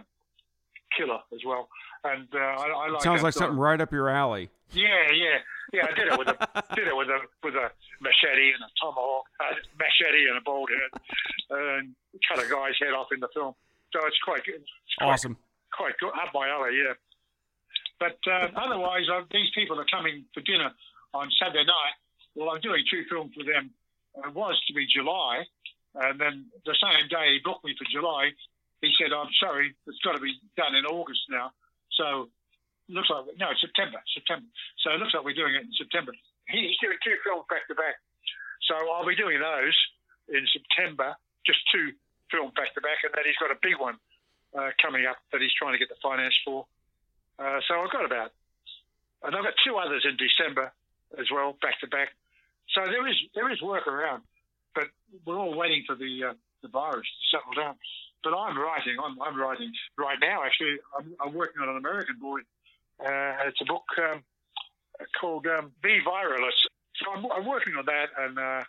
[0.97, 1.67] killer as well.
[2.03, 4.49] And uh, I, I like Sounds like sort of- something right up your alley.
[4.73, 5.37] Yeah, yeah,
[5.73, 5.85] yeah.
[5.85, 6.37] I did it with a
[6.75, 7.69] did it with a with a
[7.99, 11.01] machete and a tomahawk, uh, machete and a bald head,
[11.51, 11.93] and
[12.27, 13.53] cut a guy's head off in the film.
[13.91, 14.55] So it's quite good.
[14.63, 15.37] It's quite, Awesome.
[15.75, 16.09] quite good.
[16.15, 16.93] Up my alley, yeah.
[18.01, 20.73] But uh, otherwise, uh, these people are coming for dinner
[21.13, 21.95] on Saturday night.
[22.33, 23.69] Well, I'm doing two films for them.
[24.17, 25.45] It was to be July,
[25.93, 28.33] and then the same day he booked me for July.
[28.81, 31.53] He said, "I'm sorry, it's got to be done in August now."
[31.93, 32.33] So
[32.89, 34.49] looks like no September, September.
[34.81, 36.11] So it looks like we're doing it in September.
[36.49, 38.01] He's doing two films back to back,
[38.65, 39.77] so I'll be doing those
[40.33, 41.13] in September.
[41.45, 41.93] Just two
[42.33, 44.01] films back to back, and then he's got a big one
[44.57, 46.65] uh, coming up that he's trying to get the finance for.
[47.41, 48.31] Uh, so I've got about,
[49.23, 50.71] and I've got two others in December
[51.17, 52.09] as well, back to back.
[52.69, 54.21] So there is there is work around,
[54.75, 54.85] but
[55.25, 57.75] we're all waiting for the uh, the virus to settle down.
[58.23, 58.95] But I'm writing.
[59.03, 60.43] I'm, I'm writing right now.
[60.45, 62.41] Actually, I'm, I'm working on an American boy.
[63.01, 64.23] Uh, it's a book um,
[65.19, 66.69] called um, "Be Viralist."
[67.01, 68.63] So I'm, I'm working on that, and uh,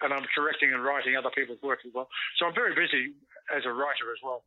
[0.00, 2.08] and I'm correcting and writing other people's work as well.
[2.38, 3.12] So I'm very busy
[3.54, 4.44] as a writer as well.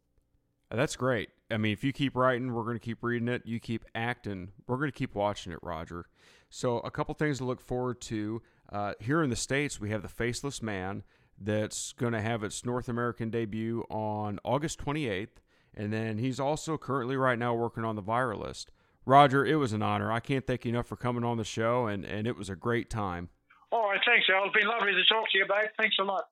[0.71, 1.29] That's great.
[1.51, 3.43] I mean, if you keep writing, we're going to keep reading it.
[3.45, 6.07] You keep acting, we're going to keep watching it, Roger.
[6.49, 8.41] So, a couple things to look forward to.
[8.71, 11.03] Uh, here in the States, we have The Faceless Man
[11.39, 15.37] that's going to have its North American debut on August 28th.
[15.75, 18.67] And then he's also currently, right now, working on The Viralist.
[19.05, 20.11] Roger, it was an honor.
[20.11, 22.55] I can't thank you enough for coming on the show, and, and it was a
[22.55, 23.29] great time.
[23.71, 24.45] All right, thanks, Al.
[24.45, 25.69] It's been lovely to talk to you, babe.
[25.77, 26.23] Thanks a lot.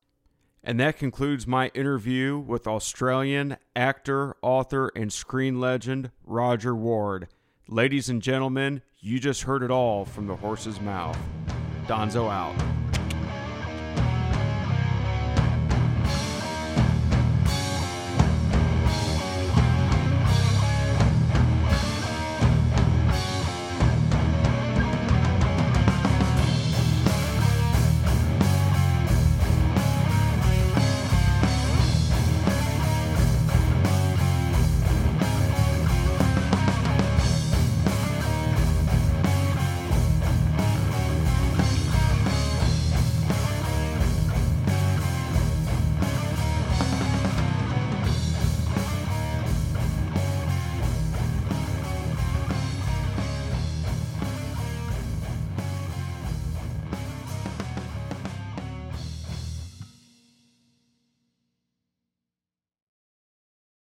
[0.64, 7.28] And that concludes my interview with Australian actor, author, and screen legend Roger Ward.
[7.68, 11.18] Ladies and gentlemen, you just heard it all from the horse's mouth.
[11.86, 12.83] Donzo out.